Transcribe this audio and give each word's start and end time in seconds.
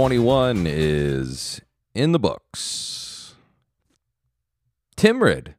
2021 0.00 0.66
is 0.66 1.60
in 1.94 2.12
the 2.12 2.18
books. 2.18 3.34
Timrid, 4.96 5.56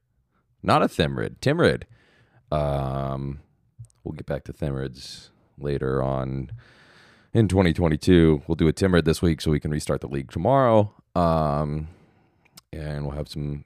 not 0.64 0.82
a 0.82 0.88
Thimrid, 0.88 1.36
Timrid. 1.42 1.84
Um, 2.52 3.42
we'll 4.04 4.14
get 4.14 4.26
back 4.26 4.44
to 4.46 4.52
Thimrids 4.52 5.30
later 5.60 6.02
on 6.02 6.50
in 7.36 7.50
2022. 7.50 8.42
We'll 8.48 8.56
do 8.56 8.68
a 8.68 8.74
Timrid 8.74 9.06
this 9.06 9.22
week 9.22 9.42
so 9.42 9.52
we 9.52 9.60
can 9.60 9.70
restart 9.70 10.02
the 10.02 10.08
league 10.08 10.32
tomorrow. 10.32 10.92
Um, 11.14 11.90
and 12.74 13.06
we'll 13.06 13.18
have 13.18 13.30
some 13.30 13.66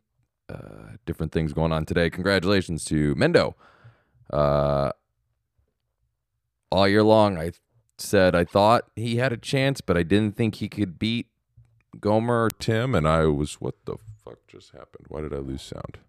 uh, 0.49 0.97
different 1.05 1.31
things 1.31 1.53
going 1.53 1.71
on 1.71 1.85
today. 1.85 2.09
Congratulations 2.09 2.83
to 2.85 3.15
Mendo. 3.15 3.53
Uh, 4.29 4.91
all 6.69 6.85
year 6.85 7.01
long, 7.01 7.37
I 7.37 7.53
said 7.97 8.35
I 8.35 8.43
thought 8.43 8.85
he 8.95 9.17
had 9.17 9.33
a 9.33 9.37
chance, 9.37 9.81
but 9.81 9.97
I 9.97 10.03
didn't 10.03 10.35
think 10.35 10.55
he 10.55 10.69
could 10.69 10.99
beat 10.99 11.27
Gomer 11.99 12.45
or 12.45 12.49
Tim. 12.49 12.95
And 12.95 13.07
I 13.07 13.25
was, 13.25 13.55
what 13.61 13.75
the 13.85 13.97
fuck 14.23 14.39
just 14.47 14.71
happened? 14.71 15.05
Why 15.07 15.21
did 15.21 15.33
I 15.33 15.37
lose 15.37 15.61
sound? 15.61 15.99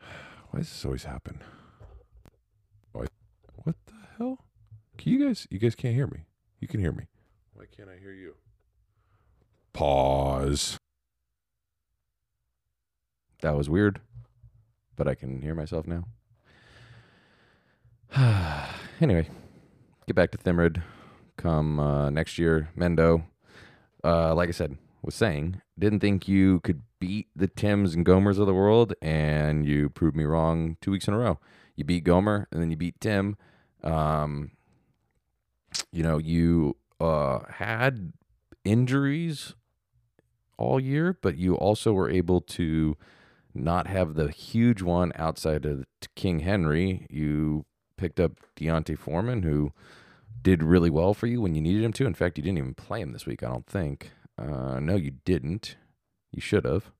Why 0.50 0.60
does 0.60 0.70
this 0.70 0.84
always 0.84 1.04
happen? 1.04 1.42
Why, 2.92 3.06
what 3.64 3.76
the 3.86 3.94
hell? 4.18 4.44
Can 4.96 5.12
you 5.12 5.26
guys, 5.26 5.46
you 5.50 5.58
guys 5.58 5.74
can't 5.74 5.94
hear 5.94 6.06
me. 6.06 6.26
You 6.60 6.68
can 6.68 6.80
hear 6.80 6.92
me. 6.92 7.04
Why 7.54 7.64
can't 7.74 7.88
I 7.88 7.98
hear 7.98 8.12
you? 8.12 8.34
Pause. 9.72 10.78
That 13.42 13.56
was 13.56 13.68
weird, 13.68 14.00
but 14.96 15.06
I 15.06 15.14
can 15.14 15.42
hear 15.42 15.54
myself 15.54 15.86
now. 15.86 16.04
anyway, 19.00 19.28
get 20.06 20.14
back 20.14 20.30
to 20.30 20.38
Thimrid 20.38 20.82
come 21.36 21.80
uh, 21.80 22.10
next 22.10 22.38
year. 22.38 22.70
Mendo, 22.76 23.24
uh, 24.04 24.34
like 24.34 24.48
I 24.48 24.52
said, 24.52 24.76
was 25.02 25.14
saying, 25.14 25.60
didn't 25.78 26.00
think 26.00 26.28
you 26.28 26.60
could 26.60 26.82
beat 27.00 27.28
the 27.34 27.48
Tims 27.48 27.94
and 27.94 28.06
Gomers 28.06 28.38
of 28.38 28.46
the 28.46 28.54
world, 28.54 28.94
and 29.02 29.66
you 29.66 29.88
proved 29.88 30.16
me 30.16 30.24
wrong 30.24 30.76
two 30.80 30.90
weeks 30.90 31.08
in 31.08 31.14
a 31.14 31.18
row. 31.18 31.38
You 31.74 31.84
beat 31.84 32.04
Gomer, 32.04 32.48
and 32.50 32.60
then 32.60 32.70
you 32.70 32.76
beat 32.76 33.00
Tim. 33.00 33.36
Um, 33.82 34.52
you 35.92 36.02
know, 36.02 36.18
you 36.18 36.76
uh, 37.00 37.40
had 37.50 38.12
injuries 38.64 39.54
all 40.56 40.80
year, 40.80 41.18
but 41.20 41.36
you 41.36 41.54
also 41.54 41.92
were 41.92 42.08
able 42.08 42.40
to 42.40 42.96
not 43.54 43.86
have 43.86 44.14
the 44.14 44.30
huge 44.30 44.82
one 44.82 45.12
outside 45.16 45.66
of 45.66 45.84
King 46.14 46.40
Henry. 46.40 47.06
You 47.10 47.66
picked 47.96 48.20
up 48.20 48.32
D'Onta 48.56 48.96
Foreman, 48.98 49.42
who 49.42 49.72
did 50.42 50.62
really 50.62 50.90
well 50.90 51.14
for 51.14 51.26
you 51.26 51.40
when 51.40 51.54
you 51.54 51.60
needed 51.60 51.82
him 51.82 51.92
to. 51.94 52.06
In 52.06 52.14
fact, 52.14 52.38
you 52.38 52.44
didn't 52.44 52.58
even 52.58 52.74
play 52.74 53.00
him 53.00 53.12
this 53.12 53.26
week, 53.26 53.42
I 53.42 53.48
don't 53.48 53.66
think. 53.66 54.10
Uh, 54.38 54.78
no, 54.80 54.96
you 54.96 55.12
didn't. 55.24 55.76
You 56.30 56.40
should 56.40 56.64
have. 56.64 56.90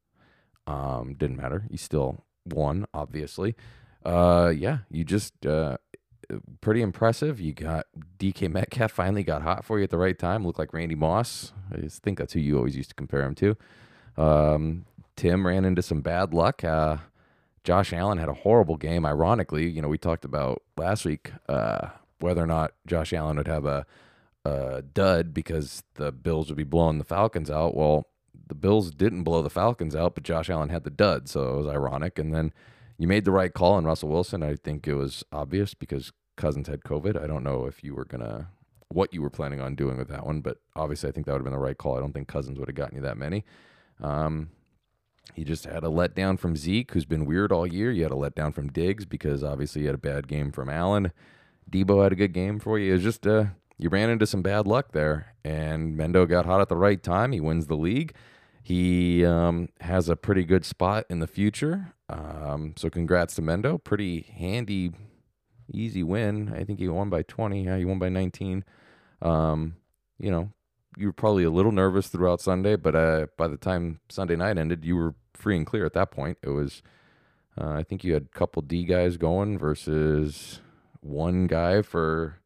Um, 0.66 1.15
didn't 1.15 1.37
matter. 1.37 1.65
You 1.70 1.78
still 1.78 2.25
won, 2.44 2.87
obviously. 2.93 3.54
Uh, 4.04 4.53
yeah, 4.56 4.78
you 4.91 5.04
just 5.04 5.47
uh, 5.47 5.76
pretty 6.60 6.82
impressive. 6.82 7.41
You 7.41 7.53
got 7.53 7.87
DK 8.19 8.50
Metcalf 8.50 8.93
finally 8.93 9.22
got 9.22 9.43
hot 9.43 9.65
for 9.65 9.78
you 9.78 9.84
at 9.84 9.91
the 9.91 9.99
right 9.99 10.19
time. 10.19 10.44
Looked 10.44 10.59
like 10.59 10.72
Randy 10.72 10.94
Moss. 10.94 11.53
I 11.72 11.78
just 11.78 12.03
think 12.03 12.19
that's 12.19 12.32
who 12.32 12.41
you 12.41 12.56
always 12.56 12.76
used 12.76 12.91
to 12.91 12.94
compare 12.94 13.22
him 13.22 13.34
to. 13.37 13.56
Um, 14.16 14.87
Tim 15.16 15.47
ran 15.47 15.65
into 15.65 15.82
some 15.82 16.00
bad 16.00 16.32
luck. 16.34 16.65
Uh, 16.65 16.99
Josh 17.66 17.93
Allen 17.93 18.19
had 18.19 18.28
a 18.28 18.32
horrible 18.32 18.77
game. 18.77 19.04
Ironically, 19.04 19.69
you 19.69 19.82
know, 19.82 19.88
we 19.88 19.99
talked 19.99 20.25
about 20.25 20.62
last 20.77 21.04
week 21.04 21.32
uh, 21.49 21.88
whether 22.21 22.41
or 22.41 22.47
not 22.47 22.75
Josh 22.87 23.12
Allen 23.12 23.38
would 23.38 23.49
have 23.49 23.65
a, 23.65 23.84
a 24.44 24.82
dud 24.82 25.34
because 25.34 25.82
the 25.94 26.12
Bills 26.12 26.49
would 26.49 26.56
be 26.56 26.62
blowing 26.62 26.99
the 26.99 27.05
Falcons 27.05 27.50
out. 27.50 27.75
Well, 27.75 28.06
the 28.47 28.55
Bills 28.55 28.93
didn't 28.93 29.25
blow 29.25 29.43
the 29.43 29.50
Falcons 29.50 29.97
out, 29.97 30.15
but 30.15 30.22
Josh 30.22 30.49
Allen 30.49 30.69
had 30.69 30.84
the 30.84 30.91
dud, 30.91 31.28
so 31.28 31.55
it 31.55 31.56
was 31.56 31.66
ironic. 31.66 32.21
And 32.21 32.32
then 32.32 32.53
you 32.99 33.09
made 33.09 33.25
the 33.25 33.32
right 33.32 33.53
call 33.53 33.72
on 33.72 33.84
Russell 33.84 34.10
Wilson. 34.10 34.44
I 34.44 34.55
think 34.55 34.87
it 34.87 34.94
was 34.94 35.25
obvious 35.32 35.75
because 35.75 36.12
Cousins 36.37 36.69
had 36.69 36.84
COVID. 36.84 37.21
I 37.21 37.26
don't 37.26 37.43
know 37.43 37.66
if 37.66 37.82
you 37.82 37.97
were 37.97 38.05
gonna 38.05 38.50
what 38.91 39.12
you 39.12 39.21
were 39.21 39.28
planning 39.28 39.60
on 39.60 39.75
doing 39.75 39.97
with 39.99 40.06
that 40.06 40.25
one, 40.25 40.41
but 40.41 40.59
obviously 40.76 41.09
I 41.09 41.12
think 41.12 41.26
that 41.26 41.32
would 41.32 41.41
have 41.41 41.44
been 41.44 41.53
the 41.53 41.59
right 41.59 41.76
call. 41.76 41.97
I 41.97 42.00
don't 42.00 42.12
think 42.12 42.28
Cousins 42.28 42.60
would 42.60 42.69
have 42.69 42.76
gotten 42.76 42.94
you 42.94 43.03
that 43.03 43.19
many. 43.19 43.44
Um, 44.00 44.50
he 45.34 45.44
just 45.44 45.64
had 45.64 45.84
a 45.84 45.88
letdown 45.88 46.38
from 46.38 46.56
Zeke, 46.56 46.92
who's 46.92 47.04
been 47.04 47.26
weird 47.26 47.53
all 47.53 47.66
year. 47.66 47.91
You 47.91 48.04
had 48.04 48.12
a 48.12 48.16
letdown 48.16 48.54
from 48.54 48.69
Diggs 48.69 49.04
because 49.04 49.44
obviously 49.44 49.82
you 49.82 49.88
had 49.88 49.94
a 49.94 49.98
bad 49.98 50.28
game 50.28 50.53
from 50.53 50.69
Allen. 50.69 51.12
Debo 51.70 52.03
had 52.03 52.12
a 52.12 52.16
good 52.16 52.32
game 52.32 52.59
for 52.59 52.78
you. 52.78 52.91
It 52.91 52.94
was 52.94 53.03
just 53.03 53.26
uh, 53.26 53.47
you 53.78 53.88
ran 53.88 54.09
into 54.09 54.26
some 54.26 54.42
bad 54.42 54.66
luck 54.66 54.92
there, 54.92 55.34
and 55.44 55.98
Mendo 55.98 56.28
got 56.28 56.47
hot 56.47 56.60
at 56.60 56.69
the 56.69 56.76
right 56.76 57.03
time. 57.03 57.32
He 57.32 57.41
wins 57.41 57.66
the 57.66 57.76
league. 57.76 58.14
He 58.62 59.25
um, 59.25 59.69
has 59.81 60.09
a 60.09 60.16
pretty 60.16 60.44
good 60.44 60.64
spot 60.64 61.06
in 61.09 61.20
the 61.20 61.26
future. 61.26 61.94
Um, 62.08 62.75
so 62.76 62.88
congrats 62.88 63.34
to 63.37 63.43
Mendo. 63.43 63.82
Pretty 63.82 64.22
handy, 64.22 64.93
easy 65.72 66.03
win. 66.03 66.53
I 66.53 66.64
think 66.64 66.78
he 66.78 66.88
won 66.88 67.10
by 67.10 67.22
20. 67.22 67.64
Yeah, 67.64 67.76
he 67.76 67.84
won 67.84 67.98
by 67.98 68.08
19. 68.08 68.64
Um, 69.22 69.76
you 70.19 70.31
know, 70.31 70.50
you 70.96 71.06
were 71.06 71.12
probably 71.12 71.44
a 71.44 71.50
little 71.50 71.72
nervous 71.72 72.08
throughout 72.08 72.40
Sunday, 72.40 72.76
but 72.76 72.94
uh, 72.94 73.26
by 73.36 73.48
the 73.48 73.56
time 73.56 74.00
Sunday 74.08 74.36
night 74.36 74.58
ended, 74.58 74.84
you 74.84 74.96
were 74.96 75.14
free 75.34 75.56
and 75.56 75.66
clear 75.66 75.84
at 75.84 75.92
that 75.92 76.10
point. 76.10 76.38
It 76.42 76.50
was, 76.50 76.82
uh, 77.60 77.70
I 77.70 77.82
think 77.82 78.02
you 78.02 78.14
had 78.14 78.28
a 78.34 78.38
couple 78.38 78.62
D 78.62 78.84
guys 78.84 79.16
going 79.16 79.58
versus 79.58 80.60
one 81.00 81.46
guy 81.46 81.82
for 81.82 82.38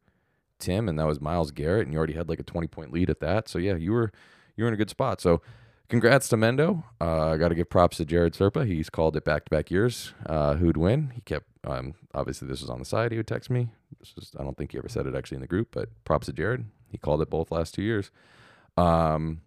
Tim, 0.58 0.88
and 0.88 0.98
that 0.98 1.06
was 1.06 1.20
Myles 1.20 1.52
Garrett, 1.52 1.86
and 1.86 1.92
you 1.92 1.98
already 1.98 2.14
had 2.14 2.28
like 2.28 2.40
a 2.40 2.44
20 2.44 2.66
point 2.66 2.92
lead 2.92 3.08
at 3.08 3.20
that. 3.20 3.48
So 3.48 3.58
yeah, 3.58 3.76
you 3.76 3.92
were 3.92 4.12
you 4.56 4.64
were 4.64 4.68
in 4.68 4.74
a 4.74 4.76
good 4.76 4.90
spot. 4.90 5.20
So 5.20 5.40
congrats 5.88 6.28
to 6.28 6.36
Mendo. 6.36 6.84
Uh, 7.00 7.30
I 7.30 7.36
got 7.36 7.48
to 7.48 7.54
give 7.54 7.70
props 7.70 7.98
to 7.98 8.04
Jared 8.04 8.34
Serpa. 8.34 8.66
He's 8.66 8.90
called 8.90 9.16
it 9.16 9.24
back 9.24 9.44
to 9.46 9.50
back 9.50 9.70
years. 9.70 10.12
Uh, 10.26 10.54
who'd 10.54 10.76
win? 10.76 11.12
He 11.14 11.20
kept. 11.22 11.46
Um, 11.64 11.94
obviously, 12.14 12.48
this 12.48 12.60
was 12.60 12.70
on 12.70 12.78
the 12.78 12.84
side. 12.84 13.12
He 13.12 13.16
would 13.18 13.26
text 13.26 13.50
me. 13.50 13.70
This 13.98 14.14
is. 14.16 14.32
I 14.38 14.42
don't 14.42 14.56
think 14.56 14.72
he 14.72 14.78
ever 14.78 14.88
said 14.88 15.06
it 15.06 15.14
actually 15.14 15.36
in 15.36 15.42
the 15.42 15.46
group, 15.46 15.68
but 15.72 15.88
props 16.04 16.26
to 16.26 16.32
Jared. 16.32 16.66
He 16.90 16.98
called 16.98 17.22
it 17.22 17.30
both 17.30 17.50
last 17.50 17.74
two 17.74 17.82
years. 17.82 18.10
Um, 18.76 19.42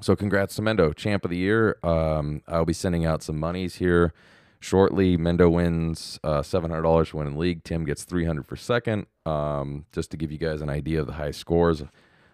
so 0.00 0.14
congrats 0.14 0.54
to 0.56 0.62
Mendo, 0.62 0.94
champ 0.94 1.24
of 1.24 1.30
the 1.30 1.36
year. 1.36 1.78
Um, 1.82 2.42
I'll 2.46 2.64
be 2.64 2.72
sending 2.72 3.04
out 3.04 3.22
some 3.22 3.38
monies 3.38 3.76
here 3.76 4.12
shortly. 4.60 5.16
Mendo 5.16 5.50
wins 5.50 6.20
uh, 6.22 6.42
seven 6.42 6.70
hundred 6.70 6.82
dollars 6.82 7.08
for 7.08 7.18
winning 7.18 7.36
league. 7.36 7.64
Tim 7.64 7.84
gets 7.84 8.04
three 8.04 8.24
hundred 8.24 8.46
for 8.46 8.56
second. 8.56 9.06
Um, 9.26 9.86
just 9.92 10.10
to 10.12 10.16
give 10.16 10.30
you 10.30 10.38
guys 10.38 10.60
an 10.60 10.70
idea 10.70 11.00
of 11.00 11.06
the 11.06 11.14
high 11.14 11.32
scores, 11.32 11.80
I'm 11.80 11.88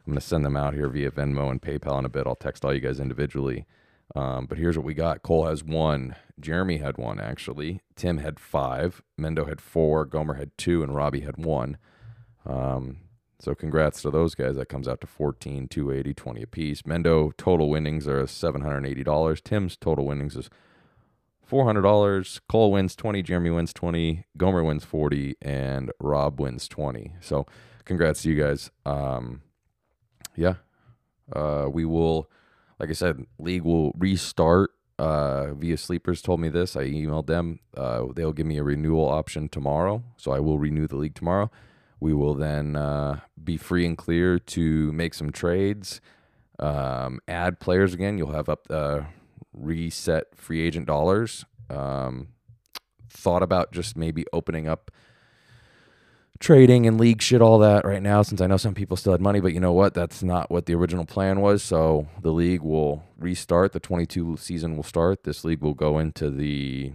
going 0.06 0.16
to 0.16 0.20
send 0.20 0.44
them 0.44 0.56
out 0.56 0.74
here 0.74 0.88
via 0.88 1.10
Venmo 1.10 1.50
and 1.50 1.60
PayPal 1.60 1.98
in 1.98 2.04
a 2.04 2.10
bit. 2.10 2.26
I'll 2.26 2.34
text 2.36 2.64
all 2.64 2.74
you 2.74 2.80
guys 2.80 3.00
individually. 3.00 3.66
Um, 4.14 4.46
but 4.46 4.58
here's 4.58 4.76
what 4.76 4.84
we 4.84 4.94
got. 4.94 5.22
Cole 5.22 5.46
has 5.46 5.64
one. 5.64 6.14
Jeremy 6.38 6.76
had 6.76 6.98
one 6.98 7.18
actually. 7.18 7.80
Tim 7.96 8.18
had 8.18 8.38
five. 8.38 9.02
Mendo 9.18 9.48
had 9.48 9.60
four. 9.60 10.04
Gomer 10.04 10.34
had 10.34 10.56
two, 10.58 10.82
and 10.82 10.94
Robbie 10.94 11.20
had 11.20 11.42
one. 11.42 11.78
Um, 12.44 12.98
so 13.38 13.54
congrats 13.54 14.02
to 14.02 14.10
those 14.10 14.34
guys. 14.34 14.56
That 14.56 14.68
comes 14.68 14.88
out 14.88 15.00
to 15.00 15.06
14, 15.06 15.68
280, 15.68 16.14
20 16.14 16.42
apiece. 16.42 16.82
Mendo 16.82 17.36
total 17.36 17.68
winnings 17.68 18.06
are 18.08 18.22
$780. 18.24 19.42
Tim's 19.42 19.76
total 19.76 20.06
winnings 20.06 20.36
is 20.36 20.50
$400. 21.50 22.40
Cole 22.48 22.72
wins 22.72 22.96
20, 22.96 23.22
Jeremy 23.22 23.50
wins 23.50 23.72
20, 23.72 24.24
Gomer 24.36 24.64
wins 24.64 24.84
40, 24.84 25.36
and 25.42 25.90
Rob 26.00 26.40
wins 26.40 26.68
20. 26.68 27.14
So 27.20 27.46
congrats 27.84 28.22
to 28.22 28.30
you 28.30 28.42
guys. 28.42 28.70
Um, 28.86 29.42
yeah. 30.36 30.54
Uh, 31.32 31.68
we 31.70 31.84
will, 31.84 32.30
like 32.78 32.90
I 32.90 32.94
said, 32.94 33.26
league 33.38 33.62
will 33.62 33.92
restart 33.96 34.70
uh, 34.98 35.54
via 35.54 35.76
sleepers 35.76 36.22
told 36.22 36.40
me 36.40 36.48
this. 36.48 36.76
I 36.76 36.84
emailed 36.84 37.26
them. 37.26 37.60
Uh, 37.76 38.06
they'll 38.14 38.32
give 38.32 38.46
me 38.46 38.58
a 38.58 38.62
renewal 38.62 39.08
option 39.08 39.48
tomorrow. 39.48 40.04
So 40.16 40.32
I 40.32 40.40
will 40.40 40.58
renew 40.58 40.86
the 40.86 40.96
league 40.96 41.14
tomorrow. 41.14 41.50
We 42.00 42.12
will 42.12 42.34
then 42.34 42.76
uh, 42.76 43.20
be 43.42 43.56
free 43.56 43.86
and 43.86 43.96
clear 43.96 44.38
to 44.38 44.92
make 44.92 45.14
some 45.14 45.32
trades, 45.32 46.00
um, 46.58 47.20
add 47.28 47.60
players 47.60 47.94
again. 47.94 48.18
You'll 48.18 48.32
have 48.32 48.48
up 48.48 48.66
uh, 48.70 49.02
reset 49.52 50.36
free 50.36 50.60
agent 50.60 50.86
dollars. 50.86 51.44
Um, 51.70 52.28
thought 53.10 53.42
about 53.42 53.72
just 53.72 53.96
maybe 53.96 54.24
opening 54.32 54.68
up 54.68 54.90
trading 56.40 56.86
and 56.86 56.98
league 56.98 57.22
shit, 57.22 57.40
all 57.40 57.58
that 57.60 57.84
right 57.84 58.02
now, 58.02 58.22
since 58.22 58.40
I 58.40 58.46
know 58.46 58.56
some 58.56 58.74
people 58.74 58.96
still 58.96 59.12
had 59.12 59.20
money, 59.20 59.40
but 59.40 59.54
you 59.54 59.60
know 59.60 59.72
what? 59.72 59.94
That's 59.94 60.22
not 60.22 60.50
what 60.50 60.66
the 60.66 60.74
original 60.74 61.06
plan 61.06 61.40
was. 61.40 61.62
So 61.62 62.08
the 62.20 62.32
league 62.32 62.62
will 62.62 63.04
restart. 63.18 63.72
The 63.72 63.80
22 63.80 64.36
season 64.36 64.76
will 64.76 64.82
start. 64.82 65.24
This 65.24 65.44
league 65.44 65.62
will 65.62 65.74
go 65.74 65.98
into 65.98 66.30
the 66.30 66.92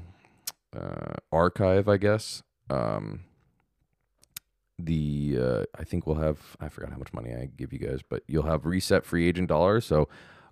uh, 0.75 1.13
archive, 1.31 1.87
I 1.87 1.97
guess. 1.97 2.43
Um, 2.69 3.21
the 4.85 5.37
uh, 5.39 5.63
I 5.77 5.83
think 5.83 6.07
we'll 6.07 6.17
have 6.17 6.57
I 6.59 6.69
forgot 6.69 6.91
how 6.91 6.97
much 6.97 7.13
money 7.13 7.33
I 7.33 7.49
give 7.57 7.73
you 7.73 7.79
guys, 7.79 7.99
but 8.07 8.23
you'll 8.27 8.43
have 8.43 8.65
reset 8.65 9.05
free 9.05 9.27
agent 9.27 9.47
dollars. 9.47 9.85
So 9.85 10.07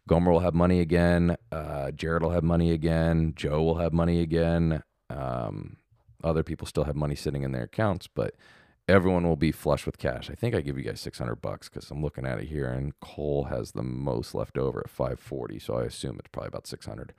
Gomer 0.08 0.32
will 0.32 0.40
have 0.40 0.54
money 0.54 0.80
again. 0.80 1.38
Uh, 1.52 1.92
Jared 1.92 2.24
will 2.24 2.32
have 2.32 2.44
money 2.44 2.72
again. 2.72 3.34
Joe 3.36 3.62
will 3.64 3.78
have 3.78 3.94
money 3.94 4.22
again. 4.22 4.84
Um, 5.10 5.78
other 6.24 6.44
people 6.44 6.66
still 6.68 6.86
have 6.86 6.96
money 6.96 7.16
sitting 7.16 7.44
in 7.44 7.52
their 7.52 7.64
accounts, 7.64 8.08
but 8.08 8.36
everyone 8.88 9.28
will 9.28 9.36
be 9.36 9.52
flush 9.52 9.86
with 9.86 9.98
cash. 9.98 10.30
I 10.30 10.36
think 10.36 10.56
I 10.56 10.62
give 10.62 10.78
you 10.78 10.84
guys 10.84 11.02
600 11.02 11.36
bucks 11.36 11.70
because 11.70 11.92
I'm 11.92 12.02
looking 12.02 12.26
at 12.26 12.40
it 12.40 12.48
here, 12.48 12.68
and 12.68 12.98
Cole 13.00 13.46
has 13.46 13.72
the 13.72 13.84
most 13.84 14.34
left 14.34 14.58
over 14.58 14.80
at 14.80 14.90
540, 14.90 15.60
so 15.60 15.76
I 15.76 15.84
assume 15.84 16.18
it's 16.20 16.30
probably 16.32 16.48
about 16.48 16.68
600. 16.68 17.14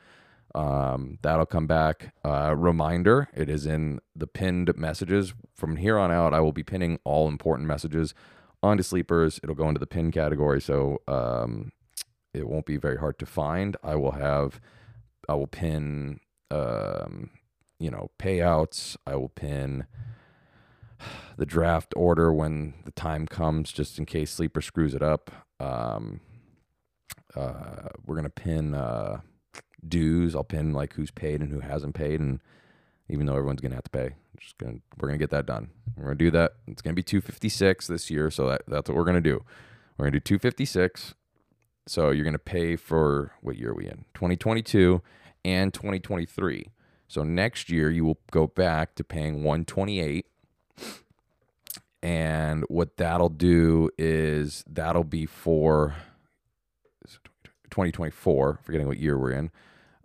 Um, 0.55 1.19
that'll 1.23 1.47
come 1.47 1.67
back. 1.67 2.15
Uh, 2.25 2.55
reminder: 2.57 3.29
it 3.35 3.49
is 3.49 3.67
in 3.67 4.01
the 4.17 4.27
pinned 4.27 4.73
messages. 4.77 5.35
From 5.55 5.77
here 5.77 5.99
on 5.99 6.11
out, 6.11 6.35
I 6.35 6.41
will 6.41 6.53
be 6.53 6.63
pinning 6.63 6.99
all 7.05 7.29
important 7.29 7.69
messages 7.69 8.15
onto 8.63 8.83
sleepers. 8.83 9.41
It'll 9.43 9.55
go 9.55 9.69
into 9.69 9.81
the 9.81 9.87
pin 9.87 10.11
category, 10.11 10.61
so 10.61 11.03
um, 11.07 11.73
it 12.35 12.49
won't 12.49 12.67
be 12.67 12.77
very 12.77 12.99
hard 12.99 13.19
to 13.19 13.27
find. 13.27 13.77
I 13.83 13.95
will 13.97 14.13
have, 14.13 14.61
I 15.29 15.35
will 15.35 15.47
pin, 15.47 16.21
um, 16.51 17.31
you 17.79 17.91
know, 17.91 18.11
payouts. 18.19 18.97
I 19.07 19.17
will 19.17 19.29
pin 19.29 19.87
the 21.37 21.47
draft 21.47 21.95
order 21.97 22.33
when 22.33 22.75
the 22.85 22.91
time 22.91 23.27
comes, 23.27 23.73
just 23.73 23.99
in 23.99 24.07
case 24.07 24.33
sleeper 24.33 24.61
screws 24.61 24.95
it 24.95 25.03
up. 25.03 25.31
Um, 25.61 26.21
uh, 27.37 27.89
we're 28.05 28.17
gonna 28.17 28.31
pin 28.31 28.75
uh, 28.75 29.21
dues. 29.87 30.35
I'll 30.35 30.45
pin 30.45 30.73
like 30.73 30.95
who's 30.95 31.11
paid 31.11 31.41
and 31.41 31.53
who 31.53 31.61
hasn't 31.61 31.95
paid, 31.95 32.21
and 32.21 32.41
even 33.09 33.27
though 33.27 33.35
everyone's 33.35 33.61
gonna 33.61 33.75
have 33.75 33.85
to 33.85 33.91
pay, 33.91 34.15
just 34.39 34.59
gonna 34.59 34.79
we're 34.99 35.09
gonna 35.09 35.19
get 35.19 35.31
that 35.31 35.47
done. 35.47 35.71
We're 35.97 36.05
gonna 36.05 36.17
do 36.17 36.31
that. 36.33 36.55
It's 36.67 36.83
gonna 36.83 36.95
be 36.95 37.03
256 37.03 37.87
this 37.87 38.11
year, 38.11 38.31
so 38.31 38.49
that, 38.49 38.63
that's 38.67 38.89
what 38.89 38.97
we're 38.97 39.05
gonna 39.05 39.21
do. 39.21 39.45
We're 39.97 40.07
gonna 40.07 40.19
do 40.19 40.21
256. 40.21 41.15
So 41.87 42.11
you're 42.11 42.25
gonna 42.25 42.39
pay 42.39 42.77
for 42.77 43.33
what 43.41 43.57
year 43.57 43.71
are 43.71 43.75
we 43.75 43.87
in? 43.87 44.05
2022 44.15 45.03
and 45.45 45.73
2023. 45.73 46.71
So 47.09 47.23
next 47.23 47.71
year 47.71 47.91
you 47.91 48.05
will 48.05 48.19
go 48.31 48.47
back 48.47 48.95
to 48.97 49.05
paying 49.05 49.43
128 49.43 50.27
and 52.03 52.65
what 52.69 52.97
that'll 52.97 53.29
do 53.29 53.91
is 53.99 54.65
that'll 54.69 55.05
be 55.05 55.27
for 55.27 55.97
2024 57.71 58.61
forgetting 58.63 58.87
what 58.87 58.99
year 58.99 59.19
we're 59.19 59.33
in 59.33 59.51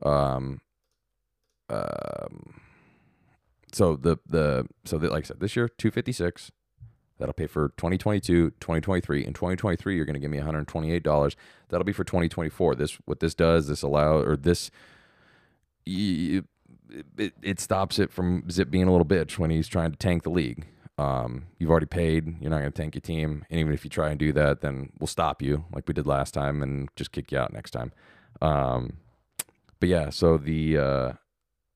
um, 0.03 0.61
um 1.69 2.61
so 3.71 3.95
the 3.95 4.17
the 4.27 4.67
so 4.85 4.97
that 4.97 5.11
like 5.11 5.25
i 5.25 5.27
said 5.27 5.39
this 5.39 5.55
year 5.55 5.67
256 5.67 6.51
that'll 7.17 7.33
pay 7.33 7.47
for 7.47 7.69
2022 7.69 8.51
2023 8.51 9.25
in 9.25 9.33
2023 9.33 9.95
you're 9.95 10.05
going 10.05 10.13
to 10.13 10.19
give 10.19 10.29
me 10.29 10.38
$128 10.38 11.35
that'll 11.69 11.83
be 11.83 11.94
for 11.94 12.03
2024 12.03 12.75
this 12.75 12.97
what 13.05 13.19
this 13.19 13.33
does 13.33 13.67
this 13.67 13.81
allow 13.81 14.17
or 14.17 14.35
this 14.35 14.69
it, 15.85 17.33
it 17.41 17.59
stops 17.59 17.97
it 17.97 18.11
from 18.11 18.50
zip 18.51 18.69
being 18.69 18.88
a 18.88 18.91
little 18.91 19.05
bitch 19.05 19.39
when 19.39 19.50
he's 19.50 19.67
trying 19.67 19.91
to 19.91 19.97
tank 19.97 20.23
the 20.23 20.29
league 20.29 20.67
um, 20.97 21.45
you've 21.57 21.71
already 21.71 21.88
paid. 21.88 22.39
You're 22.39 22.51
not 22.51 22.59
going 22.59 22.71
to 22.71 22.81
tank 22.81 22.95
your 22.95 23.01
team. 23.01 23.45
And 23.50 23.59
even 23.59 23.73
if 23.73 23.83
you 23.83 23.89
try 23.89 24.09
and 24.09 24.19
do 24.19 24.31
that, 24.33 24.61
then 24.61 24.91
we'll 25.00 25.07
stop 25.07 25.41
you 25.41 25.65
like 25.73 25.88
we 25.88 25.94
did 25.94 26.05
last 26.05 26.33
time 26.33 26.61
and 26.61 26.89
just 26.95 27.11
kick 27.11 27.31
you 27.31 27.39
out 27.39 27.51
next 27.51 27.71
time. 27.71 27.91
Um, 28.41 28.97
but 29.83 29.89
yeah, 29.89 30.12
so 30.12 30.38
the 30.38 30.77
uh, 30.77 31.12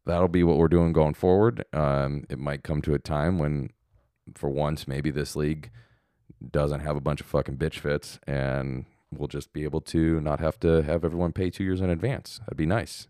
that'll 0.06 0.30
be 0.30 0.42
what 0.42 0.56
we're 0.56 0.69
doing 0.69 0.94
going 0.94 1.13
forward. 1.13 1.65
Um, 1.74 2.24
it 2.30 2.39
might 2.39 2.63
come 2.63 2.81
to 2.83 2.94
a 2.94 3.00
time 3.00 3.38
when, 3.38 3.71
for 4.33 4.50
once, 4.50 4.88
maybe 4.88 5.12
this 5.12 5.36
league 5.36 5.71
doesn't 6.50 6.80
have 6.80 6.95
a 6.95 7.01
bunch 7.01 7.19
of 7.19 7.27
fucking 7.27 7.57
bitch 7.57 7.80
fits, 7.80 8.18
and 8.25 8.86
we'll 9.12 9.27
just 9.27 9.51
be 9.51 9.65
able 9.65 9.81
to 9.81 10.21
not 10.21 10.39
have 10.39 10.57
to 10.62 10.83
have 10.83 11.04
everyone 11.04 11.33
pay 11.33 11.50
two 11.50 11.65
years 11.65 11.81
in 11.81 11.89
advance. 11.89 12.39
That'd 12.45 12.56
be 12.56 12.65
nice. 12.65 13.09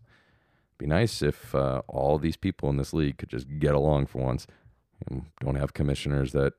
Be 0.78 0.86
nice 0.86 1.22
if 1.22 1.54
uh, 1.54 1.82
all 1.86 2.18
these 2.18 2.36
people 2.36 2.68
in 2.68 2.76
this 2.76 2.92
league 2.92 3.18
could 3.18 3.30
just 3.30 3.46
get 3.60 3.76
along 3.76 4.06
for 4.06 4.18
once 4.18 4.48
don't 5.40 5.54
have 5.54 5.74
commissioners 5.74 6.32
that 6.32 6.54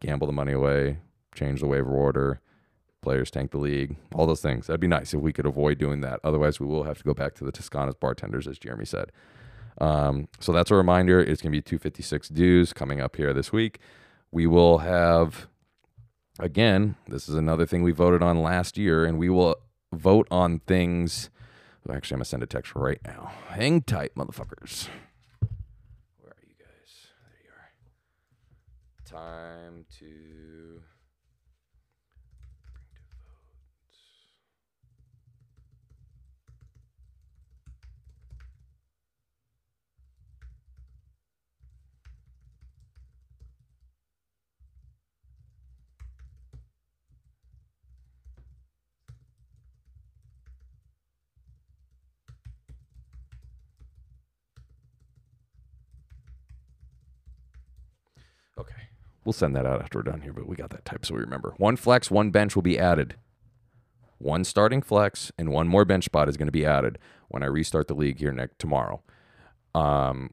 gamble 0.00 0.26
the 0.26 0.32
money 0.34 0.52
away, 0.52 0.98
change 1.34 1.60
the 1.60 1.66
waiver 1.66 1.96
order, 1.96 2.42
players 3.00 3.30
tank 3.30 3.50
the 3.52 3.58
league, 3.58 3.96
all 4.14 4.26
those 4.26 4.42
things. 4.42 4.66
That'd 4.66 4.80
be 4.80 4.86
nice 4.86 5.14
if 5.14 5.20
we 5.20 5.32
could 5.32 5.46
avoid 5.46 5.78
doing 5.78 6.00
that. 6.00 6.20
Otherwise, 6.24 6.60
we 6.60 6.66
will 6.66 6.84
have 6.84 6.98
to 6.98 7.04
go 7.04 7.14
back 7.14 7.34
to 7.36 7.44
the 7.44 7.52
Toscana's 7.52 7.94
bartenders, 7.94 8.46
as 8.46 8.58
Jeremy 8.58 8.84
said. 8.84 9.12
Um, 9.80 10.28
so 10.40 10.52
that's 10.52 10.70
a 10.70 10.74
reminder. 10.74 11.20
It's 11.20 11.40
going 11.40 11.52
to 11.52 11.56
be 11.56 11.62
256 11.62 12.28
dues 12.28 12.72
coming 12.72 13.00
up 13.00 13.16
here 13.16 13.32
this 13.32 13.52
week. 13.52 13.78
We 14.30 14.46
will 14.46 14.78
have, 14.78 15.46
again, 16.38 16.96
this 17.06 17.28
is 17.28 17.34
another 17.34 17.64
thing 17.64 17.82
we 17.82 17.92
voted 17.92 18.22
on 18.22 18.42
last 18.42 18.76
year, 18.76 19.04
and 19.04 19.18
we 19.18 19.28
will 19.28 19.56
vote 19.92 20.26
on 20.30 20.60
things. 20.60 21.30
Actually, 21.90 22.16
I'm 22.16 22.18
going 22.18 22.24
to 22.24 22.28
send 22.28 22.42
a 22.42 22.46
text 22.46 22.74
right 22.74 23.00
now. 23.06 23.32
Hang 23.48 23.80
tight, 23.80 24.14
motherfuckers. 24.14 24.88
Where 26.20 26.32
are 26.32 26.46
you 26.46 26.54
guys? 26.58 27.06
There 27.24 27.40
you 27.44 29.16
are. 29.16 29.22
Time 29.22 29.86
to 30.00 30.47
We'll 59.24 59.32
send 59.32 59.54
that 59.56 59.66
out 59.66 59.82
after 59.82 59.98
we're 59.98 60.04
done 60.04 60.22
here, 60.22 60.32
but 60.32 60.48
we 60.48 60.56
got 60.56 60.70
that 60.70 60.84
type 60.84 61.04
so 61.04 61.14
we 61.14 61.20
remember. 61.20 61.54
One 61.58 61.76
flex, 61.76 62.10
one 62.10 62.30
bench 62.30 62.54
will 62.54 62.62
be 62.62 62.78
added. 62.78 63.16
One 64.18 64.42
starting 64.44 64.82
flex 64.82 65.30
and 65.38 65.50
one 65.50 65.68
more 65.68 65.84
bench 65.84 66.06
spot 66.06 66.28
is 66.28 66.36
going 66.36 66.48
to 66.48 66.52
be 66.52 66.66
added 66.66 66.98
when 67.28 67.42
I 67.42 67.46
restart 67.46 67.88
the 67.88 67.94
league 67.94 68.18
here 68.18 68.32
next 68.32 68.58
tomorrow. 68.58 69.02
Um, 69.74 70.30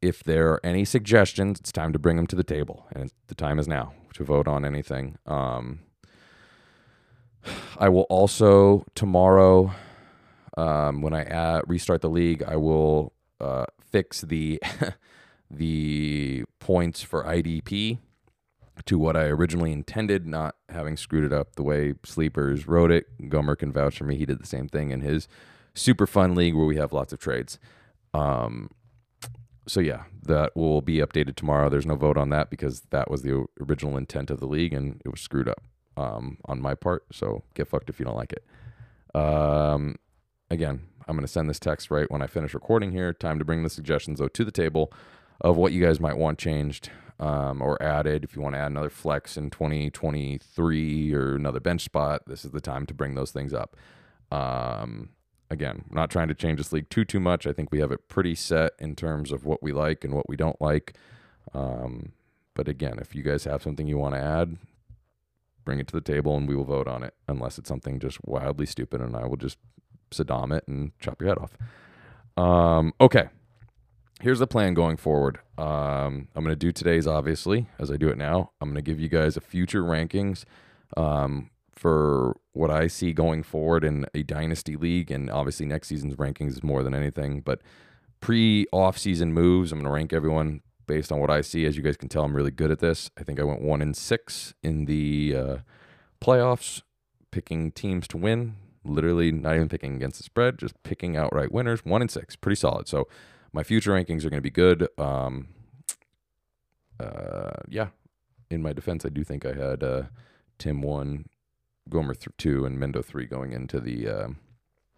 if 0.00 0.22
there 0.22 0.52
are 0.52 0.60
any 0.64 0.84
suggestions, 0.84 1.58
it's 1.58 1.72
time 1.72 1.92
to 1.92 1.98
bring 1.98 2.16
them 2.16 2.26
to 2.28 2.36
the 2.36 2.44
table, 2.44 2.86
and 2.92 3.10
the 3.26 3.34
time 3.34 3.58
is 3.58 3.66
now 3.66 3.92
to 4.14 4.24
vote 4.24 4.46
on 4.46 4.64
anything. 4.64 5.18
Um, 5.26 5.80
I 7.78 7.88
will 7.88 8.06
also 8.08 8.84
tomorrow, 8.94 9.72
um, 10.56 11.02
when 11.02 11.14
I 11.14 11.24
add, 11.24 11.62
restart 11.66 12.00
the 12.00 12.10
league, 12.10 12.42
I 12.42 12.56
will 12.56 13.12
uh, 13.40 13.66
fix 13.90 14.22
the 14.22 14.60
the 15.50 16.44
points 16.58 17.02
for 17.02 17.24
IDP 17.24 17.98
to 18.84 18.98
what 18.98 19.16
I 19.16 19.24
originally 19.24 19.72
intended, 19.72 20.26
not 20.26 20.56
having 20.68 20.96
screwed 20.96 21.24
it 21.24 21.32
up 21.32 21.56
the 21.56 21.62
way 21.62 21.94
Sleepers 22.04 22.68
wrote 22.68 22.90
it. 22.90 23.06
Gomer 23.28 23.56
can 23.56 23.72
vouch 23.72 23.98
for 23.98 24.04
me. 24.04 24.16
He 24.16 24.26
did 24.26 24.40
the 24.40 24.46
same 24.46 24.68
thing 24.68 24.90
in 24.90 25.00
his 25.00 25.28
super 25.74 26.06
fun 26.06 26.34
league 26.34 26.54
where 26.54 26.66
we 26.66 26.76
have 26.76 26.92
lots 26.92 27.12
of 27.12 27.18
trades. 27.18 27.58
Um, 28.12 28.70
so 29.66 29.80
yeah, 29.80 30.04
that 30.22 30.54
will 30.54 30.80
be 30.80 30.98
updated 30.98 31.36
tomorrow. 31.36 31.68
There's 31.68 31.86
no 31.86 31.96
vote 31.96 32.16
on 32.16 32.30
that 32.30 32.50
because 32.50 32.82
that 32.90 33.10
was 33.10 33.22
the 33.22 33.46
original 33.60 33.96
intent 33.96 34.30
of 34.30 34.40
the 34.40 34.46
league 34.46 34.72
and 34.72 35.00
it 35.04 35.08
was 35.08 35.20
screwed 35.20 35.48
up 35.48 35.62
um, 35.96 36.38
on 36.44 36.60
my 36.60 36.74
part. 36.74 37.04
So 37.12 37.42
get 37.54 37.68
fucked 37.68 37.90
if 37.90 37.98
you 37.98 38.04
don't 38.04 38.16
like 38.16 38.32
it. 38.32 39.18
Um, 39.18 39.96
again, 40.50 40.82
I'm 41.08 41.16
going 41.16 41.26
to 41.26 41.32
send 41.32 41.48
this 41.48 41.58
text 41.58 41.90
right 41.90 42.10
when 42.10 42.22
I 42.22 42.26
finish 42.26 42.54
recording 42.54 42.92
here. 42.92 43.12
Time 43.12 43.38
to 43.38 43.44
bring 43.44 43.62
the 43.62 43.70
suggestions 43.70 44.18
though 44.18 44.28
to 44.28 44.44
the 44.44 44.52
table 44.52 44.92
of 45.40 45.56
what 45.56 45.72
you 45.72 45.82
guys 45.84 46.00
might 46.00 46.16
want 46.16 46.38
changed 46.38 46.90
um, 47.20 47.62
or 47.62 47.80
added. 47.82 48.24
If 48.24 48.36
you 48.36 48.42
want 48.42 48.54
to 48.54 48.60
add 48.60 48.70
another 48.70 48.90
flex 48.90 49.36
in 49.36 49.50
2023 49.50 51.14
or 51.14 51.34
another 51.34 51.60
bench 51.60 51.82
spot, 51.82 52.22
this 52.26 52.44
is 52.44 52.50
the 52.50 52.60
time 52.60 52.86
to 52.86 52.94
bring 52.94 53.14
those 53.14 53.30
things 53.30 53.52
up. 53.52 53.76
Um, 54.30 55.10
again, 55.50 55.84
not 55.90 56.10
trying 56.10 56.28
to 56.28 56.34
change 56.34 56.58
this 56.58 56.72
league 56.72 56.90
too 56.90 57.04
too 57.04 57.20
much. 57.20 57.46
I 57.46 57.52
think 57.52 57.70
we 57.70 57.80
have 57.80 57.92
it 57.92 58.08
pretty 58.08 58.34
set 58.34 58.72
in 58.78 58.96
terms 58.96 59.32
of 59.32 59.44
what 59.44 59.62
we 59.62 59.72
like 59.72 60.04
and 60.04 60.14
what 60.14 60.28
we 60.28 60.36
don't 60.36 60.60
like. 60.60 60.94
Um, 61.54 62.12
but 62.54 62.68
again, 62.68 62.98
if 63.00 63.14
you 63.14 63.22
guys 63.22 63.44
have 63.44 63.62
something 63.62 63.86
you 63.86 63.98
want 63.98 64.14
to 64.14 64.20
add, 64.20 64.56
bring 65.64 65.78
it 65.78 65.86
to 65.88 65.94
the 65.94 66.00
table 66.00 66.36
and 66.36 66.48
we 66.48 66.56
will 66.56 66.64
vote 66.64 66.88
on 66.88 67.02
it. 67.02 67.14
Unless 67.28 67.58
it's 67.58 67.68
something 67.68 68.00
just 68.00 68.18
wildly 68.24 68.66
stupid, 68.66 69.00
and 69.00 69.16
I 69.16 69.26
will 69.26 69.36
just 69.36 69.58
Saddam 70.10 70.56
it 70.56 70.66
and 70.68 70.92
chop 71.00 71.20
your 71.20 71.28
head 71.28 71.38
off. 71.38 71.56
Um, 72.42 72.92
okay, 73.00 73.28
here's 74.20 74.38
the 74.38 74.46
plan 74.46 74.74
going 74.74 74.96
forward. 74.96 75.38
Um, 75.58 76.28
I'm 76.34 76.44
going 76.44 76.48
to 76.48 76.56
do 76.56 76.72
today's 76.72 77.06
obviously 77.06 77.66
as 77.78 77.90
I 77.90 77.96
do 77.96 78.08
it 78.08 78.18
now. 78.18 78.50
I'm 78.60 78.68
going 78.68 78.76
to 78.76 78.82
give 78.82 79.00
you 79.00 79.08
guys 79.08 79.36
a 79.36 79.40
future 79.40 79.82
rankings 79.82 80.44
um, 80.96 81.50
for 81.74 82.36
what 82.52 82.70
I 82.70 82.86
see 82.86 83.12
going 83.12 83.42
forward 83.42 83.84
in 83.84 84.06
a 84.14 84.22
dynasty 84.22 84.76
league, 84.76 85.10
and 85.10 85.30
obviously 85.30 85.66
next 85.66 85.88
season's 85.88 86.16
rankings 86.16 86.52
is 86.52 86.62
more 86.62 86.82
than 86.82 86.94
anything. 86.94 87.40
But 87.40 87.60
pre 88.20 88.66
off 88.72 88.98
season 88.98 89.32
moves, 89.32 89.72
I'm 89.72 89.78
going 89.78 89.86
to 89.86 89.94
rank 89.94 90.12
everyone 90.12 90.62
based 90.86 91.12
on 91.12 91.20
what 91.20 91.30
I 91.30 91.40
see. 91.40 91.66
As 91.66 91.76
you 91.76 91.82
guys 91.82 91.96
can 91.96 92.08
tell, 92.08 92.24
I'm 92.24 92.36
really 92.36 92.50
good 92.50 92.70
at 92.70 92.78
this. 92.78 93.10
I 93.18 93.22
think 93.22 93.40
I 93.40 93.44
went 93.44 93.60
one 93.60 93.82
in 93.82 93.92
six 93.92 94.54
in 94.62 94.86
the 94.86 95.34
uh, 95.36 95.56
playoffs, 96.20 96.82
picking 97.30 97.72
teams 97.72 98.08
to 98.08 98.16
win. 98.16 98.56
Literally, 98.84 99.32
not 99.32 99.56
even 99.56 99.68
picking 99.68 99.96
against 99.96 100.18
the 100.18 100.22
spread, 100.22 100.58
just 100.58 100.80
picking 100.84 101.16
outright 101.16 101.50
winners. 101.50 101.84
One 101.84 102.02
in 102.02 102.08
six, 102.08 102.36
pretty 102.36 102.54
solid. 102.54 102.86
So 102.86 103.08
my 103.56 103.62
future 103.62 103.92
rankings 103.92 104.22
are 104.22 104.28
going 104.28 104.36
to 104.36 104.42
be 104.42 104.50
good. 104.50 104.86
Um, 104.98 105.48
uh, 107.00 107.62
yeah, 107.66 107.88
in 108.50 108.60
my 108.60 108.74
defense, 108.74 109.06
I 109.06 109.08
do 109.08 109.24
think 109.24 109.46
I 109.46 109.54
had 109.54 109.82
uh, 109.82 110.02
Tim 110.58 110.82
one, 110.82 111.24
Gomer 111.88 112.14
th- 112.14 112.36
two, 112.36 112.66
and 112.66 112.78
Mendo 112.78 113.02
three 113.02 113.24
going 113.24 113.52
into 113.52 113.80
the 113.80 114.08
uh, 114.08 114.28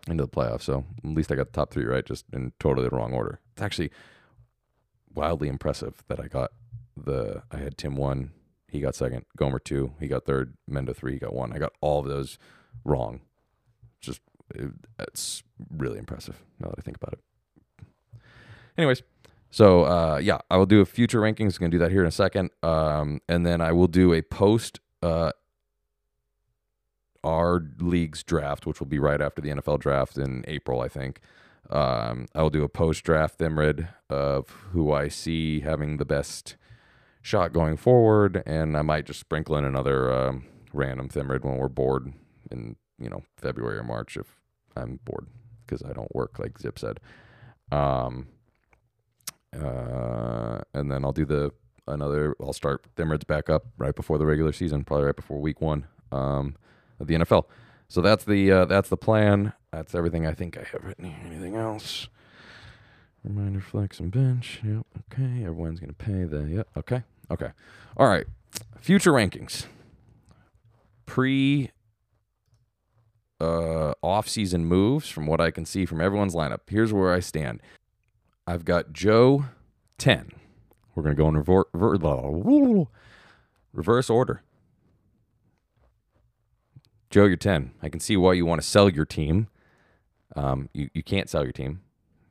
into 0.09 0.25
the 0.25 0.29
playoffs. 0.29 0.63
So 0.63 0.85
at 1.05 1.11
least 1.11 1.31
I 1.31 1.37
got 1.37 1.47
the 1.47 1.53
top 1.53 1.71
three 1.71 1.85
right, 1.85 2.05
just 2.05 2.25
in 2.33 2.53
totally 2.59 2.89
the 2.89 2.97
wrong 2.97 3.13
order. 3.13 3.39
It's 3.53 3.63
actually 3.63 3.93
wildly 5.15 5.47
impressive 5.47 6.03
that 6.09 6.19
I 6.19 6.27
got 6.27 6.51
the 6.97 7.45
I 7.53 7.59
had 7.59 7.79
Tim 7.79 7.95
one, 7.95 8.33
he 8.67 8.81
got 8.81 8.97
second, 8.97 9.25
Gomer 9.37 9.61
two, 9.61 9.93
he 10.01 10.09
got 10.09 10.25
third, 10.27 10.55
Mendo 10.69 10.95
three, 10.97 11.13
he 11.13 11.21
got 11.21 11.33
one. 11.33 11.53
I 11.53 11.59
got 11.59 11.75
all 11.81 12.01
of 12.01 12.07
those 12.09 12.39
wrong. 12.85 13.21
Just 14.01 14.21
it, 14.53 14.73
it's 14.99 15.45
really 15.71 15.99
impressive 16.01 16.43
now 16.59 16.71
that 16.71 16.79
I 16.81 16.83
think 16.83 16.97
about 16.97 17.13
it. 17.13 17.21
Anyways, 18.79 19.03
so 19.51 19.85
uh, 19.85 20.21
yeah, 20.23 20.39
I 20.51 20.57
will 20.57 20.67
do 20.67 20.81
a 20.81 20.87
future 20.87 21.21
rankings. 21.21 21.59
Going 21.59 21.71
to 21.71 21.77
do 21.77 21.79
that 21.81 21.91
here 21.91 22.03
in 22.03 22.07
a 22.07 22.13
second, 22.13 22.51
um, 22.63 23.21
and 23.29 23.45
then 23.45 23.61
I 23.61 23.73
will 23.73 23.89
do 23.89 24.13
a 24.13 24.23
post 24.23 24.79
uh, 25.03 25.33
our 27.25 27.61
league's 27.79 28.23
draft, 28.23 28.67
which 28.67 28.79
will 28.81 28.87
be 28.87 29.01
right 29.01 29.21
after 29.21 29.43
the 29.43 29.51
NFL 29.51 29.81
draft 29.81 30.17
in 30.17 30.45
April, 30.47 30.81
I 30.81 30.89
think. 30.89 31.21
Um, 31.71 32.27
I 32.35 32.43
will 32.43 32.51
do 32.51 32.63
a 32.63 32.69
post 32.69 33.05
draft 33.05 33.39
Thimrid 33.39 33.89
of 34.09 34.49
who 34.73 34.93
I 34.93 35.09
see 35.09 35.61
having 35.61 35.97
the 35.97 36.05
best 36.05 36.57
shot 37.21 37.53
going 37.53 37.77
forward, 37.77 38.43
and 38.47 38.77
I 38.77 38.83
might 38.83 39.07
just 39.07 39.21
sprinkle 39.21 39.57
in 39.57 39.65
another 39.65 40.13
um, 40.13 40.47
random 40.73 41.09
Thimrid 41.09 41.45
when 41.45 41.57
we're 41.57 41.69
bored 41.69 42.13
in 42.51 42.77
you 42.99 43.11
know 43.11 43.25
February 43.37 43.79
or 43.79 43.83
March 43.83 44.17
if 44.17 44.37
I'm 44.77 45.01
bored 45.05 45.27
because 45.67 45.83
I 45.83 45.93
don't 45.93 46.15
work 46.15 46.39
like 46.39 46.59
Zip 46.59 46.79
said. 46.79 47.01
Um, 47.71 48.29
uh, 49.55 50.61
and 50.75 50.91
then 50.91 51.05
I'll 51.05 51.13
do 51.13 51.25
the 51.25 51.53
another. 51.87 52.35
I'll 52.41 52.53
start 52.53 52.85
Thimrid's 52.97 53.25
back 53.25 53.49
up 53.49 53.67
right 53.79 53.95
before 53.95 54.19
the 54.19 54.27
regular 54.27 54.53
season, 54.53 54.85
probably 54.85 55.07
right 55.07 55.17
before 55.17 55.41
week 55.41 55.61
one 55.61 55.87
um, 56.13 56.57
of 57.01 57.07
the 57.07 57.15
NFL. 57.15 57.45
So 57.89 58.01
that's 58.03 58.25
the 58.25 58.53
uh, 58.53 58.65
that's 58.67 58.89
the 58.89 58.97
plan. 58.97 59.53
That's 59.73 59.95
everything 59.95 60.27
I 60.27 60.35
think 60.35 60.57
I 60.57 60.65
have 60.73 60.85
written 60.85 61.07
here. 61.07 61.19
Anything 61.25 61.57
else? 61.57 62.09
Reminder, 63.25 63.61
flex, 63.61 63.99
and 64.01 64.11
bench. 64.11 64.61
Yep. 64.63 64.87
Okay. 65.13 65.45
Everyone's 65.45 65.81
gonna 65.81 65.93
pay 65.93 66.25
the. 66.25 66.43
Yep. 66.45 66.69
Okay. 66.79 67.03
Okay. 67.31 67.51
All 67.97 68.09
right. 68.09 68.27
Future 68.81 69.13
rankings. 69.13 69.67
Pre 71.07 71.71
uh, 73.41 73.93
off-season 74.03 74.65
moves 74.65 75.09
from 75.09 75.27
what 75.27 75.41
I 75.41 75.51
can 75.51 75.65
see 75.65 75.87
from 75.87 76.01
everyone's 76.01 76.35
lineup. 76.35 76.61
Here's 76.69 76.93
where 76.93 77.13
I 77.13 77.21
stand. 77.21 77.61
I've 78.49 78.65
got 78.65 78.95
Joe 78.95 79.45
10. 79.99 80.33
We're 80.95 81.03
going 81.03 81.15
to 81.15 81.23
go 81.23 81.29
in 81.29 81.37
rever- 81.37 81.67
rever- 81.75 82.87
reverse 83.75 84.09
order. 84.09 84.41
Joe, 87.11 87.27
you're 87.27 87.37
10. 87.37 87.73
I 87.83 87.91
can 87.91 88.01
see 88.01 88.17
why 88.17 88.33
you 88.33 88.47
want 88.47 88.63
to 88.63 88.67
sell 88.67 88.89
your 88.89 89.05
team. 89.05 89.49
Um, 90.35 90.71
you, 90.73 90.89
you 90.95 91.03
can't 91.03 91.29
sell 91.29 91.43
your 91.43 91.53
team. 91.53 91.83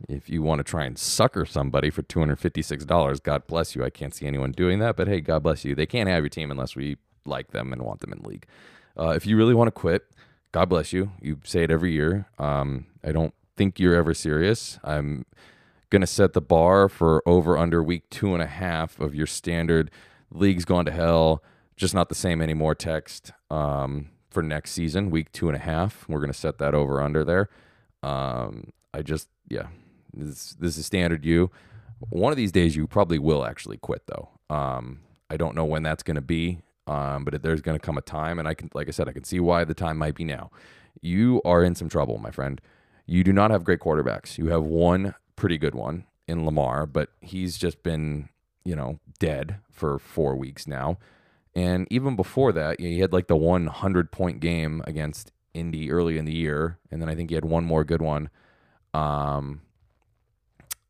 If 0.10 0.28
you 0.28 0.42
want 0.42 0.58
to 0.58 0.64
try 0.64 0.86
and 0.86 0.98
sucker 0.98 1.46
somebody 1.46 1.92
for 1.92 2.02
$256, 2.02 3.22
God 3.22 3.46
bless 3.46 3.76
you. 3.76 3.84
I 3.84 3.92
can't 3.92 4.16
see 4.16 4.26
anyone 4.26 4.54
doing 4.54 4.80
that, 4.80 4.96
but 4.98 5.08
hey, 5.08 5.22
God 5.22 5.44
bless 5.44 5.64
you. 5.66 5.76
They 5.76 5.86
can't 5.86 6.10
have 6.10 6.24
your 6.24 6.30
team 6.30 6.50
unless 6.50 6.76
we 6.76 6.98
like 7.26 7.52
them 7.52 7.72
and 7.72 7.84
want 7.84 8.00
them 8.00 8.12
in 8.12 8.24
league. 8.24 8.48
Uh, 9.00 9.10
if 9.10 9.28
you 9.28 9.38
really 9.38 9.54
want 9.54 9.68
to 9.68 9.72
quit, 9.72 10.08
God 10.52 10.68
bless 10.68 10.92
you. 10.92 11.12
You 11.22 11.42
say 11.44 11.62
it 11.62 11.70
every 11.70 11.92
year. 11.92 12.26
Um, 12.40 12.88
I 13.04 13.12
don't 13.12 13.36
think 13.56 13.80
you're 13.80 13.94
ever 13.94 14.16
serious. 14.16 14.80
I'm 14.84 15.24
going 15.90 16.02
to 16.02 16.08
set 16.08 16.34
the 16.34 16.42
bar 16.42 16.90
for 16.90 17.22
over 17.28 17.58
under 17.58 17.82
week 17.82 18.10
two 18.10 18.34
and 18.34 18.44
a 18.44 18.48
half 18.48 19.00
of 19.00 19.16
your 19.16 19.28
standard 19.28 19.90
league's 20.32 20.66
gone 20.66 20.86
to 20.86 20.92
hell, 20.92 21.44
just 21.76 21.94
not 21.94 22.10
the 22.10 22.16
same 22.16 22.42
anymore 22.42 22.76
text 22.76 23.32
um, 23.50 24.10
for 24.30 24.44
next 24.44 24.72
season, 24.72 25.10
week 25.10 25.32
two 25.32 25.48
and 25.48 25.56
a 25.56 25.60
half. 25.60 26.08
We're 26.10 26.20
going 26.20 26.32
to 26.32 26.38
set 26.38 26.58
that 26.58 26.74
over 26.74 27.02
under 27.02 27.24
there. 27.24 27.50
Um, 28.04 28.72
I 28.94 29.02
just, 29.02 29.30
yeah, 29.50 29.68
this, 30.14 30.56
this 30.60 30.78
is 30.78 30.86
standard 30.86 31.24
you. 31.26 31.52
One 32.10 32.32
of 32.32 32.38
these 32.38 32.52
days, 32.52 32.76
you 32.76 32.88
probably 32.88 33.20
will 33.20 33.46
actually 33.46 33.78
quit, 33.78 34.04
though. 34.08 34.30
Um, 34.50 35.00
I 35.30 35.38
don't 35.38 35.56
know 35.56 35.66
when 35.66 35.84
that's 35.84 36.04
going 36.04 36.16
to 36.16 36.22
be, 36.22 36.60
um, 36.86 37.26
but 37.26 37.42
there's 37.42 37.62
going 37.62 37.78
to 37.78 37.84
come 37.84 37.98
a 37.98 38.02
time, 38.02 38.40
and 38.40 38.48
I 38.48 38.54
can, 38.54 38.70
like 38.74 38.88
I 38.88 38.92
said, 38.92 39.10
I 39.10 39.14
can 39.14 39.24
see 39.24 39.40
why 39.40 39.64
the 39.64 39.74
time 39.74 39.98
might 39.98 40.16
be 40.16 40.24
now. 40.24 40.52
You 41.02 41.42
are 41.44 41.64
in 41.64 41.76
some 41.76 41.90
trouble, 41.90 42.18
my 42.18 42.32
friend. 42.32 42.62
You 43.06 43.24
do 43.24 43.34
not 43.34 43.52
have 43.52 43.64
great 43.64 43.80
quarterbacks. 43.80 44.38
You 44.38 44.48
have 44.48 44.64
one 44.64 45.16
pretty 45.38 45.58
good 45.58 45.76
one 45.76 46.04
in 46.28 46.46
Lamar, 46.46 46.86
but 46.86 47.10
he's 47.22 47.58
just 47.58 47.82
been, 47.84 48.28
you 48.66 48.76
know, 48.76 49.00
dead 49.20 49.60
for 49.72 49.98
four 49.98 50.36
weeks 50.36 50.68
now. 50.68 50.98
And 51.56 51.88
even 51.90 52.16
before 52.16 52.52
that, 52.52 52.80
he 52.80 53.00
had 53.00 53.14
like 53.14 53.28
the 53.28 53.38
100 53.38 54.12
point 54.12 54.42
game 54.42 54.84
against 54.86 55.32
Indy 55.54 55.90
early 55.90 56.18
in 56.18 56.26
the 56.26 56.36
year. 56.36 56.78
And 56.92 57.02
then 57.02 57.08
I 57.10 57.16
think 57.16 57.30
he 57.30 57.36
had 57.36 57.46
one 57.46 57.64
more 57.64 57.86
good 57.86 58.02
one. 58.02 58.30
Um, 58.94 59.62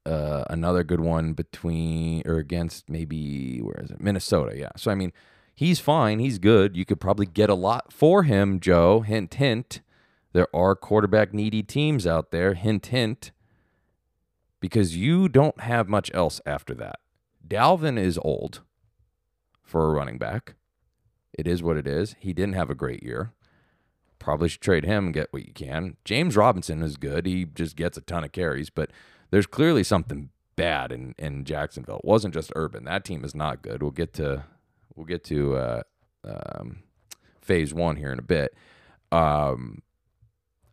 uh, 0.05 0.45
another 0.49 0.83
good 0.83 1.01
one 1.01 1.33
between 1.33 2.23
or 2.25 2.37
against 2.37 2.89
maybe, 2.89 3.59
where 3.59 3.79
is 3.81 3.91
it? 3.91 4.01
Minnesota. 4.01 4.57
Yeah. 4.57 4.71
So, 4.75 4.89
I 4.89 4.95
mean, 4.95 5.13
he's 5.53 5.79
fine. 5.79 6.19
He's 6.19 6.39
good. 6.39 6.75
You 6.75 6.85
could 6.85 6.99
probably 6.99 7.25
get 7.25 7.49
a 7.49 7.55
lot 7.55 7.93
for 7.93 8.23
him, 8.23 8.59
Joe. 8.59 9.01
Hint, 9.01 9.35
hint. 9.35 9.81
There 10.33 10.47
are 10.53 10.75
quarterback 10.75 11.33
needy 11.33 11.63
teams 11.63 12.05
out 12.07 12.31
there. 12.31 12.53
Hint, 12.53 12.87
hint 12.87 13.31
because 14.67 14.97
you 14.97 15.29
don't 15.29 15.61
have 15.61 15.87
much 15.87 16.11
else 16.13 16.41
after 16.45 16.73
that. 16.73 16.99
Dalvin 17.47 17.97
is 17.97 18.19
old 18.21 18.59
for 19.63 19.85
a 19.85 19.93
running 19.93 20.17
back. 20.17 20.55
It 21.31 21.47
is 21.47 21.63
what 21.63 21.77
it 21.77 21.87
is. 21.87 22.17
He 22.19 22.33
didn't 22.33 22.55
have 22.55 22.69
a 22.69 22.75
great 22.75 23.01
year. 23.01 23.31
Probably 24.19 24.49
should 24.49 24.59
trade 24.59 24.83
him 24.83 25.05
and 25.05 25.13
get 25.13 25.31
what 25.31 25.47
you 25.47 25.53
can. 25.53 25.95
James 26.03 26.35
Robinson 26.35 26.83
is 26.83 26.97
good. 26.97 27.25
He 27.25 27.45
just 27.45 27.77
gets 27.77 27.97
a 27.97 28.01
ton 28.01 28.25
of 28.25 28.33
carries, 28.33 28.69
but 28.69 28.89
there's 29.31 29.47
clearly 29.47 29.85
something 29.85 30.31
bad 30.57 30.91
in, 30.91 31.15
in 31.17 31.45
Jacksonville. 31.45 31.99
It 31.99 32.05
wasn't 32.05 32.33
just 32.33 32.51
Urban. 32.53 32.83
That 32.83 33.05
team 33.05 33.23
is 33.23 33.33
not 33.33 33.61
good. 33.61 33.81
We'll 33.81 33.91
get 33.91 34.11
to 34.15 34.43
we'll 34.95 35.05
get 35.05 35.23
to 35.25 35.55
uh, 35.55 35.81
um, 36.25 36.79
phase 37.41 37.73
one 37.73 37.95
here 37.95 38.11
in 38.11 38.19
a 38.19 38.23
bit. 38.23 38.53
Um, 39.13 39.81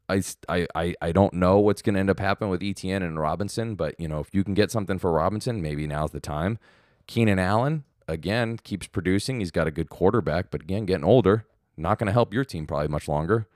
I, 0.08 0.22
I, 0.48 0.94
I 1.00 1.12
don't 1.12 1.34
know 1.34 1.58
what's 1.58 1.82
going 1.82 1.94
to 1.94 2.00
end 2.00 2.10
up 2.10 2.20
happening 2.20 2.50
with 2.50 2.60
ETN 2.60 3.02
and 3.02 3.18
Robinson, 3.18 3.74
but 3.74 3.98
you 3.98 4.08
know 4.08 4.20
if 4.20 4.28
you 4.32 4.44
can 4.44 4.54
get 4.54 4.70
something 4.70 4.98
for 4.98 5.12
Robinson, 5.12 5.62
maybe 5.62 5.86
now's 5.86 6.10
the 6.10 6.20
time. 6.20 6.58
Keenan 7.06 7.38
Allen 7.38 7.84
again 8.06 8.58
keeps 8.58 8.86
producing. 8.86 9.40
He's 9.40 9.50
got 9.50 9.66
a 9.66 9.70
good 9.70 9.88
quarterback, 9.88 10.50
but 10.50 10.62
again 10.62 10.84
getting 10.84 11.04
older, 11.04 11.46
not 11.76 11.98
going 11.98 12.06
to 12.06 12.12
help 12.12 12.34
your 12.34 12.44
team 12.44 12.66
probably 12.66 12.88
much 12.88 13.08
longer. 13.08 13.46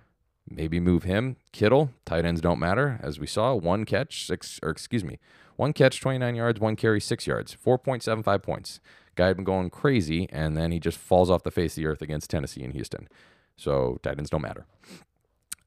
Maybe 0.50 0.80
move 0.80 1.04
him. 1.04 1.36
Kittle, 1.52 1.90
tight 2.06 2.24
ends 2.24 2.40
don't 2.40 2.58
matter, 2.58 2.98
as 3.02 3.20
we 3.20 3.26
saw. 3.26 3.54
One 3.54 3.84
catch, 3.84 4.24
six 4.26 4.58
or 4.62 4.70
excuse 4.70 5.04
me, 5.04 5.18
one 5.56 5.72
catch, 5.72 6.00
29 6.00 6.34
yards, 6.34 6.60
one 6.60 6.76
carry, 6.76 7.00
six 7.00 7.26
yards, 7.26 7.56
4.75 7.62 8.42
points. 8.42 8.80
Guy 9.16 9.26
had 9.26 9.36
been 9.36 9.44
going 9.44 9.68
crazy, 9.68 10.28
and 10.30 10.56
then 10.56 10.70
he 10.70 10.78
just 10.78 10.96
falls 10.96 11.28
off 11.28 11.42
the 11.42 11.50
face 11.50 11.72
of 11.72 11.82
the 11.82 11.86
earth 11.86 12.00
against 12.00 12.30
Tennessee 12.30 12.62
and 12.62 12.72
Houston. 12.72 13.08
So 13.56 13.98
tight 14.02 14.18
ends 14.18 14.30
don't 14.30 14.42
matter. 14.42 14.66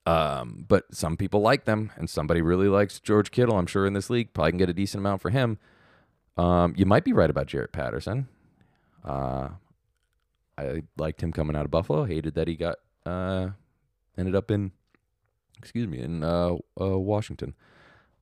Um, 0.06 0.66
but 0.68 0.94
some 0.94 1.16
people 1.16 1.42
like 1.42 1.66
them, 1.66 1.92
and 1.96 2.10
somebody 2.10 2.42
really 2.42 2.68
likes 2.68 3.00
George 3.00 3.32
Kittle. 3.32 3.58
I'm 3.58 3.68
sure 3.68 3.86
in 3.86 3.94
this 3.94 4.10
league, 4.10 4.34
probably 4.34 4.52
can 4.54 4.58
get 4.58 4.70
a 4.70 4.74
decent 4.74 5.02
amount 5.02 5.22
for 5.22 5.30
him. 5.30 5.60
Um, 6.38 6.74
you 6.76 6.86
might 6.86 7.04
be 7.04 7.14
right 7.14 7.30
about 7.30 7.48
Jaret 7.48 7.72
Patterson. 7.72 8.28
Uh, 9.04 9.50
I 10.58 10.84
liked 10.98 11.22
him 11.22 11.32
coming 11.32 11.56
out 11.56 11.66
of 11.66 11.72
Buffalo. 11.72 12.06
Hated 12.06 12.36
that 12.36 12.48
he 12.48 12.56
got 12.56 12.78
uh, 13.06 13.50
ended 14.18 14.36
up 14.36 14.50
in, 14.50 14.72
excuse 15.58 15.88
me, 15.88 16.00
in 16.00 16.24
uh, 16.24 16.56
uh, 16.80 16.98
Washington. 16.98 17.54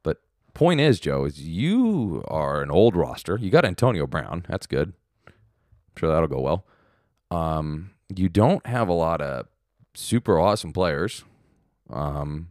But 0.04 0.22
point 0.54 0.82
is, 0.82 1.00
Joe, 1.00 1.26
is 1.26 1.42
you 1.42 2.24
are 2.28 2.62
an 2.62 2.72
old 2.72 2.96
roster. 2.96 3.38
You 3.40 3.50
got 3.50 3.66
Antonio 3.66 4.08
Brown. 4.08 4.46
That's 4.50 4.68
good. 4.68 4.94
I'm 5.28 5.34
sure 5.98 6.10
that'll 6.10 6.28
go 6.28 6.42
well. 6.42 6.66
Um, 7.32 7.92
you 8.14 8.28
don't 8.30 8.66
have 8.66 8.88
a 8.88 8.94
lot 8.94 9.22
of 9.22 9.48
super 9.94 10.40
awesome 10.40 10.74
players. 10.74 11.24
Um, 11.90 12.50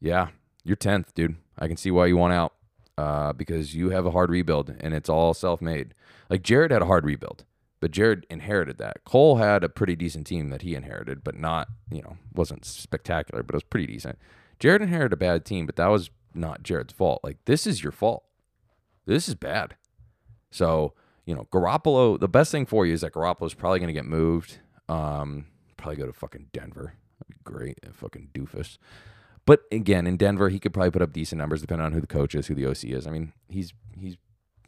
yeah, 0.00 0.28
you're 0.64 0.76
tenth, 0.76 1.14
dude. 1.14 1.36
I 1.58 1.68
can 1.68 1.76
see 1.76 1.90
why 1.90 2.06
you 2.06 2.16
want 2.16 2.32
out. 2.32 2.52
Uh, 2.96 3.32
because 3.32 3.74
you 3.74 3.90
have 3.90 4.06
a 4.06 4.12
hard 4.12 4.30
rebuild 4.30 4.72
and 4.78 4.94
it's 4.94 5.08
all 5.08 5.34
self-made. 5.34 5.94
Like 6.30 6.44
Jared 6.44 6.70
had 6.70 6.80
a 6.80 6.86
hard 6.86 7.04
rebuild, 7.04 7.42
but 7.80 7.90
Jared 7.90 8.24
inherited 8.30 8.78
that. 8.78 9.02
Cole 9.04 9.38
had 9.38 9.64
a 9.64 9.68
pretty 9.68 9.96
decent 9.96 10.28
team 10.28 10.50
that 10.50 10.62
he 10.62 10.76
inherited, 10.76 11.24
but 11.24 11.34
not, 11.34 11.66
you 11.90 12.02
know, 12.02 12.18
wasn't 12.32 12.64
spectacular, 12.64 13.42
but 13.42 13.54
it 13.54 13.56
was 13.56 13.64
pretty 13.64 13.88
decent. 13.88 14.16
Jared 14.60 14.80
inherited 14.80 15.12
a 15.12 15.16
bad 15.16 15.44
team, 15.44 15.66
but 15.66 15.74
that 15.74 15.88
was 15.88 16.10
not 16.34 16.62
Jared's 16.62 16.92
fault. 16.92 17.18
Like 17.24 17.38
this 17.46 17.66
is 17.66 17.82
your 17.82 17.90
fault. 17.90 18.22
This 19.06 19.28
is 19.28 19.34
bad. 19.34 19.74
So, 20.52 20.94
you 21.26 21.34
know, 21.34 21.48
Garoppolo, 21.52 22.20
the 22.20 22.28
best 22.28 22.52
thing 22.52 22.64
for 22.64 22.86
you 22.86 22.92
is 22.92 23.00
that 23.00 23.12
Garoppolo's 23.14 23.54
probably 23.54 23.80
going 23.80 23.88
to 23.88 23.92
get 23.92 24.06
moved. 24.06 24.60
Um, 24.88 25.46
probably 25.76 25.96
go 25.96 26.06
to 26.06 26.12
fucking 26.12 26.46
Denver. 26.52 26.94
Great. 27.44 27.78
Fucking 27.92 28.28
doofus. 28.34 28.78
But 29.46 29.62
again, 29.70 30.06
in 30.06 30.16
Denver, 30.16 30.48
he 30.48 30.58
could 30.58 30.72
probably 30.72 30.90
put 30.90 31.02
up 31.02 31.12
decent 31.12 31.38
numbers 31.38 31.60
depending 31.60 31.84
on 31.84 31.92
who 31.92 32.00
the 32.00 32.06
coach 32.06 32.34
is, 32.34 32.46
who 32.46 32.54
the 32.54 32.66
OC 32.66 32.84
is. 32.84 33.06
I 33.06 33.10
mean, 33.10 33.32
he's 33.48 33.72
he's 33.96 34.16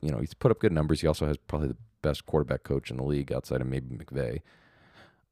you 0.02 0.10
know 0.10 0.18
he's 0.18 0.34
put 0.34 0.50
up 0.50 0.58
good 0.58 0.72
numbers. 0.72 1.00
He 1.00 1.06
also 1.06 1.26
has 1.26 1.36
probably 1.36 1.68
the 1.68 1.76
best 2.02 2.26
quarterback 2.26 2.62
coach 2.62 2.90
in 2.90 2.98
the 2.98 3.04
league 3.04 3.32
outside 3.32 3.60
of 3.60 3.66
maybe 3.66 3.96
McVay. 3.96 4.40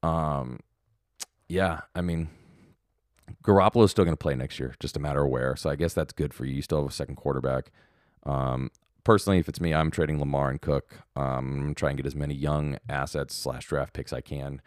Um, 0.02 0.60
yeah, 1.48 1.82
I 1.94 2.00
mean, 2.00 2.30
Garoppolo 3.42 3.84
is 3.84 3.90
still 3.90 4.04
going 4.04 4.16
to 4.16 4.22
play 4.22 4.34
next 4.34 4.58
year, 4.58 4.74
just 4.80 4.96
a 4.96 5.00
matter 5.00 5.24
of 5.24 5.30
where. 5.30 5.56
So 5.56 5.68
I 5.68 5.76
guess 5.76 5.92
that's 5.92 6.12
good 6.12 6.32
for 6.32 6.44
you. 6.46 6.54
You 6.54 6.62
still 6.62 6.82
have 6.82 6.90
a 6.90 6.94
second 6.94 7.16
quarterback. 7.16 7.70
Um, 8.24 8.70
personally, 9.04 9.38
if 9.38 9.48
it's 9.48 9.60
me, 9.60 9.74
I'm 9.74 9.90
trading 9.90 10.18
Lamar 10.18 10.50
and 10.50 10.60
Cook. 10.60 11.00
Um, 11.16 11.60
I'm 11.60 11.74
trying 11.74 11.96
to 11.96 12.02
get 12.02 12.06
as 12.06 12.16
many 12.16 12.34
young 12.34 12.78
assets 12.88 13.34
slash 13.34 13.66
draft 13.66 13.92
picks 13.92 14.12
I 14.12 14.22
can 14.22 14.62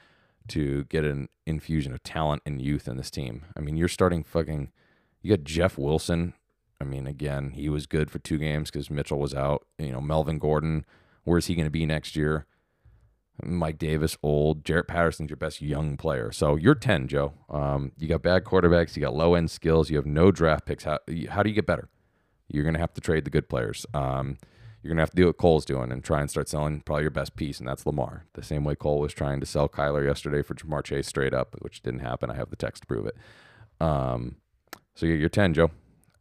to 0.50 0.86
get 0.86 1.04
an 1.04 1.30
infusion 1.46 1.94
of 1.94 2.04
talent 2.04 2.42
and 2.46 2.62
youth 2.62 2.88
in 2.88 2.98
this 2.98 3.12
team. 3.12 3.46
I 3.56 3.62
mean, 3.62 3.78
you're 3.78 3.88
starting 3.88 4.24
fucking. 4.24 4.72
You 5.22 5.36
got 5.36 5.46
Jeff 5.46 5.78
Wilson. 5.78 6.34
I 6.80 6.84
mean, 6.84 7.08
again, 7.08 7.52
he 7.52 7.70
was 7.70 7.88
good 7.88 8.12
for 8.12 8.20
two 8.20 8.38
games 8.38 8.70
because 8.70 8.90
Mitchell 8.90 9.20
was 9.20 9.34
out. 9.34 9.66
You 9.78 9.92
know, 9.92 10.02
Melvin 10.02 10.38
Gordon. 10.40 10.86
Where's 11.24 11.48
he 11.48 11.56
going 11.56 11.66
to 11.66 11.72
be 11.72 11.86
next 11.86 12.16
year? 12.16 12.46
Mike 13.44 13.78
Davis, 13.78 14.18
old. 14.24 14.64
Jaret 14.64 14.88
Patterson's 14.88 15.30
your 15.30 15.38
best 15.38 15.62
young 15.62 15.98
player. 15.98 16.32
So 16.32 16.56
you're 16.56 16.76
10, 16.76 17.08
Joe. 17.08 17.34
Um, 17.50 17.92
you 17.98 18.08
got 18.08 18.22
bad 18.22 18.44
quarterbacks. 18.44 18.96
You 18.96 19.02
got 19.02 19.14
low 19.14 19.36
end 19.36 19.52
skills. 19.52 19.90
You 19.90 19.98
have 19.98 20.06
no 20.06 20.32
draft 20.32 20.66
picks. 20.66 20.84
How, 20.84 21.00
how 21.30 21.44
do 21.44 21.50
you 21.50 21.56
get 21.56 21.66
better? 21.66 21.90
You're 22.48 22.64
going 22.64 22.74
to 22.74 22.80
have 22.80 22.94
to 22.94 23.02
trade 23.02 23.26
the 23.26 23.30
good 23.30 23.50
players. 23.50 23.86
Um, 23.94 24.38
you're 24.82 24.90
going 24.90 24.98
to 24.98 25.02
have 25.02 25.12
to 25.12 25.16
do 25.16 25.26
what 25.26 25.38
Cole's 25.38 25.66
doing 25.66 25.92
and 25.92 26.04
try 26.04 26.22
and 26.22 26.30
start 26.30 26.48
selling 26.48 26.82
probably 26.82 27.04
your 27.04 27.12
best 27.12 27.36
piece, 27.36 27.60
and 27.60 27.68
that's 27.68 27.86
Lamar. 27.86 28.26
The 28.34 28.44
same 28.44 28.64
way 28.64 28.76
Cole 28.76 29.00
was 29.00 29.14
trying 29.14 29.40
to 29.40 29.46
sell 29.46 29.68
Kyler 29.68 30.06
yesterday 30.06 30.42
for 30.42 30.54
Ja'Marr 30.54 30.84
Chase 30.84 31.08
straight 31.08 31.34
up, 31.34 31.56
which 31.60 31.82
didn't 31.82 32.02
happen. 32.02 32.30
I 32.30 32.36
have 32.36 32.50
the 32.50 32.56
text 32.56 32.84
to 32.84 32.88
prove 32.88 33.08
it. 33.08 33.18
Um, 33.82 34.38
so 34.96 35.06
you're 35.06 35.30
10, 35.30 35.54
Joe. 35.54 35.72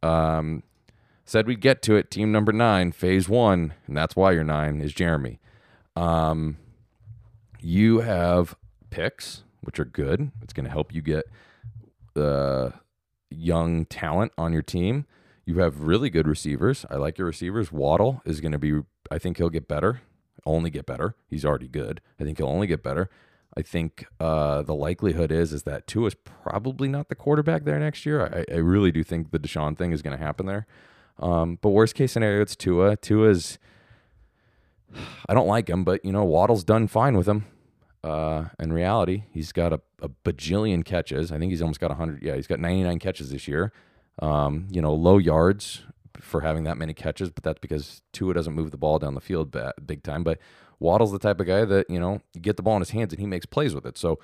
Um, 0.03 0.63
said 1.25 1.45
we'd 1.47 1.61
get 1.61 1.81
to 1.83 1.95
it. 1.95 2.09
Team 2.09 2.31
number 2.31 2.51
nine, 2.51 2.91
phase 2.91 3.29
one, 3.29 3.73
and 3.85 3.95
that's 3.95 4.15
why 4.15 4.31
you're 4.31 4.43
nine, 4.43 4.81
is 4.81 4.93
Jeremy. 4.93 5.39
Um, 5.95 6.57
you 7.59 7.99
have 7.99 8.55
picks, 8.89 9.43
which 9.61 9.79
are 9.79 9.85
good. 9.85 10.31
It's 10.41 10.53
going 10.53 10.65
to 10.65 10.71
help 10.71 10.93
you 10.93 11.01
get 11.01 11.25
the 12.13 12.73
young 13.29 13.85
talent 13.85 14.31
on 14.37 14.53
your 14.53 14.61
team. 14.61 15.05
You 15.47 15.59
have 15.59 15.79
really 15.79 16.09
good 16.09 16.27
receivers. 16.27 16.85
I 16.89 16.97
like 16.97 17.17
your 17.17 17.25
receivers. 17.25 17.71
Waddle 17.71 18.21
is 18.25 18.41
going 18.41 18.51
to 18.51 18.59
be, 18.59 18.81
I 19.09 19.17
think 19.17 19.37
he'll 19.37 19.49
get 19.49 19.65
better, 19.65 20.01
only 20.45 20.69
get 20.69 20.85
better. 20.85 21.15
He's 21.29 21.45
already 21.45 21.69
good. 21.69 22.01
I 22.19 22.25
think 22.25 22.37
he'll 22.37 22.49
only 22.49 22.67
get 22.67 22.83
better. 22.83 23.09
I 23.55 23.61
think 23.61 24.05
uh, 24.19 24.63
the 24.63 24.75
likelihood 24.75 25.31
is 25.31 25.53
is 25.53 25.63
that 25.63 25.87
Tua 25.87 26.07
is 26.07 26.15
probably 26.15 26.89
not 26.89 27.07
the 27.07 27.15
quarterback 27.15 27.63
there 27.63 27.79
next 27.79 28.05
year. 28.05 28.25
I, 28.49 28.55
I 28.55 28.57
really 28.57 28.91
do 28.91 29.05
think 29.05 29.31
the 29.31 29.39
Deshaun 29.39 29.77
thing 29.77 29.93
is 29.93 30.01
going 30.01 30.17
to 30.17 30.21
happen 30.21 30.47
there. 30.47 30.67
Um, 31.17 31.57
but 31.61 31.69
worst 31.69 31.95
case 31.95 32.11
scenario, 32.11 32.41
it's 32.41 32.57
Tua. 32.57 32.97
Tua's, 32.97 33.57
I 35.29 35.33
don't 35.33 35.47
like 35.47 35.69
him, 35.69 35.85
but 35.85 36.03
you 36.03 36.11
know 36.11 36.25
Waddle's 36.25 36.65
done 36.65 36.87
fine 36.87 37.15
with 37.15 37.27
him. 37.27 37.45
Uh, 38.03 38.47
in 38.59 38.73
reality, 38.73 39.23
he's 39.31 39.53
got 39.53 39.71
a, 39.71 39.79
a 40.01 40.09
bajillion 40.09 40.83
catches. 40.83 41.31
I 41.31 41.39
think 41.39 41.51
he's 41.51 41.61
almost 41.61 41.79
got 41.79 41.89
100. 41.89 42.21
Yeah, 42.21 42.35
he's 42.35 42.47
got 42.47 42.59
99 42.59 42.99
catches 42.99 43.31
this 43.31 43.47
year. 43.47 43.71
Um, 44.21 44.67
you 44.71 44.81
know, 44.81 44.93
low 44.93 45.17
yards 45.17 45.83
for 46.19 46.41
having 46.41 46.63
that 46.63 46.77
many 46.77 46.93
catches, 46.93 47.29
but 47.29 47.43
that's 47.43 47.59
because 47.59 48.01
Tua 48.13 48.33
doesn't 48.33 48.53
move 48.53 48.71
the 48.71 48.77
ball 48.77 48.99
down 48.99 49.13
the 49.13 49.21
field 49.21 49.55
big 49.85 50.03
time. 50.03 50.23
But 50.23 50.39
Waddle's 50.79 51.11
the 51.11 51.19
type 51.19 51.39
of 51.39 51.47
guy 51.47 51.65
that, 51.65 51.89
you 51.89 51.99
know, 51.99 52.21
you 52.33 52.41
get 52.41 52.57
the 52.57 52.63
ball 52.63 52.75
in 52.75 52.81
his 52.81 52.91
hands 52.91 53.13
and 53.13 53.19
he 53.19 53.27
makes 53.27 53.45
plays 53.45 53.75
with 53.75 53.85
it. 53.85 53.97
So 53.97 54.19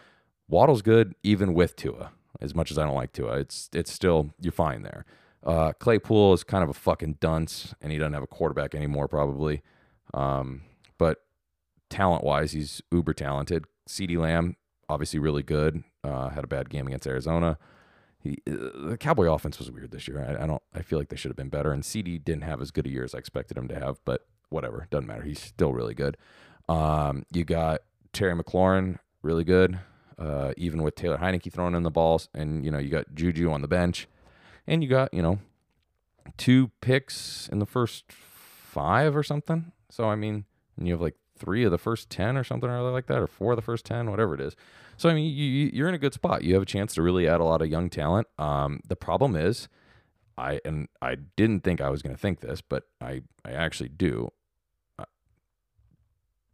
Waddle's 0.48 0.82
good 0.82 1.16
even 1.24 1.54
with 1.54 1.76
Tua. 1.76 2.12
As 2.42 2.56
much 2.56 2.72
as 2.72 2.78
I 2.78 2.84
don't 2.84 2.96
like 2.96 3.14
Tua, 3.14 3.38
it's 3.38 3.70
it's 3.74 3.92
still 3.92 4.34
you're 4.42 4.52
fine 4.52 4.82
there. 4.82 5.06
Uh, 5.46 5.72
Claypool 5.74 6.34
is 6.34 6.44
kind 6.44 6.64
of 6.64 6.70
a 6.70 6.74
fucking 6.74 7.18
dunce, 7.20 7.76
and 7.82 7.92
he 7.92 7.98
doesn't 7.98 8.14
have 8.14 8.24
a 8.24 8.28
quarterback 8.28 8.74
anymore, 8.74 9.08
probably. 9.08 9.62
Um, 10.14 10.64
but 10.98 11.20
talent 11.90 12.24
wise, 12.24 12.54
he's 12.54 12.82
uber 12.92 13.14
talented. 13.14 13.66
CeeDee 13.88 14.18
Lamb, 14.18 14.56
obviously 14.90 15.20
really 15.20 15.44
good. 15.44 15.84
Uh, 16.04 16.30
had 16.30 16.44
a 16.44 16.48
bad 16.48 16.70
game 16.70 16.88
against 16.88 17.08
Arizona. 17.08 17.58
He, 18.24 18.38
uh, 18.50 18.88
the 18.90 18.98
Cowboy 18.98 19.26
offense 19.26 19.60
was 19.60 19.70
weird 19.70 19.92
this 19.92 20.08
year. 20.08 20.26
I, 20.26 20.44
I, 20.44 20.48
don't. 20.48 20.64
I 20.74 20.82
feel 20.82 20.98
like 20.98 21.10
they 21.10 21.18
should 21.18 21.30
have 21.30 21.36
been 21.36 21.50
better. 21.50 21.74
And 21.74 21.84
CeeDee 21.84 22.24
didn't 22.24 22.44
have 22.44 22.62
as 22.62 22.72
good 22.72 22.88
a 22.88 22.90
year 22.90 23.04
as 23.04 23.14
I 23.14 23.18
expected 23.18 23.58
him 23.58 23.68
to 23.68 23.78
have. 23.78 24.00
But 24.06 24.26
whatever, 24.50 24.88
doesn't 24.90 25.08
matter. 25.08 25.24
He's 25.24 25.42
still 25.42 25.74
really 25.74 25.94
good. 25.94 26.16
Um, 26.70 27.26
you 27.34 27.44
got 27.44 27.82
Terry 28.14 28.34
McLaurin, 28.34 29.00
really 29.22 29.44
good. 29.44 29.80
Uh, 30.18 30.54
even 30.56 30.84
with 30.84 30.96
Taylor 30.96 31.18
Heinicke 31.18 31.52
throwing 31.52 31.76
in 31.76 31.84
the 31.84 31.92
balls, 31.92 32.30
and 32.34 32.64
you 32.64 32.72
know 32.72 32.78
you 32.78 32.90
got 32.90 33.14
Juju 33.14 33.52
on 33.52 33.62
the 33.62 33.68
bench, 33.68 34.08
and 34.66 34.82
you 34.82 34.90
got 34.90 35.14
you 35.14 35.22
know 35.22 35.40
two 36.38 36.72
picks 36.80 37.50
in 37.52 37.60
the 37.60 37.66
first 37.66 38.06
five 38.12 39.18
or 39.18 39.24
something. 39.24 39.74
So 39.90 40.06
I 40.06 40.16
mean, 40.16 40.46
and 40.78 40.88
you 40.88 40.94
have 40.94 41.02
like 41.02 41.16
three 41.38 41.64
of 41.64 41.72
the 41.72 41.78
first 41.78 42.10
10 42.10 42.38
or 42.38 42.44
something 42.44 42.70
or 42.70 42.82
like 42.92 43.08
that, 43.08 43.20
or 43.20 43.28
four 43.28 43.54
of 43.54 43.56
the 43.58 43.62
first 43.62 43.86
10, 43.86 44.10
whatever 44.10 44.34
it 44.34 44.42
is. 44.42 44.56
So, 44.98 45.10
I 45.10 45.14
mean, 45.14 45.34
you, 45.34 45.72
you're 45.74 45.90
in 45.90 45.96
a 45.96 46.00
good 46.00 46.14
spot. 46.14 46.44
You 46.44 46.54
have 46.54 46.64
a 46.64 46.68
chance 46.68 46.94
to 46.96 47.02
really 47.02 47.28
add 47.28 47.42
a 47.42 47.44
lot 47.44 47.62
of 47.62 47.70
young 47.70 47.90
talent. 47.90 48.28
Um, 48.38 48.80
the 48.88 48.96
problem 48.96 49.36
is, 49.36 49.68
I 50.38 50.60
and 50.66 50.88
I 51.02 51.16
didn't 51.36 51.64
think 51.64 51.82
I 51.82 51.90
was 51.90 52.02
going 52.02 52.16
to 52.16 52.20
think 52.20 52.40
this, 52.40 52.62
but 52.62 52.88
I, 53.00 53.22
I 53.46 53.52
actually 53.52 53.90
do. 53.90 54.32
Uh, 54.98 55.06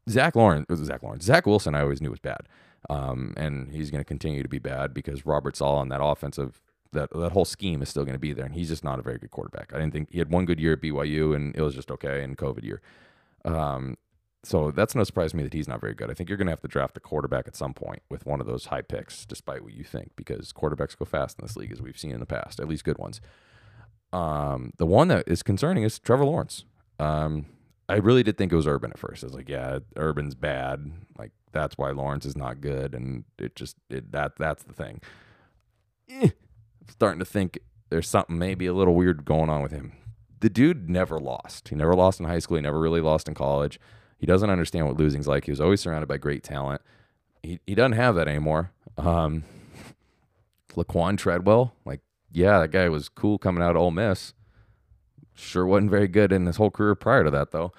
Zach 0.09 0.35
Lawrence, 0.35 0.67
Zach 0.83 1.03
Lawrence, 1.03 1.23
Zach 1.23 1.45
Wilson, 1.45 1.75
I 1.75 1.81
always 1.81 2.01
knew 2.01 2.09
was 2.09 2.19
bad, 2.19 2.47
um, 2.89 3.33
and 3.37 3.71
he's 3.71 3.89
going 3.91 4.01
to 4.01 4.07
continue 4.07 4.43
to 4.43 4.49
be 4.49 4.59
bad 4.59 4.93
because 4.93 5.25
Robert 5.25 5.55
Saleh 5.55 5.79
on 5.79 5.89
that 5.89 6.03
offensive 6.03 6.61
that 6.91 7.09
that 7.11 7.31
whole 7.31 7.45
scheme 7.45 7.81
is 7.81 7.89
still 7.89 8.03
going 8.03 8.15
to 8.15 8.19
be 8.19 8.33
there, 8.33 8.45
and 8.45 8.55
he's 8.55 8.69
just 8.69 8.83
not 8.83 8.99
a 8.99 9.01
very 9.01 9.17
good 9.17 9.31
quarterback. 9.31 9.71
I 9.73 9.79
didn't 9.79 9.93
think 9.93 10.11
he 10.11 10.19
had 10.19 10.29
one 10.29 10.45
good 10.45 10.59
year 10.59 10.73
at 10.73 10.81
BYU, 10.81 11.35
and 11.35 11.55
it 11.55 11.61
was 11.61 11.75
just 11.75 11.91
okay 11.91 12.23
in 12.23 12.35
COVID 12.35 12.63
year. 12.63 12.81
Um, 13.45 13.97
so 14.43 14.71
that's 14.71 14.95
no 14.95 15.03
surprise 15.03 15.31
to 15.31 15.37
me 15.37 15.43
that 15.43 15.53
he's 15.53 15.67
not 15.67 15.81
very 15.81 15.93
good. 15.93 16.09
I 16.09 16.13
think 16.13 16.29
you're 16.29 16.37
going 16.37 16.47
to 16.47 16.51
have 16.51 16.61
to 16.61 16.67
draft 16.67 16.95
a 16.97 17.01
quarterback 17.01 17.47
at 17.47 17.55
some 17.55 17.73
point 17.73 18.01
with 18.09 18.25
one 18.25 18.39
of 18.39 18.47
those 18.47 18.65
high 18.67 18.81
picks, 18.81 19.25
despite 19.25 19.63
what 19.63 19.73
you 19.73 19.83
think, 19.83 20.11
because 20.15 20.53
quarterbacks 20.53 20.97
go 20.97 21.05
fast 21.05 21.39
in 21.39 21.45
this 21.45 21.57
league, 21.57 21.71
as 21.71 21.81
we've 21.81 21.97
seen 21.97 22.11
in 22.11 22.19
the 22.19 22.25
past, 22.25 22.59
at 22.59 22.67
least 22.67 22.85
good 22.85 22.97
ones. 22.97 23.19
Um, 24.13 24.71
the 24.77 24.85
one 24.85 25.09
that 25.09 25.27
is 25.27 25.43
concerning 25.43 25.83
is 25.83 25.99
Trevor 25.99 26.25
Lawrence. 26.25 26.63
Um, 26.99 27.45
I 27.89 27.95
really 27.95 28.23
did 28.23 28.37
think 28.37 28.51
it 28.51 28.55
was 28.55 28.67
Urban 28.67 28.91
at 28.91 28.99
first. 28.99 29.23
I 29.23 29.27
was 29.27 29.33
like, 29.33 29.49
yeah, 29.49 29.79
Urban's 29.97 30.35
bad. 30.35 30.91
Like 31.17 31.31
that's 31.51 31.77
why 31.77 31.91
Lawrence 31.91 32.25
is 32.25 32.37
not 32.37 32.61
good, 32.61 32.93
and 32.93 33.25
it 33.37 33.55
just 33.55 33.75
it, 33.89 34.11
that 34.11 34.33
that's 34.37 34.63
the 34.63 34.73
thing. 34.73 35.01
Eh, 36.09 36.29
starting 36.87 37.19
to 37.19 37.25
think 37.25 37.59
there's 37.89 38.07
something 38.07 38.37
maybe 38.37 38.67
a 38.67 38.73
little 38.73 38.95
weird 38.95 39.25
going 39.25 39.49
on 39.49 39.61
with 39.61 39.71
him. 39.71 39.93
The 40.39 40.49
dude 40.49 40.89
never 40.89 41.19
lost. 41.19 41.69
He 41.69 41.75
never 41.75 41.95
lost 41.95 42.19
in 42.19 42.25
high 42.25 42.39
school. 42.39 42.57
He 42.57 42.63
never 42.63 42.79
really 42.79 43.01
lost 43.01 43.27
in 43.27 43.33
college. 43.33 43.79
He 44.19 44.25
doesn't 44.25 44.49
understand 44.49 44.85
what 44.85 44.97
losing's 44.97 45.27
like. 45.27 45.45
He 45.45 45.51
was 45.51 45.61
always 45.61 45.81
surrounded 45.81 46.07
by 46.07 46.17
great 46.17 46.43
talent. 46.43 46.81
He 47.41 47.59
he 47.65 47.73
doesn't 47.73 47.93
have 47.93 48.15
that 48.15 48.27
anymore. 48.27 48.71
Um, 48.97 49.45
Laquan 50.75 51.17
Treadwell, 51.17 51.73
like, 51.85 52.01
yeah, 52.31 52.59
that 52.59 52.71
guy 52.71 52.89
was 52.89 53.09
cool 53.09 53.37
coming 53.37 53.63
out 53.63 53.71
of 53.75 53.81
Ole 53.81 53.91
Miss. 53.91 54.33
Sure 55.33 55.65
wasn't 55.65 55.89
very 55.89 56.07
good 56.07 56.31
in 56.31 56.45
his 56.45 56.57
whole 56.57 56.69
career 56.69 56.95
prior 56.95 57.23
to 57.23 57.31
that, 57.31 57.51
though. 57.51 57.71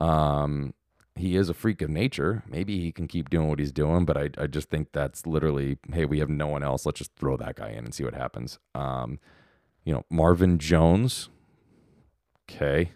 Um, 0.00 0.72
he 1.16 1.36
is 1.36 1.48
a 1.48 1.54
freak 1.54 1.80
of 1.82 1.90
nature. 1.90 2.42
Maybe 2.48 2.80
he 2.80 2.90
can 2.90 3.06
keep 3.06 3.30
doing 3.30 3.48
what 3.48 3.58
he's 3.58 3.72
doing, 3.72 4.04
but 4.04 4.16
I, 4.16 4.30
I 4.36 4.46
just 4.46 4.68
think 4.68 4.88
that's 4.92 5.26
literally, 5.26 5.78
hey, 5.92 6.06
we 6.06 6.18
have 6.18 6.30
no 6.30 6.48
one 6.48 6.64
else. 6.64 6.86
Let's 6.86 6.98
just 6.98 7.14
throw 7.14 7.36
that 7.36 7.56
guy 7.56 7.68
in 7.68 7.84
and 7.84 7.94
see 7.94 8.04
what 8.04 8.14
happens. 8.14 8.58
Um, 8.74 9.20
you 9.84 9.92
know, 9.92 10.04
Marvin 10.10 10.58
Jones. 10.58 11.28
Okay. 12.50 12.92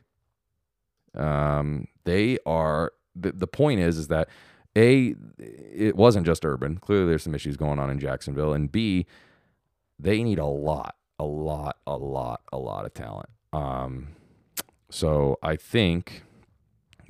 Um, 1.18 1.88
they 2.04 2.38
are 2.46 2.92
the, 3.14 3.32
the 3.32 3.46
point 3.46 3.80
is 3.80 3.98
is 3.98 4.08
that 4.08 4.28
a 4.76 5.14
it 5.38 5.96
wasn't 5.96 6.26
just 6.26 6.44
urban. 6.44 6.78
Clearly 6.78 7.06
there's 7.08 7.22
some 7.24 7.34
issues 7.34 7.56
going 7.56 7.78
on 7.78 7.90
in 7.90 7.98
jacksonville. 7.98 8.52
And 8.52 8.70
b 8.70 9.06
they 9.98 10.22
need 10.22 10.38
a 10.38 10.46
lot 10.46 10.96
a 11.18 11.24
lot 11.24 11.76
a 11.86 11.96
lot 11.96 12.42
a 12.52 12.58
lot 12.58 12.84
of 12.84 12.94
talent. 12.94 13.28
Um 13.52 14.08
so 14.90 15.38
i 15.42 15.54
think 15.56 16.22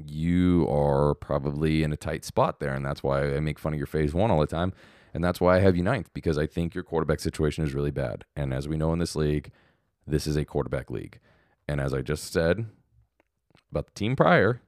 you 0.05 0.66
are 0.68 1.14
probably 1.14 1.83
in 1.83 1.92
a 1.92 1.97
tight 1.97 2.25
spot 2.25 2.61
there. 2.61 2.75
And 2.75 2.85
that's 2.85 3.03
why 3.03 3.35
i 3.37 3.40
make 3.40 3.59
fun 3.59 3.73
of 3.75 3.79
your 3.79 3.87
phase 3.87 4.14
one 4.14 4.31
all 4.31 4.40
the 4.40 4.47
time. 4.47 4.73
And 5.14 5.23
that's 5.23 5.40
why 5.40 5.57
i 5.57 5.61
have 5.61 5.77
you 5.77 5.83
ninth 5.83 6.11
because 6.14 6.38
i 6.38 6.47
think 6.47 6.75
your 6.75 6.85
quarterback 6.85 7.21
situation 7.21 7.64
is 7.64 7.75
really 7.75 7.90
bad. 7.90 8.25
And 8.37 8.55
as 8.55 8.68
we 8.68 8.77
know 8.77 8.92
in 8.92 8.99
this 8.99 9.16
league 9.16 9.51
this 10.07 10.27
is 10.27 10.37
a 10.37 10.44
quarterback 10.44 10.90
league. 10.90 11.18
And 11.68 11.81
as 11.81 11.92
i 11.92 12.01
just 12.01 12.33
said 12.33 12.66
about 13.70 13.87
the 13.87 13.92
team 13.92 14.16
prior 14.16 14.62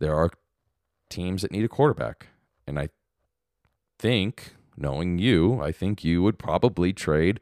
there 0.00 0.16
are 0.16 0.30
teams 1.08 1.42
that 1.42 1.52
need 1.52 1.64
a 1.64 1.68
quarterback. 1.68 2.28
And 2.66 2.78
I 2.78 2.88
think, 3.98 4.54
knowing 4.76 5.18
you, 5.18 5.60
I 5.62 5.70
think 5.70 6.02
you 6.02 6.22
would 6.22 6.38
probably 6.38 6.92
trade 6.92 7.38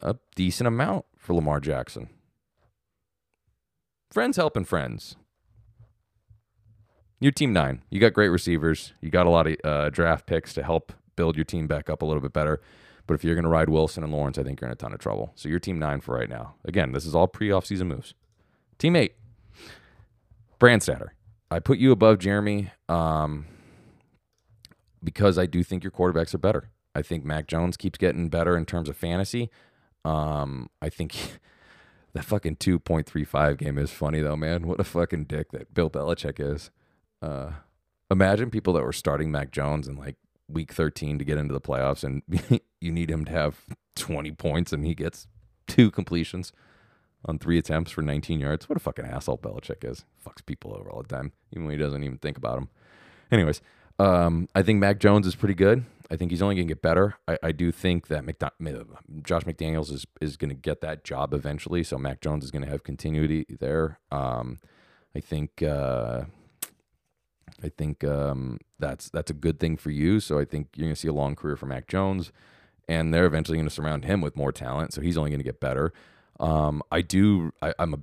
a 0.00 0.16
decent 0.34 0.68
amount 0.68 1.04
for 1.16 1.34
Lamar 1.34 1.60
Jackson. 1.60 2.08
Friends 4.10 4.36
helping 4.36 4.64
friends. 4.64 5.16
Your 7.20 7.32
team 7.32 7.52
nine. 7.52 7.82
You 7.90 8.00
got 8.00 8.12
great 8.12 8.28
receivers. 8.28 8.94
You 9.00 9.10
got 9.10 9.26
a 9.26 9.30
lot 9.30 9.48
of 9.48 9.56
uh, 9.64 9.90
draft 9.90 10.26
picks 10.26 10.54
to 10.54 10.62
help 10.62 10.92
build 11.16 11.36
your 11.36 11.44
team 11.44 11.66
back 11.66 11.90
up 11.90 12.00
a 12.00 12.06
little 12.06 12.22
bit 12.22 12.32
better. 12.32 12.60
But 13.08 13.14
if 13.14 13.24
you're 13.24 13.34
going 13.34 13.42
to 13.42 13.48
ride 13.48 13.68
Wilson 13.68 14.04
and 14.04 14.12
Lawrence, 14.12 14.38
I 14.38 14.44
think 14.44 14.60
you're 14.60 14.68
in 14.68 14.72
a 14.72 14.76
ton 14.76 14.92
of 14.92 15.00
trouble. 15.00 15.32
So 15.34 15.48
your 15.48 15.58
team 15.58 15.80
nine 15.80 16.00
for 16.00 16.14
right 16.14 16.28
now. 16.28 16.54
Again, 16.64 16.92
this 16.92 17.04
is 17.04 17.14
all 17.16 17.26
pre 17.26 17.48
offseason 17.48 17.88
moves. 17.88 18.14
Team 18.78 18.94
eight. 18.94 19.17
Brandstatter. 20.58 21.08
I 21.50 21.60
put 21.60 21.78
you 21.78 21.92
above 21.92 22.18
Jeremy 22.18 22.70
um, 22.88 23.46
because 25.02 25.38
I 25.38 25.46
do 25.46 25.62
think 25.62 25.82
your 25.82 25.90
quarterbacks 25.90 26.34
are 26.34 26.38
better. 26.38 26.70
I 26.94 27.02
think 27.02 27.24
Mac 27.24 27.46
Jones 27.46 27.76
keeps 27.76 27.98
getting 27.98 28.28
better 28.28 28.56
in 28.56 28.66
terms 28.66 28.88
of 28.88 28.96
fantasy. 28.96 29.50
Um, 30.04 30.68
I 30.82 30.88
think 30.88 31.38
that 32.12 32.24
fucking 32.24 32.56
2.35 32.56 33.58
game 33.58 33.78
is 33.78 33.90
funny 33.90 34.20
though, 34.20 34.36
man. 34.36 34.66
What 34.66 34.80
a 34.80 34.84
fucking 34.84 35.24
dick 35.24 35.52
that 35.52 35.72
Bill 35.74 35.90
Belichick 35.90 36.40
is. 36.40 36.70
Uh, 37.22 37.52
imagine 38.10 38.50
people 38.50 38.72
that 38.74 38.84
were 38.84 38.92
starting 38.92 39.30
Mac 39.30 39.50
Jones 39.52 39.88
in 39.88 39.96
like 39.96 40.16
week 40.48 40.72
13 40.72 41.18
to 41.18 41.24
get 41.24 41.38
into 41.38 41.52
the 41.52 41.60
playoffs 41.60 42.04
and 42.04 42.22
you 42.80 42.92
need 42.92 43.10
him 43.10 43.24
to 43.24 43.32
have 43.32 43.64
20 43.96 44.32
points 44.32 44.72
and 44.72 44.84
he 44.84 44.94
gets 44.94 45.26
two 45.66 45.90
completions 45.90 46.52
on 47.24 47.38
three 47.38 47.58
attempts 47.58 47.90
for 47.90 48.02
19 48.02 48.40
yards. 48.40 48.68
What 48.68 48.76
a 48.76 48.80
fucking 48.80 49.04
asshole 49.04 49.38
Belichick 49.38 49.88
is. 49.88 50.04
Fucks 50.24 50.44
people 50.44 50.74
over 50.74 50.90
all 50.90 51.02
the 51.02 51.08
time, 51.08 51.32
even 51.52 51.66
when 51.66 51.72
he 51.72 51.82
doesn't 51.82 52.02
even 52.02 52.18
think 52.18 52.36
about 52.36 52.56
them. 52.56 52.68
Anyways, 53.30 53.60
um, 53.98 54.48
I 54.54 54.62
think 54.62 54.78
Mac 54.78 54.98
Jones 54.98 55.26
is 55.26 55.34
pretty 55.34 55.54
good. 55.54 55.84
I 56.10 56.16
think 56.16 56.30
he's 56.30 56.40
only 56.40 56.54
going 56.54 56.66
to 56.66 56.74
get 56.74 56.80
better. 56.80 57.16
I, 57.26 57.38
I 57.42 57.52
do 57.52 57.70
think 57.70 58.06
that 58.06 58.24
McDo- 58.24 58.86
Josh 59.22 59.42
McDaniels 59.42 59.92
is 59.92 60.06
is 60.20 60.36
going 60.36 60.48
to 60.48 60.54
get 60.54 60.80
that 60.80 61.04
job 61.04 61.34
eventually. 61.34 61.82
So 61.82 61.98
Mac 61.98 62.20
Jones 62.20 62.44
is 62.44 62.50
going 62.50 62.64
to 62.64 62.70
have 62.70 62.82
continuity 62.82 63.44
there. 63.60 63.98
Um, 64.10 64.58
I 65.14 65.20
think 65.20 65.62
uh, 65.62 66.22
I 67.62 67.68
think 67.68 68.04
um, 68.04 68.58
that's 68.78 69.10
that's 69.10 69.30
a 69.30 69.34
good 69.34 69.60
thing 69.60 69.76
for 69.76 69.90
you. 69.90 70.20
So 70.20 70.38
I 70.38 70.44
think 70.44 70.68
you're 70.76 70.86
going 70.86 70.94
to 70.94 71.00
see 71.00 71.08
a 71.08 71.12
long 71.12 71.34
career 71.34 71.56
for 71.56 71.66
Mac 71.66 71.88
Jones, 71.88 72.32
and 72.88 73.12
they're 73.12 73.26
eventually 73.26 73.58
going 73.58 73.68
to 73.68 73.74
surround 73.74 74.04
him 74.04 74.20
with 74.20 74.36
more 74.36 74.52
talent. 74.52 74.94
So 74.94 75.00
he's 75.00 75.18
only 75.18 75.30
going 75.30 75.40
to 75.40 75.44
get 75.44 75.60
better. 75.60 75.92
Um, 76.40 76.82
I 76.90 77.00
do. 77.00 77.52
I, 77.62 77.74
am 77.78 77.94
a 77.94 78.00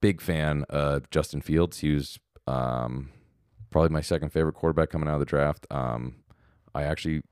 big 0.00 0.20
fan 0.20 0.64
of 0.68 1.08
Justin 1.10 1.40
Fields. 1.40 1.78
He 1.80 1.94
was 1.94 2.18
um, 2.46 3.10
probably 3.70 3.90
my 3.90 4.00
second 4.00 4.30
favorite 4.30 4.54
quarterback 4.54 4.90
coming 4.90 5.08
out 5.08 5.14
of 5.14 5.20
the 5.20 5.26
draft. 5.26 5.66
Um, 5.70 6.16
I 6.74 6.84
actually 6.84 7.22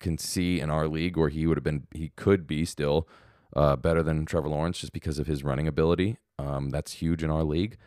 can 0.00 0.18
see 0.18 0.60
in 0.60 0.70
our 0.70 0.88
league 0.88 1.16
where 1.16 1.28
he 1.28 1.46
would 1.46 1.56
have 1.56 1.64
been. 1.64 1.86
He 1.94 2.10
could 2.16 2.46
be 2.46 2.64
still 2.64 3.08
uh, 3.54 3.76
better 3.76 4.02
than 4.02 4.26
Trevor 4.26 4.48
Lawrence 4.48 4.78
just 4.78 4.92
because 4.92 5.18
of 5.18 5.26
his 5.26 5.44
running 5.44 5.68
ability. 5.68 6.18
Um, 6.38 6.70
that's 6.70 6.92
huge 6.92 7.22
in 7.22 7.30
our 7.30 7.44
league. 7.44 7.78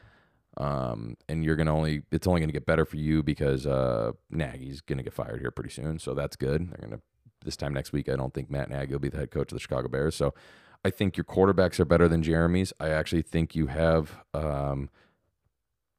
Um, 0.58 1.18
and 1.30 1.44
you're 1.44 1.56
gonna 1.56 1.76
only 1.76 2.02
it's 2.12 2.26
only 2.26 2.40
gonna 2.42 2.52
get 2.52 2.66
better 2.66 2.86
for 2.86 2.98
you 2.98 3.22
because 3.22 3.68
uh, 3.68 4.14
Nagy's 4.32 4.82
gonna 4.82 5.04
get 5.04 5.14
fired 5.14 5.40
here 5.40 5.52
pretty 5.52 5.70
soon, 5.70 6.00
so 6.00 6.16
that's 6.16 6.36
good. 6.36 6.70
They're 6.70 6.90
gonna 6.90 7.02
this 7.46 7.56
time 7.56 7.74
next 7.74 7.94
week. 7.94 8.10
I 8.10 8.16
don't 8.16 8.34
think 8.34 8.50
Matt 8.50 8.70
Nagy 8.70 8.92
will 8.92 9.00
be 9.00 9.10
the 9.10 9.18
head 9.18 9.30
coach 9.30 9.52
of 9.52 9.56
the 9.56 9.60
Chicago 9.60 9.88
Bears, 9.88 10.16
so 10.16 10.34
I 10.84 10.90
think 10.90 11.18
your 11.18 11.24
quarterbacks 11.24 11.80
are 11.80 11.86
better 11.86 12.08
than 12.08 12.24
Jeremy's. 12.24 12.74
I 12.80 12.90
actually 12.90 13.22
think 13.22 13.56
you 13.56 13.68
have 13.68 14.18
um, 14.34 14.90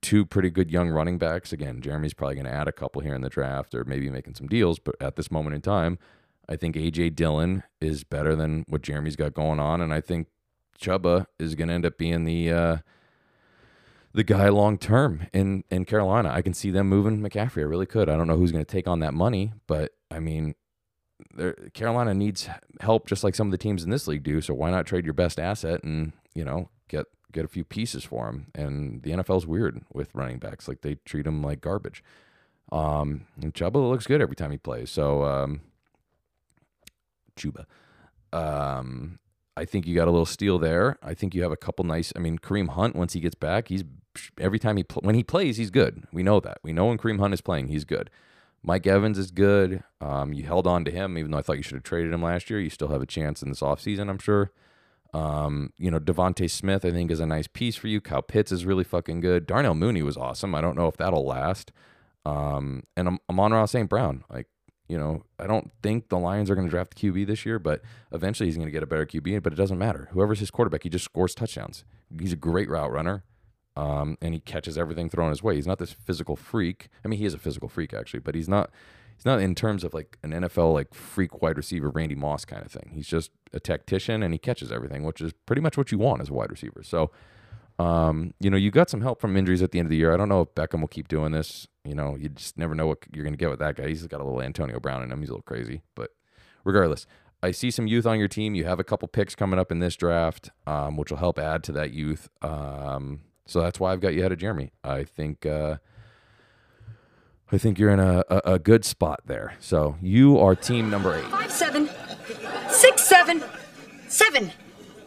two 0.02 0.24
pretty 0.24 0.50
good 0.50 0.70
young 0.70 0.88
running 0.88 1.18
backs. 1.18 1.52
Again, 1.52 1.80
Jeremy's 1.80 2.14
probably 2.14 2.36
going 2.36 2.46
to 2.46 2.52
add 2.52 2.68
a 2.68 2.72
couple 2.72 3.02
here 3.02 3.14
in 3.14 3.22
the 3.22 3.28
draft 3.28 3.74
or 3.74 3.84
maybe 3.84 4.08
making 4.10 4.34
some 4.34 4.46
deals, 4.46 4.78
but 4.78 4.94
at 5.00 5.16
this 5.16 5.30
moment 5.30 5.54
in 5.54 5.62
time, 5.62 5.98
I 6.48 6.56
think 6.56 6.76
AJ 6.76 7.14
Dillon 7.14 7.62
is 7.80 8.04
better 8.04 8.34
than 8.34 8.64
what 8.68 8.82
Jeremy's 8.82 9.16
got 9.16 9.34
going 9.34 9.60
on, 9.60 9.80
and 9.80 9.92
I 9.92 10.00
think 10.00 10.28
Chuba 10.80 11.26
is 11.38 11.54
going 11.54 11.68
to 11.68 11.74
end 11.74 11.84
up 11.84 11.98
being 11.98 12.24
the 12.24 12.50
uh, 12.50 12.76
the 14.14 14.24
guy 14.24 14.48
long 14.48 14.78
term 14.78 15.26
in 15.34 15.64
in 15.70 15.84
Carolina. 15.84 16.30
I 16.30 16.40
can 16.40 16.54
see 16.54 16.70
them 16.70 16.88
moving 16.88 17.20
McCaffrey. 17.20 17.58
I 17.58 17.66
really 17.66 17.86
could. 17.86 18.08
I 18.08 18.16
don't 18.16 18.28
know 18.28 18.36
who's 18.36 18.52
going 18.52 18.64
to 18.64 18.70
take 18.70 18.88
on 18.88 19.00
that 19.00 19.12
money, 19.12 19.52
but 19.66 19.92
I 20.10 20.20
mean, 20.20 20.54
Carolina 21.74 22.14
needs 22.14 22.48
help 22.80 23.06
just 23.06 23.24
like 23.24 23.34
some 23.34 23.48
of 23.48 23.52
the 23.52 23.58
teams 23.58 23.84
in 23.84 23.90
this 23.90 24.06
league 24.06 24.22
do. 24.22 24.40
So 24.40 24.54
why 24.54 24.70
not 24.70 24.86
trade 24.86 25.04
your 25.04 25.14
best 25.14 25.38
asset 25.38 25.82
and 25.82 26.12
you 26.34 26.44
know 26.44 26.70
get 26.88 27.06
get 27.32 27.44
a 27.44 27.48
few 27.48 27.64
pieces 27.64 28.04
for 28.04 28.28
him? 28.28 28.48
And 28.54 29.02
the 29.02 29.10
NFL's 29.10 29.46
weird 29.46 29.82
with 29.92 30.14
running 30.14 30.38
backs; 30.38 30.68
like 30.68 30.82
they 30.82 30.96
treat 31.04 31.24
them 31.24 31.42
like 31.42 31.60
garbage. 31.60 32.02
Um, 32.70 33.26
and 33.40 33.54
Chuba 33.54 33.76
looks 33.88 34.06
good 34.06 34.20
every 34.20 34.36
time 34.36 34.50
he 34.50 34.58
plays. 34.58 34.90
So 34.90 35.24
um, 35.24 35.62
Chuba, 37.36 37.64
um, 38.32 39.18
I 39.56 39.64
think 39.64 39.86
you 39.86 39.94
got 39.94 40.08
a 40.08 40.10
little 40.10 40.26
steal 40.26 40.58
there. 40.58 40.98
I 41.02 41.14
think 41.14 41.34
you 41.34 41.42
have 41.42 41.52
a 41.52 41.56
couple 41.56 41.84
nice. 41.84 42.12
I 42.14 42.18
mean, 42.18 42.38
Kareem 42.38 42.70
Hunt 42.70 42.94
once 42.94 43.14
he 43.14 43.20
gets 43.20 43.34
back, 43.34 43.68
he's 43.68 43.84
every 44.38 44.58
time 44.58 44.76
he 44.76 44.84
pl- 44.84 45.02
when 45.02 45.14
he 45.14 45.22
plays, 45.22 45.56
he's 45.56 45.70
good. 45.70 46.04
We 46.12 46.22
know 46.22 46.40
that. 46.40 46.58
We 46.62 46.72
know 46.72 46.86
when 46.86 46.98
Kareem 46.98 47.18
Hunt 47.18 47.34
is 47.34 47.40
playing, 47.40 47.68
he's 47.68 47.84
good. 47.84 48.10
Mike 48.62 48.86
Evans 48.86 49.18
is 49.18 49.30
good. 49.30 49.82
Um, 50.00 50.32
you 50.32 50.44
held 50.44 50.66
on 50.66 50.84
to 50.84 50.90
him, 50.90 51.16
even 51.16 51.30
though 51.30 51.38
I 51.38 51.42
thought 51.42 51.56
you 51.56 51.62
should 51.62 51.76
have 51.76 51.84
traded 51.84 52.12
him 52.12 52.22
last 52.22 52.50
year. 52.50 52.60
You 52.60 52.70
still 52.70 52.88
have 52.88 53.02
a 53.02 53.06
chance 53.06 53.42
in 53.42 53.48
this 53.48 53.60
offseason, 53.60 54.10
I'm 54.10 54.18
sure. 54.18 54.50
Um, 55.14 55.72
you 55.78 55.90
know, 55.90 55.98
DeVonta 55.98 56.50
Smith, 56.50 56.84
I 56.84 56.90
think, 56.90 57.10
is 57.10 57.20
a 57.20 57.26
nice 57.26 57.46
piece 57.46 57.76
for 57.76 57.88
you. 57.88 58.00
Kyle 58.00 58.22
Pitts 58.22 58.52
is 58.52 58.66
really 58.66 58.84
fucking 58.84 59.20
good. 59.20 59.46
Darnell 59.46 59.74
Mooney 59.74 60.02
was 60.02 60.16
awesome. 60.16 60.54
I 60.54 60.60
don't 60.60 60.76
know 60.76 60.86
if 60.86 60.96
that'll 60.96 61.26
last. 61.26 61.72
Um, 62.24 62.82
and 62.96 63.08
I'm, 63.08 63.18
Amon-Ra 63.30 63.64
St. 63.64 63.88
Brown. 63.88 64.24
Like, 64.30 64.48
you 64.86 64.98
know, 64.98 65.22
I 65.38 65.46
don't 65.46 65.70
think 65.82 66.08
the 66.08 66.18
Lions 66.18 66.50
are 66.50 66.54
going 66.54 66.66
to 66.66 66.70
draft 66.70 66.94
the 66.94 67.10
QB 67.10 67.26
this 67.26 67.46
year, 67.46 67.58
but 67.58 67.82
eventually 68.12 68.48
he's 68.48 68.56
going 68.56 68.68
to 68.68 68.72
get 68.72 68.82
a 68.82 68.86
better 68.86 69.06
QB. 69.06 69.42
But 69.42 69.52
it 69.52 69.56
doesn't 69.56 69.78
matter. 69.78 70.08
Whoever's 70.12 70.40
his 70.40 70.50
quarterback, 70.50 70.82
he 70.82 70.88
just 70.88 71.04
scores 71.04 71.34
touchdowns. 71.34 71.84
He's 72.20 72.32
a 72.32 72.36
great 72.36 72.68
route 72.68 72.92
runner 72.92 73.24
um, 73.78 74.18
and 74.20 74.34
he 74.34 74.40
catches 74.40 74.76
everything 74.76 75.08
thrown 75.08 75.30
his 75.30 75.40
way. 75.40 75.54
He's 75.54 75.66
not 75.66 75.78
this 75.78 75.92
physical 75.92 76.34
freak. 76.34 76.88
I 77.04 77.08
mean, 77.08 77.20
he 77.20 77.24
is 77.24 77.32
a 77.32 77.38
physical 77.38 77.68
freak 77.68 77.94
actually, 77.94 78.20
but 78.20 78.34
he's 78.34 78.48
not. 78.48 78.70
He's 79.16 79.24
not 79.24 79.40
in 79.40 79.56
terms 79.56 79.82
of 79.82 79.94
like 79.94 80.16
an 80.22 80.30
NFL 80.30 80.74
like 80.74 80.94
freak 80.94 81.42
wide 81.42 81.56
receiver 81.56 81.90
Randy 81.90 82.14
Moss 82.14 82.44
kind 82.44 82.64
of 82.64 82.70
thing. 82.70 82.92
He's 82.94 83.08
just 83.08 83.32
a 83.52 83.58
tactician 83.58 84.22
and 84.22 84.32
he 84.32 84.38
catches 84.38 84.70
everything, 84.70 85.02
which 85.02 85.20
is 85.20 85.32
pretty 85.44 85.60
much 85.60 85.76
what 85.76 85.90
you 85.90 85.98
want 85.98 86.22
as 86.22 86.28
a 86.28 86.32
wide 86.32 86.52
receiver. 86.52 86.84
So, 86.84 87.10
um, 87.80 88.32
you 88.38 88.48
know, 88.48 88.56
you 88.56 88.70
got 88.70 88.88
some 88.88 89.00
help 89.00 89.20
from 89.20 89.36
injuries 89.36 89.60
at 89.60 89.72
the 89.72 89.80
end 89.80 89.86
of 89.86 89.90
the 89.90 89.96
year. 89.96 90.14
I 90.14 90.16
don't 90.16 90.28
know 90.28 90.42
if 90.42 90.54
Beckham 90.54 90.80
will 90.80 90.86
keep 90.86 91.08
doing 91.08 91.32
this. 91.32 91.66
You 91.84 91.96
know, 91.96 92.16
you 92.16 92.28
just 92.28 92.56
never 92.56 92.76
know 92.76 92.86
what 92.86 92.98
you're 93.12 93.24
going 93.24 93.32
to 93.32 93.38
get 93.38 93.50
with 93.50 93.58
that 93.58 93.74
guy. 93.74 93.88
He's 93.88 94.06
got 94.06 94.20
a 94.20 94.24
little 94.24 94.40
Antonio 94.40 94.78
Brown 94.78 95.02
in 95.02 95.10
him. 95.10 95.18
He's 95.18 95.30
a 95.30 95.32
little 95.32 95.42
crazy, 95.42 95.82
but 95.96 96.10
regardless, 96.62 97.04
I 97.42 97.50
see 97.50 97.72
some 97.72 97.88
youth 97.88 98.06
on 98.06 98.20
your 98.20 98.28
team. 98.28 98.54
You 98.54 98.66
have 98.66 98.78
a 98.78 98.84
couple 98.84 99.08
picks 99.08 99.34
coming 99.34 99.58
up 99.58 99.72
in 99.72 99.80
this 99.80 99.96
draft, 99.96 100.50
um, 100.64 100.96
which 100.96 101.10
will 101.10 101.18
help 101.18 101.40
add 101.40 101.64
to 101.64 101.72
that 101.72 101.92
youth. 101.92 102.28
Um, 102.40 103.22
so 103.48 103.60
that's 103.60 103.80
why 103.80 103.92
I've 103.92 104.00
got 104.00 104.14
you 104.14 104.20
ahead 104.20 104.32
of 104.32 104.38
Jeremy. 104.38 104.70
I 104.84 105.04
think 105.04 105.44
uh, 105.44 105.78
I 107.50 107.58
think 107.58 107.78
you're 107.78 107.90
in 107.90 107.98
a, 107.98 108.22
a, 108.28 108.40
a, 108.44 108.58
good 108.58 108.84
spot 108.84 109.20
there. 109.24 109.54
So 109.58 109.96
you 110.00 110.38
are 110.38 110.54
team 110.54 110.90
number 110.90 111.16
eight. 111.16 111.24
Five 111.24 111.50
seven, 111.50 111.88
six 112.68 113.02
seven, 113.02 113.42
seven, 114.06 114.52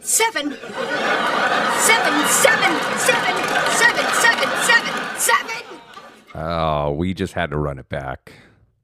seven, 0.00 0.52
seven, 0.52 0.52
seven, 0.52 0.58
seven, 1.78 2.74
seven, 2.98 4.06
seven, 4.12 4.48
seven, 4.62 5.18
seven. 5.18 5.62
Oh, 6.34 6.90
we 6.92 7.14
just 7.14 7.34
had 7.34 7.50
to 7.50 7.58
run 7.58 7.78
it 7.78 7.88
back 7.88 8.32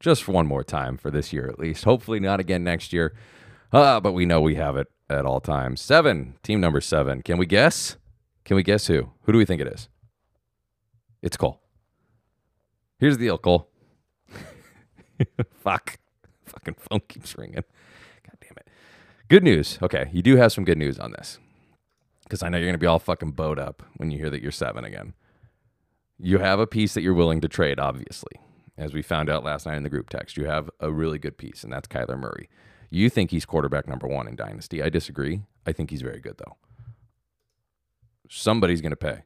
just 0.01 0.29
one 0.29 0.47
more 0.47 0.63
time 0.63 0.97
for 0.97 1.11
this 1.11 1.33
year 1.33 1.49
at 1.49 1.59
least. 1.59 1.85
Hopefully 1.85 2.21
not 2.21 2.41
again 2.41 2.65
next 2.65 2.93
year. 2.93 3.15
Uh, 3.73 4.01
but 4.01 4.13
we 4.13 4.25
know 4.25 4.41
we 4.41 4.55
have 4.55 4.77
it 4.77 4.89
at 5.11 5.27
all 5.27 5.41
times. 5.41 5.81
Seven, 5.81 6.35
team 6.43 6.61
number 6.61 6.81
seven. 6.81 7.23
Can 7.23 7.39
we 7.39 7.47
guess? 7.47 7.97
Can 8.49 8.57
we 8.57 8.63
guess 8.63 8.87
who? 8.87 9.11
Who 9.25 9.33
do 9.33 9.37
we 9.37 9.45
think 9.45 9.61
it 9.61 9.67
is? 9.67 9.91
It's 11.21 11.37
Cole. 11.37 11.61
Here's 12.99 13.19
the 13.19 13.27
deal, 13.27 13.37
Cole. 13.37 13.69
Fuck. 15.61 15.99
Fucking 16.47 16.77
phone 16.79 17.03
keeps 17.09 17.37
ringing. 17.37 17.57
God 17.57 18.39
damn 18.41 18.57
it. 18.57 18.69
Good 19.29 19.45
news. 19.45 19.79
Okay, 19.83 20.09
you 20.15 20.23
do 20.23 20.37
have 20.37 20.51
some 20.51 20.65
good 20.65 20.79
news 20.79 20.99
on 20.99 21.13
this. 21.13 21.39
Because 22.23 22.43
I 22.43 22.49
know 22.49 22.57
you're 22.57 22.69
going 22.69 22.73
to 22.73 22.79
be 22.79 22.87
all 22.87 22.99
fucking 22.99 23.33
bowed 23.33 23.59
up 23.59 23.83
when 23.99 24.11
you 24.11 24.17
hear 24.17 24.31
that 24.31 24.41
you're 24.41 24.51
seven 24.51 24.83
again. 24.83 25.13
You 26.19 26.39
have 26.39 26.59
a 26.59 26.67
piece 26.67 26.95
that 26.95 27.03
you're 27.03 27.13
willing 27.13 27.43
to 27.43 27.49
trade, 27.49 27.79
obviously. 27.79 28.33
As 28.79 28.95
we 28.95 29.03
found 29.03 29.29
out 29.29 29.45
last 29.45 29.67
night 29.67 29.77
in 29.77 29.83
the 29.83 29.91
group 29.91 30.09
text, 30.09 30.39
you 30.39 30.47
have 30.47 30.71
a 30.81 30.91
really 30.91 31.19
good 31.19 31.37
piece, 31.37 31.65
and 31.65 31.73
that's 31.73 31.87
Kyler 31.87 32.19
Murray. 32.19 32.49
You 32.89 33.11
think 33.11 33.31
he's 33.31 33.45
quarterback 33.45 33.87
number 33.87 34.07
one 34.07 34.27
in 34.27 34.37
Dynasty. 34.37 34.83
I 34.83 34.89
disagree. 34.89 35.43
I 35.67 35.73
think 35.73 35.91
he's 35.91 36.01
very 36.01 36.21
good, 36.21 36.39
though 36.39 36.57
somebody's 38.29 38.81
going 38.81 38.91
to 38.91 38.97
pay. 38.97 39.23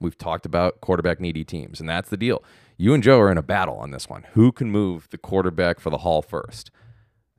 We've 0.00 0.18
talked 0.18 0.44
about 0.44 0.80
quarterback 0.80 1.20
needy 1.20 1.44
teams, 1.44 1.80
and 1.80 1.88
that's 1.88 2.10
the 2.10 2.16
deal. 2.16 2.42
You 2.76 2.92
and 2.92 3.02
Joe 3.02 3.20
are 3.20 3.30
in 3.30 3.38
a 3.38 3.42
battle 3.42 3.76
on 3.76 3.90
this 3.90 4.08
one. 4.08 4.24
Who 4.32 4.52
can 4.52 4.70
move 4.70 5.08
the 5.10 5.18
quarterback 5.18 5.80
for 5.80 5.90
the 5.90 5.98
hall 5.98 6.20
first? 6.20 6.70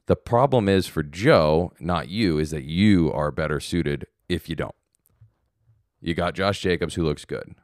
The 0.07 0.15
problem 0.15 0.69
is 0.69 0.87
for 0.87 1.03
Joe, 1.03 1.73
not 1.79 2.09
you, 2.09 2.37
is 2.37 2.51
that 2.51 2.63
you 2.63 3.11
are 3.11 3.31
better 3.31 3.59
suited 3.59 4.05
if 4.29 4.49
you 4.49 4.55
don't. 4.55 4.75
You 5.99 6.13
got 6.13 6.35
Josh 6.35 6.61
Jacobs, 6.61 6.95
who 6.95 7.03
looks 7.03 7.25
good. 7.25 7.55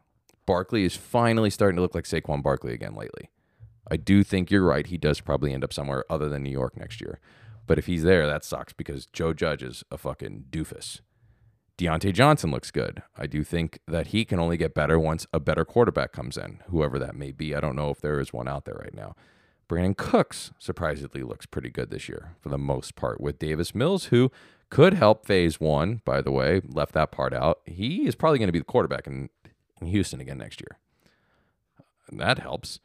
Barkley 0.45 0.83
is 0.83 0.95
finally 0.95 1.49
starting 1.49 1.75
to 1.75 1.81
look 1.81 1.95
like 1.95 2.05
Saquon 2.05 2.41
Barkley 2.43 2.73
again 2.73 2.95
lately. 2.95 3.29
I 3.89 3.97
do 3.97 4.23
think 4.23 4.49
you're 4.49 4.65
right. 4.65 4.87
He 4.87 4.97
does 4.97 5.21
probably 5.21 5.53
end 5.53 5.63
up 5.63 5.73
somewhere 5.73 6.03
other 6.09 6.29
than 6.29 6.43
New 6.43 6.49
York 6.49 6.75
next 6.77 6.99
year. 7.01 7.19
But 7.67 7.77
if 7.77 7.85
he's 7.85 8.03
there, 8.03 8.27
that 8.27 8.43
sucks 8.43 8.73
because 8.73 9.05
Joe 9.05 9.33
Judge 9.33 9.63
is 9.63 9.83
a 9.91 9.97
fucking 9.97 10.45
doofus. 10.49 11.01
Diontae 11.81 12.13
Johnson 12.13 12.51
looks 12.51 12.69
good. 12.69 13.01
I 13.17 13.25
do 13.25 13.43
think 13.43 13.79
that 13.87 14.07
he 14.07 14.23
can 14.23 14.39
only 14.39 14.55
get 14.55 14.75
better 14.75 14.99
once 14.99 15.25
a 15.33 15.39
better 15.39 15.65
quarterback 15.65 16.11
comes 16.11 16.37
in, 16.37 16.59
whoever 16.67 16.99
that 16.99 17.15
may 17.15 17.31
be. 17.31 17.55
I 17.55 17.59
don't 17.59 17.75
know 17.75 17.89
if 17.89 17.99
there 17.99 18.19
is 18.19 18.31
one 18.31 18.47
out 18.47 18.65
there 18.65 18.75
right 18.75 18.93
now. 18.93 19.15
Brandin 19.67 19.97
Cooks 19.97 20.51
surprisingly 20.59 21.23
looks 21.23 21.47
pretty 21.47 21.71
good 21.71 21.89
this 21.89 22.07
year 22.07 22.35
for 22.39 22.49
the 22.49 22.57
most 22.59 22.95
part 22.95 23.19
with 23.19 23.39
Davis 23.39 23.73
Mills, 23.73 24.05
who 24.05 24.31
could 24.69 24.93
help 24.93 25.25
phase 25.25 25.59
one, 25.59 26.01
by 26.05 26.21
the 26.21 26.31
way, 26.31 26.61
left 26.67 26.93
that 26.93 27.11
part 27.11 27.33
out. 27.33 27.61
He 27.65 28.05
is 28.07 28.13
probably 28.13 28.37
going 28.37 28.49
to 28.49 28.53
be 28.53 28.59
the 28.59 28.65
quarterback 28.65 29.07
in, 29.07 29.29
in 29.81 29.87
Houston 29.87 30.21
again 30.21 30.37
next 30.37 30.61
year. 30.61 30.77
that 32.11 32.37
helps. 32.37 32.79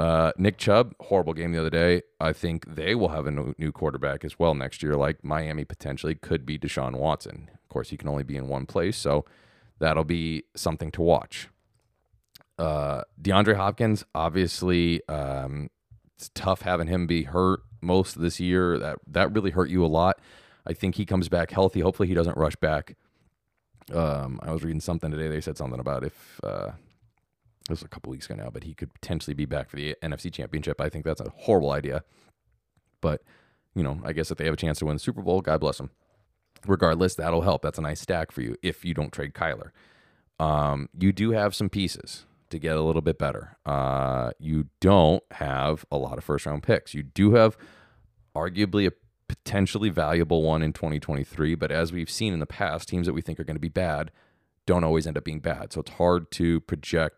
Uh, 0.00 0.32
Nick 0.36 0.56
Chubb, 0.58 0.96
horrible 0.98 1.34
game 1.34 1.52
the 1.52 1.60
other 1.60 1.70
day. 1.70 2.02
I 2.18 2.32
think 2.32 2.74
they 2.74 2.96
will 2.96 3.10
have 3.10 3.26
a 3.26 3.54
new 3.56 3.70
quarterback 3.70 4.24
as 4.24 4.36
well 4.36 4.54
next 4.56 4.82
year. 4.82 4.96
Like 4.96 5.22
Miami 5.22 5.64
potentially 5.64 6.16
could 6.16 6.44
be 6.44 6.58
Deshaun 6.58 6.96
Watson. 6.96 7.50
Course, 7.70 7.90
he 7.90 7.96
can 7.96 8.08
only 8.08 8.24
be 8.24 8.36
in 8.36 8.48
one 8.48 8.66
place, 8.66 8.96
so 8.96 9.24
that'll 9.78 10.04
be 10.04 10.44
something 10.54 10.90
to 10.92 11.02
watch. 11.02 11.48
Uh, 12.58 13.02
DeAndre 13.20 13.56
Hopkins, 13.56 14.04
obviously, 14.14 15.00
um, 15.08 15.70
it's 16.16 16.30
tough 16.34 16.62
having 16.62 16.88
him 16.88 17.06
be 17.06 17.22
hurt 17.22 17.60
most 17.80 18.16
of 18.16 18.22
this 18.22 18.38
year. 18.38 18.78
That 18.78 18.98
that 19.06 19.32
really 19.32 19.50
hurt 19.50 19.70
you 19.70 19.84
a 19.84 19.88
lot. 19.88 20.18
I 20.66 20.74
think 20.74 20.96
he 20.96 21.06
comes 21.06 21.28
back 21.28 21.50
healthy. 21.50 21.80
Hopefully, 21.80 22.08
he 22.08 22.14
doesn't 22.14 22.36
rush 22.36 22.56
back. 22.56 22.96
Um, 23.94 24.38
I 24.42 24.52
was 24.52 24.62
reading 24.62 24.80
something 24.80 25.10
today. 25.10 25.28
They 25.28 25.40
said 25.40 25.56
something 25.56 25.80
about 25.80 26.04
if 26.04 26.40
uh, 26.44 26.72
it 27.70 27.70
was 27.70 27.82
a 27.82 27.88
couple 27.88 28.10
weeks 28.10 28.26
ago 28.26 28.34
now, 28.34 28.50
but 28.50 28.64
he 28.64 28.74
could 28.74 28.92
potentially 28.92 29.34
be 29.34 29.46
back 29.46 29.70
for 29.70 29.76
the 29.76 29.96
NFC 30.02 30.32
Championship. 30.32 30.80
I 30.80 30.88
think 30.88 31.04
that's 31.04 31.20
a 31.20 31.30
horrible 31.30 31.70
idea. 31.72 32.02
But, 33.00 33.22
you 33.74 33.82
know, 33.82 34.00
I 34.04 34.12
guess 34.12 34.30
if 34.30 34.38
they 34.38 34.44
have 34.44 34.54
a 34.54 34.58
chance 34.58 34.78
to 34.80 34.86
win 34.86 34.96
the 34.96 35.00
Super 35.00 35.22
Bowl, 35.22 35.40
God 35.40 35.60
bless 35.60 35.78
them. 35.78 35.90
Regardless, 36.66 37.14
that'll 37.14 37.42
help. 37.42 37.62
That's 37.62 37.78
a 37.78 37.82
nice 37.82 38.00
stack 38.00 38.32
for 38.32 38.42
you 38.42 38.56
if 38.62 38.84
you 38.84 38.94
don't 38.94 39.12
trade 39.12 39.34
Kyler. 39.34 39.70
Um, 40.38 40.88
you 40.98 41.12
do 41.12 41.32
have 41.32 41.54
some 41.54 41.68
pieces 41.68 42.24
to 42.50 42.58
get 42.58 42.76
a 42.76 42.82
little 42.82 43.02
bit 43.02 43.18
better. 43.18 43.56
Uh, 43.64 44.32
you 44.38 44.66
don't 44.80 45.22
have 45.32 45.84
a 45.90 45.96
lot 45.96 46.18
of 46.18 46.24
first 46.24 46.46
round 46.46 46.62
picks. 46.62 46.94
You 46.94 47.02
do 47.02 47.34
have 47.34 47.56
arguably 48.34 48.86
a 48.86 48.92
potentially 49.28 49.90
valuable 49.90 50.42
one 50.42 50.62
in 50.62 50.72
2023, 50.72 51.54
but 51.54 51.70
as 51.70 51.92
we've 51.92 52.10
seen 52.10 52.32
in 52.32 52.40
the 52.40 52.46
past, 52.46 52.88
teams 52.88 53.06
that 53.06 53.12
we 53.12 53.22
think 53.22 53.38
are 53.38 53.44
going 53.44 53.56
to 53.56 53.60
be 53.60 53.68
bad 53.68 54.10
don't 54.66 54.84
always 54.84 55.06
end 55.06 55.16
up 55.16 55.24
being 55.24 55.40
bad. 55.40 55.72
So 55.72 55.80
it's 55.80 55.92
hard 55.92 56.30
to 56.32 56.60
project 56.60 57.16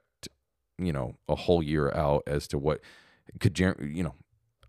you 0.79 0.93
know 0.93 1.17
a 1.29 1.35
whole 1.35 1.63
year 1.63 1.93
out 1.95 2.23
as 2.27 2.47
to 2.49 2.59
what 2.59 2.81
could 3.41 3.59
You 3.59 4.03
know, 4.03 4.15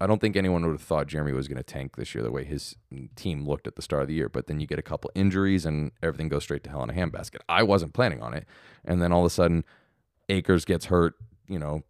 I 0.03 0.07
don't 0.07 0.19
think 0.19 0.35
anyone 0.35 0.65
would 0.65 0.73
have 0.73 0.81
thought 0.81 1.07
Jeremy 1.07 1.31
was 1.31 1.47
going 1.47 1.57
to 1.57 1.63
tank 1.63 1.95
this 1.95 2.13
year 2.13 2.23
the 2.23 2.31
way 2.31 2.43
his 2.43 2.75
team 3.15 3.47
looked 3.47 3.67
at 3.67 3.75
the 3.77 3.81
start 3.81 4.01
of 4.01 4.09
the 4.09 4.13
year. 4.13 4.27
But 4.27 4.47
then 4.47 4.59
you 4.59 4.67
get 4.67 4.77
a 4.77 4.83
couple 4.83 5.09
injuries 5.15 5.65
and 5.65 5.91
everything 6.01 6.27
goes 6.27 6.43
straight 6.43 6.63
to 6.65 6.69
hell 6.69 6.83
in 6.83 6.89
a 6.89 6.93
handbasket. 6.93 7.37
I 7.47 7.63
wasn't 7.63 7.93
planning 7.93 8.21
on 8.21 8.33
it, 8.33 8.45
and 8.83 9.01
then 9.01 9.13
all 9.13 9.21
of 9.21 9.25
a 9.25 9.29
sudden, 9.29 9.63
Akers 10.27 10.65
gets 10.65 10.85
hurt. 10.85 11.15
You 11.47 11.57
know, 11.57 11.83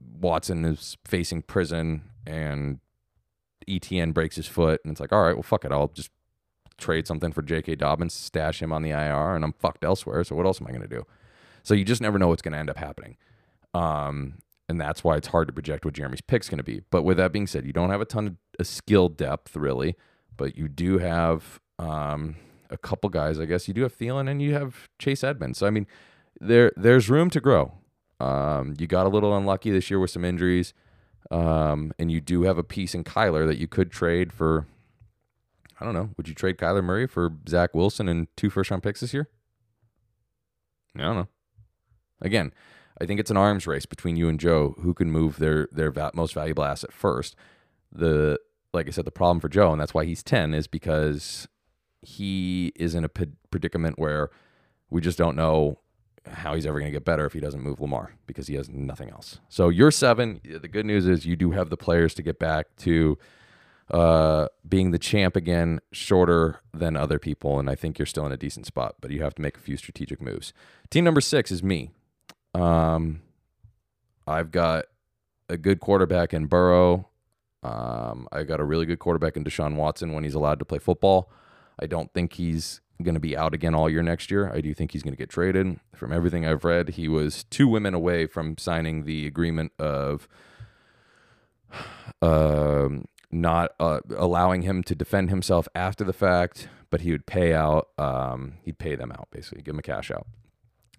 Watson 0.00 0.64
is 0.64 0.96
facing 1.04 1.42
prison 1.42 2.04
and 2.26 2.80
ETN 3.68 4.14
breaks 4.14 4.36
his 4.36 4.46
foot, 4.46 4.80
and 4.84 4.92
it's 4.92 5.00
like, 5.00 5.12
all 5.12 5.22
right, 5.22 5.34
well, 5.34 5.42
fuck 5.42 5.64
it, 5.64 5.72
I'll 5.72 5.88
just 5.88 6.10
trade 6.78 7.06
something 7.06 7.32
for 7.32 7.42
J.K. 7.42 7.74
Dobbins, 7.74 8.14
stash 8.14 8.62
him 8.62 8.72
on 8.72 8.82
the 8.82 8.90
IR, 8.90 9.34
and 9.34 9.44
I'm 9.44 9.52
fucked 9.52 9.84
elsewhere. 9.84 10.24
So 10.24 10.34
what 10.34 10.46
else 10.46 10.60
am 10.60 10.66
I 10.66 10.70
going 10.70 10.82
to 10.82 10.88
do? 10.88 11.04
So 11.62 11.74
you 11.74 11.84
just 11.84 12.00
never 12.00 12.18
know 12.18 12.28
what's 12.28 12.42
going 12.42 12.52
to 12.52 12.58
end 12.58 12.70
up 12.70 12.78
happening. 12.78 13.16
Um, 13.74 14.38
and 14.68 14.80
that's 14.80 15.02
why 15.02 15.16
it's 15.16 15.28
hard 15.28 15.48
to 15.48 15.52
project 15.52 15.84
what 15.84 15.94
Jeremy's 15.94 16.20
pick's 16.20 16.48
going 16.48 16.58
to 16.58 16.64
be. 16.64 16.82
But 16.90 17.02
with 17.02 17.16
that 17.16 17.32
being 17.32 17.46
said, 17.46 17.64
you 17.64 17.72
don't 17.72 17.90
have 17.90 18.00
a 18.00 18.04
ton 18.04 18.26
of 18.26 18.36
a 18.58 18.64
skill 18.64 19.08
depth 19.08 19.56
really, 19.56 19.96
but 20.36 20.56
you 20.56 20.68
do 20.68 20.98
have 20.98 21.60
um, 21.78 22.36
a 22.70 22.76
couple 22.76 23.08
guys. 23.08 23.40
I 23.40 23.46
guess 23.46 23.68
you 23.68 23.74
do 23.74 23.82
have 23.82 23.96
Thielen 23.96 24.28
and 24.28 24.42
you 24.42 24.54
have 24.54 24.88
Chase 24.98 25.24
Edmonds. 25.24 25.58
So 25.58 25.66
I 25.66 25.70
mean, 25.70 25.86
there 26.40 26.72
there's 26.76 27.08
room 27.08 27.30
to 27.30 27.40
grow. 27.40 27.72
Um, 28.20 28.74
you 28.78 28.86
got 28.86 29.06
a 29.06 29.08
little 29.08 29.36
unlucky 29.36 29.70
this 29.70 29.90
year 29.90 30.00
with 30.00 30.10
some 30.10 30.24
injuries, 30.24 30.74
um, 31.30 31.92
and 31.98 32.10
you 32.10 32.20
do 32.20 32.42
have 32.42 32.58
a 32.58 32.64
piece 32.64 32.94
in 32.94 33.04
Kyler 33.04 33.46
that 33.46 33.58
you 33.58 33.68
could 33.68 33.90
trade 33.90 34.32
for. 34.32 34.66
I 35.80 35.84
don't 35.84 35.94
know. 35.94 36.10
Would 36.16 36.28
you 36.28 36.34
trade 36.34 36.58
Kyler 36.58 36.82
Murray 36.82 37.06
for 37.06 37.30
Zach 37.48 37.72
Wilson 37.74 38.08
and 38.08 38.26
two 38.36 38.50
first 38.50 38.70
round 38.70 38.82
picks 38.82 39.00
this 39.00 39.14
year? 39.14 39.28
I 40.96 41.02
don't 41.02 41.14
know. 41.14 41.28
Again, 42.20 42.52
I 43.00 43.06
think 43.06 43.20
it's 43.20 43.30
an 43.30 43.36
arms 43.36 43.66
race 43.66 43.86
between 43.86 44.16
you 44.16 44.28
and 44.28 44.40
Joe 44.40 44.74
who 44.82 44.94
can 44.94 45.10
move 45.10 45.38
their 45.38 45.68
their 45.72 45.90
va- 45.90 46.10
most 46.14 46.34
valuable 46.34 46.64
asset 46.64 46.92
first. 46.92 47.36
The 47.92 48.38
like 48.72 48.86
I 48.86 48.90
said, 48.90 49.04
the 49.04 49.10
problem 49.10 49.40
for 49.40 49.48
Joe, 49.48 49.72
and 49.72 49.80
that's 49.80 49.94
why 49.94 50.04
he's 50.04 50.22
ten, 50.22 50.54
is 50.54 50.66
because 50.66 51.48
he 52.02 52.72
is 52.76 52.94
in 52.94 53.04
a 53.04 53.08
predicament 53.08 53.98
where 53.98 54.30
we 54.90 55.00
just 55.00 55.18
don't 55.18 55.36
know 55.36 55.78
how 56.26 56.54
he's 56.54 56.66
ever 56.66 56.78
going 56.78 56.92
to 56.92 56.96
get 56.96 57.04
better 57.04 57.24
if 57.24 57.32
he 57.32 57.40
doesn't 57.40 57.62
move 57.62 57.80
Lamar 57.80 58.12
because 58.26 58.46
he 58.48 58.54
has 58.54 58.68
nothing 58.68 59.08
else. 59.10 59.40
So 59.48 59.68
you're 59.68 59.90
seven. 59.90 60.40
The 60.44 60.68
good 60.68 60.84
news 60.84 61.06
is 61.06 61.24
you 61.24 61.36
do 61.36 61.52
have 61.52 61.70
the 61.70 61.76
players 61.76 62.14
to 62.14 62.22
get 62.22 62.38
back 62.38 62.66
to 62.78 63.18
uh, 63.90 64.48
being 64.68 64.90
the 64.90 64.98
champ 64.98 65.36
again, 65.36 65.80
shorter 65.92 66.60
than 66.74 66.96
other 66.96 67.18
people, 67.18 67.58
and 67.58 67.70
I 67.70 67.74
think 67.74 67.98
you're 67.98 68.06
still 68.06 68.26
in 68.26 68.32
a 68.32 68.36
decent 68.36 68.66
spot. 68.66 68.96
But 69.00 69.10
you 69.10 69.22
have 69.22 69.34
to 69.36 69.42
make 69.42 69.56
a 69.56 69.60
few 69.60 69.76
strategic 69.76 70.20
moves. 70.20 70.52
Team 70.90 71.04
number 71.04 71.20
six 71.20 71.50
is 71.50 71.62
me. 71.62 71.90
Um, 72.54 73.22
I've 74.26 74.50
got 74.50 74.86
a 75.48 75.56
good 75.56 75.80
quarterback 75.80 76.34
in 76.34 76.46
Burrow. 76.46 77.08
Um, 77.62 78.28
I 78.30 78.44
got 78.44 78.60
a 78.60 78.64
really 78.64 78.86
good 78.86 78.98
quarterback 78.98 79.36
in 79.36 79.44
Deshaun 79.44 79.74
Watson 79.76 80.12
when 80.12 80.24
he's 80.24 80.34
allowed 80.34 80.58
to 80.58 80.64
play 80.64 80.78
football. 80.78 81.30
I 81.80 81.86
don't 81.86 82.12
think 82.12 82.34
he's 82.34 82.80
going 83.02 83.14
to 83.14 83.20
be 83.20 83.36
out 83.36 83.54
again 83.54 83.74
all 83.74 83.88
year 83.88 84.02
next 84.02 84.30
year. 84.30 84.50
I 84.52 84.60
do 84.60 84.74
think 84.74 84.92
he's 84.92 85.02
going 85.02 85.14
to 85.14 85.18
get 85.18 85.30
traded. 85.30 85.78
From 85.94 86.12
everything 86.12 86.44
I've 86.46 86.64
read, 86.64 86.90
he 86.90 87.08
was 87.08 87.44
two 87.44 87.68
women 87.68 87.94
away 87.94 88.26
from 88.26 88.58
signing 88.58 89.04
the 89.04 89.26
agreement 89.26 89.72
of 89.78 90.28
um, 92.20 93.04
not 93.30 93.72
uh, 93.78 94.00
allowing 94.16 94.62
him 94.62 94.82
to 94.84 94.94
defend 94.94 95.30
himself 95.30 95.68
after 95.74 96.04
the 96.04 96.12
fact, 96.12 96.68
but 96.90 97.02
he 97.02 97.12
would 97.12 97.26
pay 97.26 97.54
out. 97.54 97.88
Um, 97.98 98.54
he'd 98.62 98.78
pay 98.78 98.96
them 98.96 99.12
out 99.12 99.28
basically, 99.30 99.62
give 99.62 99.74
him 99.74 99.80
a 99.80 99.82
cash 99.82 100.10
out. 100.10 100.26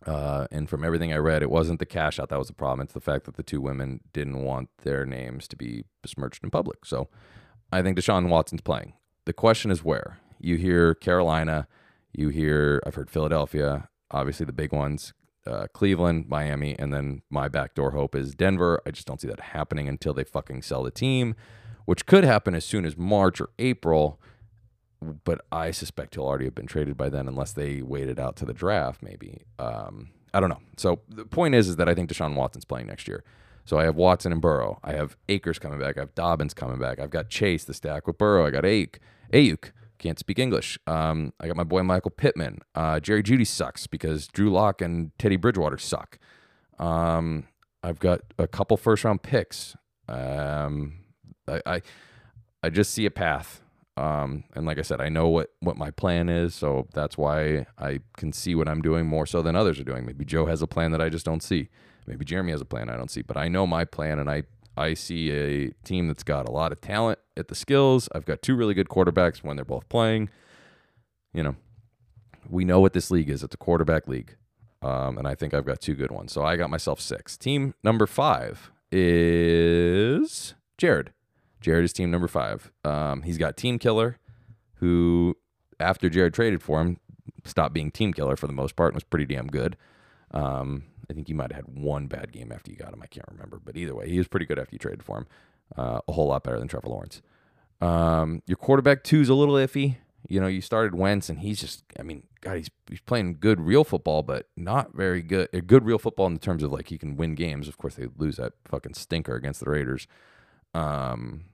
Uh, 0.05 0.47
and 0.51 0.69
from 0.69 0.83
everything 0.83 1.11
I 1.11 1.17
read, 1.17 1.41
it 1.41 1.49
wasn't 1.49 1.79
the 1.79 1.85
cash 1.85 2.19
out 2.19 2.29
that 2.29 2.39
was 2.39 2.47
the 2.47 2.53
problem. 2.53 2.81
It's 2.81 2.93
the 2.93 3.01
fact 3.01 3.25
that 3.25 3.35
the 3.35 3.43
two 3.43 3.59
women 3.59 3.99
didn't 4.13 4.43
want 4.43 4.69
their 4.83 5.05
names 5.05 5.47
to 5.49 5.55
be 5.55 5.83
besmirched 6.01 6.43
in 6.43 6.49
public. 6.49 6.85
So 6.85 7.09
I 7.71 7.81
think 7.81 7.97
Deshaun 7.97 8.29
Watson's 8.29 8.61
playing. 8.61 8.93
The 9.25 9.33
question 9.33 9.71
is 9.71 9.83
where? 9.83 10.19
You 10.39 10.55
hear 10.55 10.95
Carolina, 10.95 11.67
you 12.13 12.29
hear, 12.29 12.81
I've 12.85 12.95
heard 12.95 13.09
Philadelphia, 13.09 13.89
obviously 14.09 14.45
the 14.45 14.53
big 14.53 14.71
ones, 14.71 15.13
uh, 15.45 15.67
Cleveland, 15.73 16.27
Miami, 16.27 16.77
and 16.79 16.93
then 16.93 17.21
my 17.29 17.47
backdoor 17.47 17.91
hope 17.91 18.15
is 18.15 18.35
Denver. 18.35 18.81
I 18.85 18.91
just 18.91 19.07
don't 19.07 19.19
see 19.19 19.27
that 19.27 19.39
happening 19.39 19.87
until 19.87 20.13
they 20.13 20.23
fucking 20.23 20.61
sell 20.61 20.83
the 20.83 20.91
team, 20.91 21.35
which 21.85 22.05
could 22.05 22.23
happen 22.23 22.55
as 22.55 22.65
soon 22.65 22.85
as 22.85 22.97
March 22.97 23.41
or 23.41 23.49
April 23.59 24.21
but 25.01 25.45
I 25.51 25.71
suspect 25.71 26.15
he'll 26.15 26.25
already 26.25 26.45
have 26.45 26.55
been 26.55 26.67
traded 26.67 26.97
by 26.97 27.09
then, 27.09 27.27
unless 27.27 27.53
they 27.53 27.81
waited 27.81 28.19
out 28.19 28.35
to 28.37 28.45
the 28.45 28.53
draft. 28.53 29.01
Maybe 29.01 29.41
um, 29.57 30.09
I 30.33 30.39
don't 30.39 30.49
know. 30.49 30.61
So 30.77 31.01
the 31.07 31.25
point 31.25 31.55
is, 31.55 31.69
is 31.69 31.75
that 31.77 31.89
I 31.89 31.95
think 31.95 32.09
Deshaun 32.09 32.35
Watson's 32.35 32.65
playing 32.65 32.87
next 32.87 33.07
year. 33.07 33.23
So 33.65 33.77
I 33.77 33.83
have 33.83 33.95
Watson 33.95 34.31
and 34.31 34.41
Burrow. 34.41 34.79
I 34.83 34.93
have 34.93 35.15
Akers 35.27 35.59
coming 35.59 35.79
back. 35.79 35.97
I 35.97 36.01
have 36.01 36.15
Dobbins 36.15 36.53
coming 36.53 36.79
back. 36.79 36.99
I've 36.99 37.11
got 37.11 37.29
Chase 37.29 37.63
the 37.63 37.73
stack 37.73 38.07
with 38.07 38.17
Burrow. 38.17 38.47
I 38.47 38.49
got 38.49 38.65
Ake 38.65 38.99
Aiyuk 39.31 39.71
can't 39.99 40.17
speak 40.17 40.39
English. 40.39 40.79
Um, 40.87 41.33
I 41.39 41.47
got 41.47 41.55
my 41.55 41.63
boy 41.63 41.83
Michael 41.83 42.11
Pittman. 42.11 42.59
Uh, 42.73 42.99
Jerry 42.99 43.21
Jeudy 43.21 43.45
sucks 43.45 43.85
because 43.85 44.27
Drew 44.27 44.49
Lock 44.49 44.81
and 44.81 45.11
Teddy 45.19 45.35
Bridgewater 45.35 45.77
suck. 45.77 46.17
Um, 46.79 47.45
I've 47.83 47.99
got 47.99 48.21
a 48.39 48.47
couple 48.47 48.77
first 48.77 49.03
round 49.03 49.21
picks. 49.21 49.75
Um, 50.07 50.99
I, 51.47 51.61
I 51.65 51.81
I 52.63 52.69
just 52.69 52.91
see 52.91 53.05
a 53.05 53.11
path 53.11 53.61
um, 53.99 54.45
and 54.55 54.65
like 54.65 54.79
I 54.79 54.81
said, 54.83 55.01
I 55.01 55.09
know 55.09 55.27
what 55.27 55.51
what 55.59 55.75
my 55.75 55.91
plan 55.91 56.29
is, 56.29 56.55
so 56.55 56.87
that's 56.93 57.17
why 57.17 57.65
I 57.77 57.99
can 58.15 58.31
see 58.31 58.55
what 58.55 58.69
I'm 58.69 58.81
doing 58.81 59.05
more 59.05 59.25
so 59.25 59.41
than 59.41 59.57
others 59.57 59.77
are 59.77 59.83
doing. 59.83 60.05
Maybe 60.05 60.23
Joe 60.23 60.45
has 60.45 60.61
a 60.61 60.67
plan 60.67 60.91
that 60.91 61.01
I 61.01 61.09
just 61.09 61.25
don't 61.25 61.43
see. 61.43 61.67
Maybe 62.07 62.23
Jeremy 62.23 62.51
has 62.51 62.61
a 62.61 62.65
plan 62.65 62.89
I 62.89 62.95
don't 62.95 63.11
see, 63.11 63.21
but 63.21 63.35
I 63.35 63.49
know 63.49 63.67
my 63.67 63.83
plan, 63.83 64.17
and 64.17 64.29
I 64.29 64.43
I 64.77 64.93
see 64.93 65.31
a 65.31 65.71
team 65.83 66.07
that's 66.07 66.23
got 66.23 66.47
a 66.47 66.51
lot 66.51 66.71
of 66.71 66.79
talent 66.79 67.19
at 67.35 67.49
the 67.49 67.55
skills. 67.55 68.07
I've 68.15 68.23
got 68.23 68.41
two 68.41 68.55
really 68.55 68.73
good 68.73 68.87
quarterbacks 68.87 69.39
when 69.39 69.57
they're 69.57 69.65
both 69.65 69.89
playing. 69.89 70.29
You 71.33 71.43
know, 71.43 71.55
we 72.49 72.63
know 72.63 72.79
what 72.79 72.93
this 72.93 73.11
league 73.11 73.29
is. 73.29 73.43
It's 73.43 73.53
a 73.53 73.57
quarterback 73.57 74.07
league. 74.07 74.37
Um, 74.81 75.17
and 75.17 75.27
I 75.27 75.35
think 75.35 75.53
I've 75.53 75.65
got 75.65 75.81
two 75.81 75.93
good 75.93 76.09
ones. 76.09 76.31
So 76.31 76.43
I 76.45 76.55
got 76.55 76.69
myself 76.69 77.01
six. 77.01 77.37
Team 77.37 77.73
number 77.83 78.07
five 78.07 78.71
is 78.93 80.53
Jared. 80.77 81.11
Jared 81.61 81.85
is 81.85 81.93
team 81.93 82.11
number 82.11 82.27
five. 82.27 82.71
Um, 82.83 83.23
he's 83.23 83.37
got 83.37 83.57
Team 83.57 83.79
Killer, 83.79 84.17
who, 84.75 85.35
after 85.79 86.09
Jared 86.09 86.33
traded 86.33 86.61
for 86.61 86.79
him, 86.81 86.97
stopped 87.45 87.73
being 87.73 87.91
Team 87.91 88.13
Killer 88.13 88.35
for 88.35 88.47
the 88.47 88.53
most 88.53 88.75
part 88.75 88.89
and 88.89 88.95
was 88.95 89.03
pretty 89.03 89.25
damn 89.25 89.47
good. 89.47 89.77
Um, 90.31 90.83
I 91.09 91.13
think 91.13 91.27
he 91.27 91.33
might 91.33 91.51
have 91.51 91.65
had 91.65 91.77
one 91.77 92.07
bad 92.07 92.31
game 92.31 92.51
after 92.51 92.71
you 92.71 92.77
got 92.77 92.93
him. 92.93 93.01
I 93.01 93.07
can't 93.07 93.27
remember. 93.29 93.59
But 93.63 93.75
either 93.75 93.95
way, 93.95 94.09
he 94.09 94.17
was 94.17 94.27
pretty 94.27 94.45
good 94.45 94.59
after 94.59 94.75
you 94.75 94.79
traded 94.79 95.03
for 95.03 95.17
him. 95.17 95.27
Uh, 95.75 96.01
a 96.07 96.11
whole 96.11 96.27
lot 96.27 96.43
better 96.43 96.59
than 96.59 96.67
Trevor 96.67 96.89
Lawrence. 96.89 97.21
Um, 97.81 98.41
your 98.45 98.57
quarterback, 98.57 99.03
two, 99.03 99.21
is 99.21 99.29
a 99.29 99.33
little 99.33 99.55
iffy. 99.55 99.97
You 100.27 100.39
know, 100.39 100.47
you 100.47 100.61
started 100.61 100.95
Wentz, 100.95 101.29
and 101.29 101.39
he's 101.39 101.59
just, 101.59 101.83
I 101.97 102.03
mean, 102.03 102.23
God, 102.41 102.57
he's, 102.57 102.69
he's 102.89 103.01
playing 103.01 103.37
good 103.39 103.59
real 103.61 103.83
football, 103.83 104.21
but 104.21 104.49
not 104.55 104.93
very 104.93 105.21
good. 105.21 105.47
Good 105.65 105.85
real 105.85 105.97
football 105.97 106.27
in 106.27 106.33
the 106.33 106.39
terms 106.39 106.61
of 106.61 106.71
like 106.71 106.89
he 106.89 106.97
can 106.97 107.15
win 107.15 107.35
games. 107.35 107.67
Of 107.67 107.77
course, 107.77 107.95
they 107.95 108.07
lose 108.17 108.37
that 108.37 108.53
fucking 108.65 108.95
stinker 108.95 109.35
against 109.35 109.61
the 109.61 109.69
Raiders. 109.69 110.07
Um, 110.73 111.45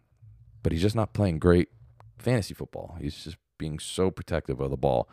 but 0.63 0.71
he's 0.71 0.81
just 0.81 0.95
not 0.95 1.13
playing 1.13 1.39
great 1.39 1.69
fantasy 2.17 2.53
football. 2.53 2.97
He's 2.99 3.23
just 3.23 3.37
being 3.57 3.79
so 3.79 4.11
protective 4.11 4.59
of 4.59 4.71
the 4.71 4.77
ball. 4.77 5.09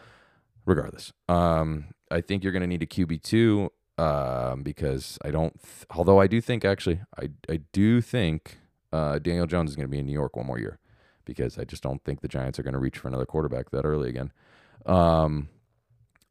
Regardless, 0.64 1.12
um, 1.28 1.86
I 2.10 2.20
think 2.20 2.42
you're 2.44 2.52
going 2.52 2.62
to 2.62 2.68
need 2.68 2.82
a 2.82 2.86
QB 2.86 3.22
two. 3.22 3.70
um, 3.98 4.62
because 4.62 5.18
I 5.24 5.30
don't. 5.30 5.60
Th- 5.60 5.86
although 5.90 6.20
I 6.20 6.26
do 6.26 6.40
think 6.40 6.64
actually, 6.64 7.00
I 7.20 7.30
I 7.48 7.60
do 7.72 8.00
think 8.00 8.58
uh, 8.92 9.18
Daniel 9.18 9.46
Jones 9.46 9.70
is 9.70 9.76
going 9.76 9.86
to 9.86 9.90
be 9.90 9.98
in 9.98 10.06
New 10.06 10.12
York 10.12 10.36
one 10.36 10.46
more 10.46 10.58
year 10.58 10.78
because 11.24 11.58
I 11.58 11.64
just 11.64 11.82
don't 11.82 12.02
think 12.04 12.20
the 12.20 12.28
Giants 12.28 12.58
are 12.58 12.62
going 12.62 12.72
to 12.74 12.78
reach 12.80 12.98
for 12.98 13.08
another 13.08 13.26
quarterback 13.26 13.70
that 13.70 13.84
early 13.84 14.08
again. 14.08 14.32
Um, 14.86 15.48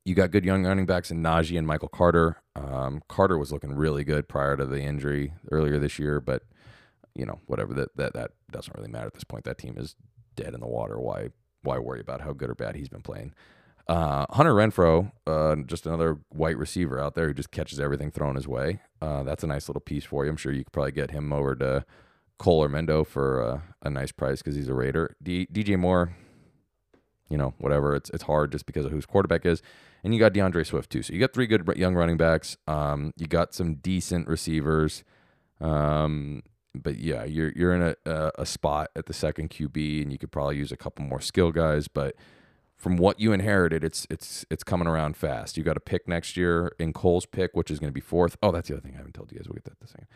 you 0.03 0.15
got 0.15 0.31
good 0.31 0.45
young 0.45 0.65
running 0.65 0.85
backs 0.85 1.11
in 1.11 1.21
Najee 1.21 1.57
and 1.57 1.67
Michael 1.67 1.87
Carter. 1.87 2.41
Um, 2.55 3.01
Carter 3.07 3.37
was 3.37 3.51
looking 3.51 3.73
really 3.73 4.03
good 4.03 4.27
prior 4.27 4.57
to 4.57 4.65
the 4.65 4.81
injury 4.81 5.33
earlier 5.51 5.77
this 5.79 5.99
year, 5.99 6.19
but 6.19 6.43
you 7.15 7.25
know 7.25 7.39
whatever 7.47 7.73
that 7.73 7.95
that 7.95 8.13
that 8.13 8.31
doesn't 8.51 8.75
really 8.75 8.89
matter 8.89 9.07
at 9.07 9.13
this 9.13 9.23
point. 9.23 9.45
That 9.45 9.57
team 9.57 9.75
is 9.77 9.95
dead 10.35 10.53
in 10.53 10.59
the 10.59 10.67
water. 10.67 10.99
Why 10.99 11.29
why 11.63 11.77
worry 11.79 12.01
about 12.01 12.21
how 12.21 12.33
good 12.33 12.49
or 12.49 12.55
bad 12.55 12.75
he's 12.75 12.89
been 12.89 13.01
playing? 13.01 13.33
Uh, 13.87 14.25
Hunter 14.29 14.53
Renfrow, 14.53 15.11
uh, 15.27 15.55
just 15.65 15.85
another 15.85 16.19
white 16.29 16.57
receiver 16.57 16.99
out 16.99 17.15
there 17.15 17.27
who 17.27 17.33
just 17.33 17.51
catches 17.51 17.79
everything 17.79 18.11
thrown 18.11 18.35
his 18.35 18.47
way. 18.47 18.79
Uh, 19.01 19.23
that's 19.23 19.43
a 19.43 19.47
nice 19.47 19.67
little 19.67 19.81
piece 19.81 20.05
for 20.05 20.23
you. 20.23 20.29
I'm 20.29 20.37
sure 20.37 20.51
you 20.51 20.63
could 20.63 20.71
probably 20.71 20.91
get 20.91 21.11
him 21.11 21.33
over 21.33 21.55
to 21.55 21.85
Cole 22.37 22.63
or 22.63 22.69
Mendo 22.69 23.05
for 23.05 23.43
uh, 23.43 23.59
a 23.81 23.89
nice 23.89 24.11
price 24.11 24.41
because 24.41 24.55
he's 24.55 24.69
a 24.69 24.73
Raider. 24.73 25.15
D- 25.21 25.47
DJ 25.51 25.77
Moore, 25.77 26.15
you 27.29 27.37
know, 27.37 27.53
whatever. 27.57 27.95
It's 27.95 28.09
it's 28.11 28.23
hard 28.23 28.51
just 28.51 28.65
because 28.65 28.85
of 28.85 28.91
whose 28.91 29.05
quarterback 29.05 29.45
is. 29.45 29.61
And 30.03 30.13
you 30.13 30.19
got 30.19 30.33
D'Andre 30.33 30.63
Swift 30.63 30.89
too. 30.89 31.03
So 31.03 31.13
you 31.13 31.19
got 31.19 31.33
three 31.33 31.47
good 31.47 31.67
young 31.75 31.95
running 31.95 32.17
backs. 32.17 32.57
Um, 32.67 33.13
you 33.17 33.27
got 33.27 33.53
some 33.53 33.75
decent 33.75 34.27
receivers. 34.27 35.03
Um, 35.59 36.41
but 36.73 36.97
yeah, 36.97 37.23
you're 37.23 37.51
you're 37.55 37.73
in 37.73 37.81
a, 37.81 37.95
a, 38.05 38.31
a 38.39 38.45
spot 38.45 38.89
at 38.95 39.05
the 39.05 39.13
second 39.13 39.49
QB, 39.49 40.03
and 40.03 40.11
you 40.11 40.17
could 40.17 40.31
probably 40.31 40.57
use 40.57 40.71
a 40.71 40.77
couple 40.77 41.05
more 41.05 41.21
skill 41.21 41.51
guys. 41.51 41.87
But 41.87 42.15
from 42.77 42.97
what 42.97 43.19
you 43.19 43.33
inherited, 43.33 43.83
it's 43.83 44.07
it's 44.09 44.45
it's 44.49 44.63
coming 44.63 44.87
around 44.87 45.17
fast. 45.17 45.57
You 45.57 45.63
got 45.63 45.77
a 45.77 45.81
pick 45.81 46.07
next 46.07 46.37
year 46.37 46.71
in 46.79 46.93
Cole's 46.93 47.25
pick, 47.25 47.51
which 47.53 47.69
is 47.69 47.79
going 47.79 47.89
to 47.89 47.93
be 47.93 48.01
fourth. 48.01 48.37
Oh, 48.41 48.51
that's 48.51 48.69
the 48.69 48.75
other 48.75 48.81
thing 48.81 48.93
I 48.93 48.97
haven't 48.97 49.13
told 49.13 49.31
you 49.31 49.37
guys. 49.37 49.47
We'll 49.47 49.55
get 49.55 49.65
that 49.65 49.79
the 49.79 49.87
second. 49.87 50.07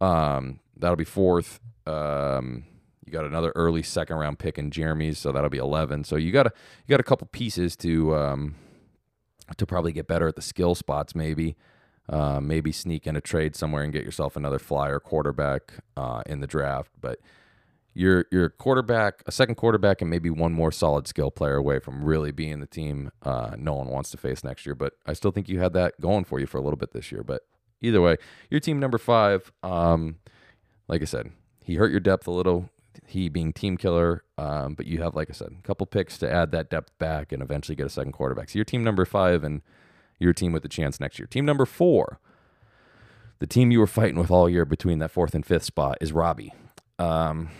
Um, 0.00 0.60
that'll 0.76 0.96
be 0.96 1.04
fourth. 1.04 1.60
Um, 1.86 2.64
you 3.04 3.12
got 3.12 3.24
another 3.24 3.52
early 3.54 3.82
second 3.82 4.16
round 4.16 4.38
pick 4.38 4.58
in 4.58 4.70
Jeremy's, 4.70 5.18
so 5.18 5.32
that'll 5.32 5.50
be 5.50 5.58
eleven. 5.58 6.04
So 6.04 6.16
you 6.16 6.32
got 6.32 6.46
a 6.46 6.52
you 6.86 6.92
got 6.92 7.00
a 7.00 7.04
couple 7.04 7.26
pieces 7.32 7.76
to 7.78 8.14
um, 8.14 8.54
to 9.56 9.66
probably 9.66 9.92
get 9.92 10.06
better 10.06 10.28
at 10.28 10.36
the 10.36 10.42
skill 10.42 10.74
spots, 10.74 11.14
maybe. 11.14 11.56
Uh, 12.06 12.38
maybe 12.38 12.70
sneak 12.70 13.06
in 13.06 13.16
a 13.16 13.20
trade 13.20 13.56
somewhere 13.56 13.82
and 13.82 13.92
get 13.92 14.04
yourself 14.04 14.36
another 14.36 14.58
flyer 14.58 15.00
quarterback 15.00 15.74
uh, 15.96 16.22
in 16.26 16.40
the 16.40 16.46
draft. 16.46 16.90
But 17.00 17.18
you're 17.94 18.26
a 18.32 18.50
quarterback, 18.50 19.22
a 19.26 19.32
second 19.32 19.54
quarterback, 19.54 20.02
and 20.02 20.10
maybe 20.10 20.28
one 20.28 20.52
more 20.52 20.72
solid 20.72 21.06
skill 21.06 21.30
player 21.30 21.56
away 21.56 21.78
from 21.78 22.04
really 22.04 22.32
being 22.32 22.60
the 22.60 22.66
team 22.66 23.10
uh, 23.22 23.54
no 23.56 23.74
one 23.74 23.88
wants 23.88 24.10
to 24.10 24.16
face 24.16 24.44
next 24.44 24.66
year. 24.66 24.74
But 24.74 24.94
I 25.06 25.12
still 25.12 25.30
think 25.30 25.48
you 25.48 25.60
had 25.60 25.72
that 25.74 26.00
going 26.00 26.24
for 26.24 26.40
you 26.40 26.46
for 26.46 26.58
a 26.58 26.60
little 26.60 26.76
bit 26.76 26.92
this 26.92 27.10
year. 27.10 27.22
But 27.22 27.42
either 27.80 28.02
way, 28.02 28.16
your 28.50 28.60
team 28.60 28.80
number 28.80 28.98
five. 28.98 29.52
Um, 29.62 30.16
like 30.88 31.00
I 31.00 31.06
said, 31.06 31.32
he 31.64 31.76
hurt 31.76 31.90
your 31.90 32.00
depth 32.00 32.26
a 32.26 32.30
little. 32.30 32.68
He 33.06 33.28
being 33.28 33.52
team 33.52 33.76
killer, 33.76 34.22
um, 34.38 34.74
but 34.74 34.86
you 34.86 35.02
have, 35.02 35.14
like 35.14 35.28
I 35.30 35.32
said, 35.32 35.56
a 35.58 35.62
couple 35.62 35.86
picks 35.86 36.18
to 36.18 36.30
add 36.30 36.52
that 36.52 36.70
depth 36.70 36.96
back 36.98 37.32
and 37.32 37.42
eventually 37.42 37.74
get 37.74 37.86
a 37.86 37.90
second 37.90 38.12
quarterback. 38.12 38.50
So 38.50 38.58
your 38.58 38.64
team 38.64 38.84
number 38.84 39.04
five 39.04 39.42
and 39.42 39.62
your 40.18 40.32
team 40.32 40.52
with 40.52 40.64
a 40.64 40.68
chance 40.68 41.00
next 41.00 41.18
year. 41.18 41.26
Team 41.26 41.44
number 41.44 41.66
four, 41.66 42.20
the 43.38 43.46
team 43.46 43.70
you 43.70 43.78
were 43.78 43.86
fighting 43.86 44.18
with 44.18 44.30
all 44.30 44.48
year 44.48 44.64
between 44.64 44.98
that 45.00 45.10
fourth 45.10 45.34
and 45.34 45.44
fifth 45.44 45.64
spot 45.64 45.98
is 46.00 46.12
Robbie. 46.12 46.52
Um, 46.98 47.50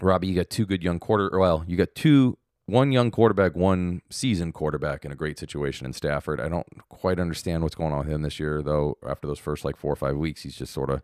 Robbie, 0.00 0.28
you 0.28 0.34
got 0.34 0.50
two 0.50 0.66
good 0.66 0.82
young 0.82 0.98
quarter. 0.98 1.30
Well, 1.38 1.64
you 1.66 1.76
got 1.76 1.94
two, 1.94 2.38
one 2.66 2.92
young 2.92 3.10
quarterback, 3.10 3.56
one 3.56 4.02
seasoned 4.10 4.54
quarterback 4.54 5.04
in 5.04 5.12
a 5.12 5.16
great 5.16 5.38
situation 5.38 5.86
in 5.86 5.92
Stafford. 5.92 6.40
I 6.40 6.48
don't 6.48 6.66
quite 6.88 7.18
understand 7.18 7.62
what's 7.62 7.74
going 7.74 7.92
on 7.92 8.00
with 8.00 8.08
him 8.08 8.22
this 8.22 8.38
year, 8.38 8.62
though. 8.62 8.98
After 9.06 9.26
those 9.26 9.38
first 9.38 9.64
like 9.64 9.76
four 9.76 9.92
or 9.92 9.96
five 9.96 10.16
weeks, 10.16 10.42
he's 10.42 10.56
just 10.56 10.72
sort 10.72 10.90
of 10.90 11.02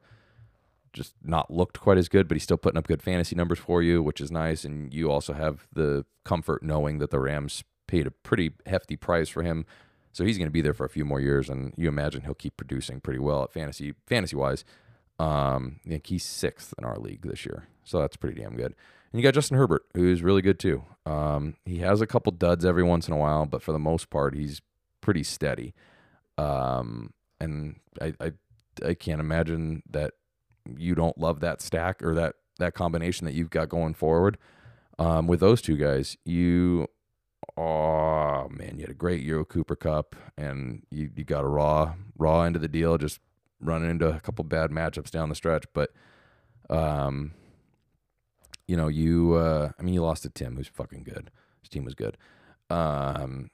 just 0.93 1.15
not 1.25 1.51
looked 1.51 1.81
quite 1.81 1.97
as 1.97 2.09
good, 2.09 2.29
but 2.29 2.35
he's 2.35 2.43
still 2.43 2.59
putting 2.59 2.77
up 2.77 2.87
good 2.87 3.03
fantasy 3.03 3.35
numbers 3.35 3.59
for 3.59 3.83
you, 3.83 4.03
which 4.03 4.21
is 4.21 4.31
nice. 4.31 4.65
And 4.65 4.93
you 4.93 5.11
also 5.11 5.33
have 5.33 5.67
the 5.73 6.05
comfort 6.25 6.63
knowing 6.63 6.99
that 6.99 7.11
the 7.11 7.19
Rams 7.19 7.65
paid 7.87 8.07
a 8.07 8.11
pretty 8.11 8.53
hefty 8.67 8.97
price 8.97 9.29
for 9.29 9.43
him 9.43 9.65
so 10.13 10.25
he's 10.25 10.39
going 10.39 10.47
to 10.47 10.53
be 10.53 10.61
there 10.61 10.75
for 10.75 10.85
a 10.85 10.91
few 10.91 11.05
more 11.05 11.21
years, 11.21 11.49
and 11.49 11.73
you 11.77 11.89
imagine 11.89 12.23
he'll 12.23 12.35
keep 12.35 12.57
producing 12.57 13.01
pretty 13.01 13.19
well 13.19 13.45
at 13.45 13.53
fantasy 13.53 13.95
fantasy 14.07 14.37
wise. 14.37 14.65
Um, 15.19 15.81
I 15.87 15.91
think 15.91 16.07
he's 16.07 16.25
sixth 16.25 16.75
in 16.79 16.85
our 16.85 16.97
league 16.97 17.23
this 17.23 17.47
year, 17.47 17.69
so 17.85 18.01
that's 18.01 18.17
pretty 18.17 18.41
damn 18.41 18.57
good. 18.57 18.75
And 19.13 19.21
you 19.21 19.23
got 19.23 19.35
Justin 19.35 19.59
Herbert, 19.59 19.85
who's 19.95 20.23
really 20.23 20.43
good 20.43 20.59
too. 20.59 20.85
Um, 21.05 21.57
he 21.65 21.79
has 21.79 22.01
a 22.01 22.07
couple 22.07 22.33
duds 22.33 22.65
every 22.65 22.83
once 22.83 23.09
in 23.09 23.15
a 23.15 23.19
while, 23.19 23.47
but 23.47 23.63
for 23.63 23.73
the 23.73 23.79
most 23.79 24.11
part, 24.11 24.35
he's 24.35 24.63
pretty 25.01 25.23
steady. 25.23 25.75
Um, 26.39 27.13
and 27.41 27.77
I, 28.01 28.15
I 28.21 28.33
I 28.85 28.95
can't 28.95 29.21
imagine 29.21 29.83
that 29.91 30.15
you 30.77 30.95
don't 30.95 31.19
love 31.19 31.41
that 31.41 31.61
stack 31.61 32.03
or 32.03 32.15
that 32.15 32.37
that 32.59 32.75
combination 32.75 33.25
that 33.27 33.35
you've 33.35 33.51
got 33.51 33.69
going 33.69 33.95
forward. 33.95 34.39
Um, 34.99 35.27
with 35.27 35.41
those 35.41 35.63
two 35.63 35.77
guys, 35.77 36.17
you 36.25 36.87
oh 37.57 38.49
man, 38.49 38.77
you 38.77 38.83
had 38.83 38.91
a 38.91 38.95
great 38.95 39.23
Euro 39.23 39.45
Cooper 39.45 39.77
Kupp, 39.77 40.17
and 40.37 40.83
you, 40.91 41.11
you 41.15 41.25
got 41.25 41.45
a 41.45 41.49
raw 41.49 41.95
raw 42.17 42.43
end 42.43 42.57
of 42.57 42.63
the 42.63 42.69
deal, 42.69 42.99
just 42.99 43.21
running 43.61 43.91
into 43.91 44.09
a 44.09 44.21
couple 44.21 44.45
bad 44.45 44.71
matchups 44.71 45.11
down 45.11 45.29
the 45.29 45.35
stretch. 45.35 45.65
But, 45.73 45.91
um, 46.69 47.33
you 48.67 48.77
know, 48.77 48.89
you 48.89 49.35
uh, 49.35 49.71
I 49.79 49.83
mean, 49.83 49.95
you 49.95 50.03
lost 50.03 50.23
to 50.23 50.31
Tim, 50.31 50.57
who's 50.57 50.69
fucking 50.69 51.05
good. 51.05 51.31
His 51.61 51.69
team 51.69 51.85
was 51.85 51.95
good. 51.95 52.17
Um, 52.71 53.51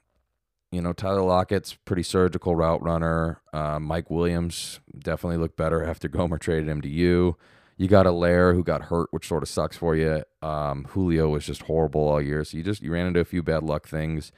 you 0.71 0.81
know, 0.81 0.93
Tyler 0.93 1.21
Lockett's 1.21 1.73
pretty 1.73 2.03
surgical 2.03 2.55
route 2.55 2.81
runner. 2.83 3.41
Uh, 3.51 3.79
Mike 3.79 4.09
Williams 4.09 4.79
definitely 4.97 5.37
looked 5.37 5.57
better 5.57 5.83
after 5.83 6.07
Gomer 6.07 6.37
traded 6.37 6.69
him 6.69 6.81
to 6.81 6.89
you. 6.89 7.37
You 7.79 7.87
got 7.87 8.05
Helaire 8.05 8.53
who 8.53 8.61
got 8.61 8.83
hurt, 8.83 9.07
which 9.11 9.25
sort 9.25 9.41
of 9.41 9.47
sucks 9.47 9.77
for 9.77 9.95
you. 9.95 10.21
Um, 10.41 10.83
Julio 10.89 11.29
was 11.29 11.45
just 11.45 11.61
horrible 11.63 12.09
all 12.09 12.21
year, 12.21 12.43
so 12.43 12.57
you 12.57 12.63
just 12.63 12.81
you 12.81 12.91
ran 12.91 13.07
into 13.07 13.21
a 13.21 13.25
few 13.25 13.41
bad 13.41 13.63
luck 13.63 13.87
things. 13.87 14.33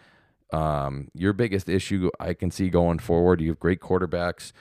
Um, 0.53 1.07
your 1.15 1.33
biggest 1.33 1.67
issue 1.67 2.11
I 2.19 2.35
can 2.35 2.51
see 2.51 2.69
going 2.69 2.99
forward, 2.99 3.41
you 3.41 3.49
have 3.49 3.59
great 3.59 3.79
quarterbacks. 3.79 4.51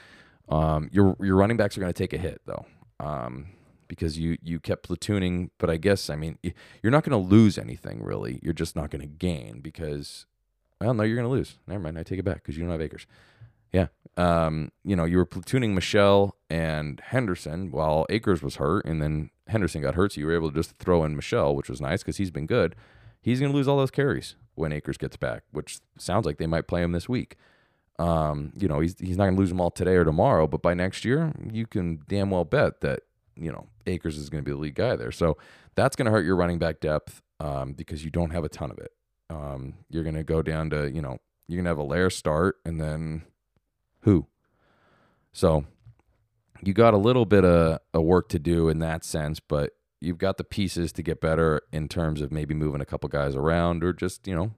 Um, 0.49 0.88
your 0.90 1.14
your 1.21 1.37
running 1.37 1.59
backs 1.59 1.77
are 1.77 1.81
going 1.83 1.93
to 1.93 1.99
take 1.99 2.14
a 2.14 2.19
hit 2.19 2.40
though, 2.47 2.64
um, 2.99 3.49
because 3.87 4.19
you 4.19 4.38
you 4.43 4.59
kept 4.59 4.88
platooning. 4.88 5.51
But 5.59 5.69
I 5.69 5.77
guess 5.77 6.09
I 6.09 6.16
mean 6.16 6.38
you're 6.83 6.90
not 6.90 7.05
going 7.05 7.23
to 7.23 7.29
lose 7.29 7.59
anything 7.59 8.03
really. 8.03 8.40
You're 8.43 8.55
just 8.55 8.77
not 8.77 8.88
going 8.88 9.03
to 9.03 9.07
gain 9.07 9.61
because 9.61 10.25
well 10.81 10.95
no 10.95 11.03
you're 11.03 11.16
going 11.16 11.29
to 11.29 11.31
lose. 11.31 11.57
Never 11.66 11.83
mind, 11.83 11.99
I 11.99 12.03
take 12.03 12.19
it 12.19 12.25
back 12.25 12.37
because 12.37 12.57
you 12.57 12.62
don't 12.62 12.73
have 12.73 12.81
Akers. 12.81 13.07
Yeah. 13.72 13.87
Um, 14.16 14.72
you 14.85 14.96
know, 14.96 15.04
you 15.04 15.16
were 15.16 15.26
platooning 15.26 15.74
Michel 15.74 16.37
and 16.48 17.00
Henderson 17.00 17.70
while 17.70 18.06
Akers 18.11 18.42
was 18.42 18.56
hurt, 18.56 18.85
and 18.85 19.00
then 19.00 19.30
Henderson 19.48 19.83
got 19.83 19.94
hurt, 19.94 20.12
so 20.12 20.20
you 20.20 20.26
were 20.26 20.35
able 20.35 20.50
to 20.50 20.54
just 20.54 20.76
throw 20.78 21.04
in 21.04 21.16
Michel, 21.16 21.54
which 21.54 21.68
was 21.68 21.80
nice 21.80 22.02
because 22.02 22.16
he's 22.16 22.30
been 22.30 22.46
good. 22.46 22.74
He's 23.22 23.40
going 23.40 23.52
to 23.52 23.56
lose 23.56 23.68
all 23.68 23.76
those 23.76 23.90
carries 23.90 24.35
when 24.54 24.72
Akers 24.72 24.97
gets 24.97 25.16
back, 25.16 25.42
which 25.53 25.78
sounds 25.99 26.26
like 26.26 26.38
they 26.38 26.47
might 26.47 26.66
play 26.66 26.82
him 26.82 26.92
this 26.92 27.09
week. 27.09 27.36
Um, 27.99 28.53
you 28.57 28.66
know, 28.66 28.80
he's 28.80 28.99
he's 28.99 29.18
not 29.18 29.24
going 29.24 29.36
to 29.36 29.40
lose 29.40 29.51
them 29.51 29.61
all 29.61 29.70
today 29.70 29.95
or 29.95 30.05
tomorrow, 30.05 30.47
but 30.47 30.62
by 30.62 30.72
next 30.72 31.05
year, 31.05 31.32
you 31.53 31.66
can 31.66 32.01
damn 32.09 32.30
well 32.30 32.45
bet 32.45 32.80
that 32.80 33.01
you 33.36 33.53
know 33.53 33.66
Akers 33.86 34.16
is 34.16 34.30
going 34.30 34.42
to 34.42 34.49
be 34.49 34.55
the 34.55 34.61
lead 34.61 34.74
guy 34.74 34.97
there. 34.97 35.12
So 35.12 35.36
that's 35.74 35.97
going 35.97 36.07
to 36.07 36.12
hurt 36.12 36.24
your 36.24 36.36
running 36.36 36.59
back 36.59 36.80
depth 36.80 37.20
um, 37.40 37.74
because 37.74 38.03
you 38.05 38.11
don't 38.11 38.30
have 38.30 38.45
a 38.45 38.49
ton 38.49 38.70
of 38.70 38.78
it. 38.78 38.92
Um, 39.28 39.74
you're 39.90 40.03
going 40.03 40.16
to 40.16 40.24
go 40.24 40.40
down 40.40 40.70
to 40.70 40.90
you 40.90 41.03
know 41.03 41.18
you're 41.47 41.57
going 41.57 41.64
to 41.64 41.70
have 41.70 41.78
a 41.78 41.82
layer 41.82 42.11
start 42.11 42.57
and 42.64 42.80
then 42.80 43.22
who. 44.01 44.26
So 45.32 45.64
you 46.62 46.72
got 46.72 46.94
a 46.94 46.98
little 46.98 47.24
bit 47.24 47.44
of, 47.44 47.78
of 47.94 48.03
work 48.03 48.28
to 48.30 48.38
do 48.38 48.68
in 48.68 48.78
that 48.80 49.05
sense, 49.05 49.40
but 49.40 49.72
you've 50.01 50.18
got 50.18 50.36
the 50.36 50.44
pieces 50.44 50.92
to 50.92 51.03
get 51.03 51.20
better 51.20 51.62
in 51.72 51.88
terms 51.88 52.20
of 52.20 52.32
maybe 52.32 52.55
moving 52.55 52.80
a 52.80 52.86
couple 52.86 53.09
guys 53.09 53.36
around 53.36 53.84
or 53.84 53.92
just, 53.92 54.26
you 54.26 54.34
know, 54.34 54.53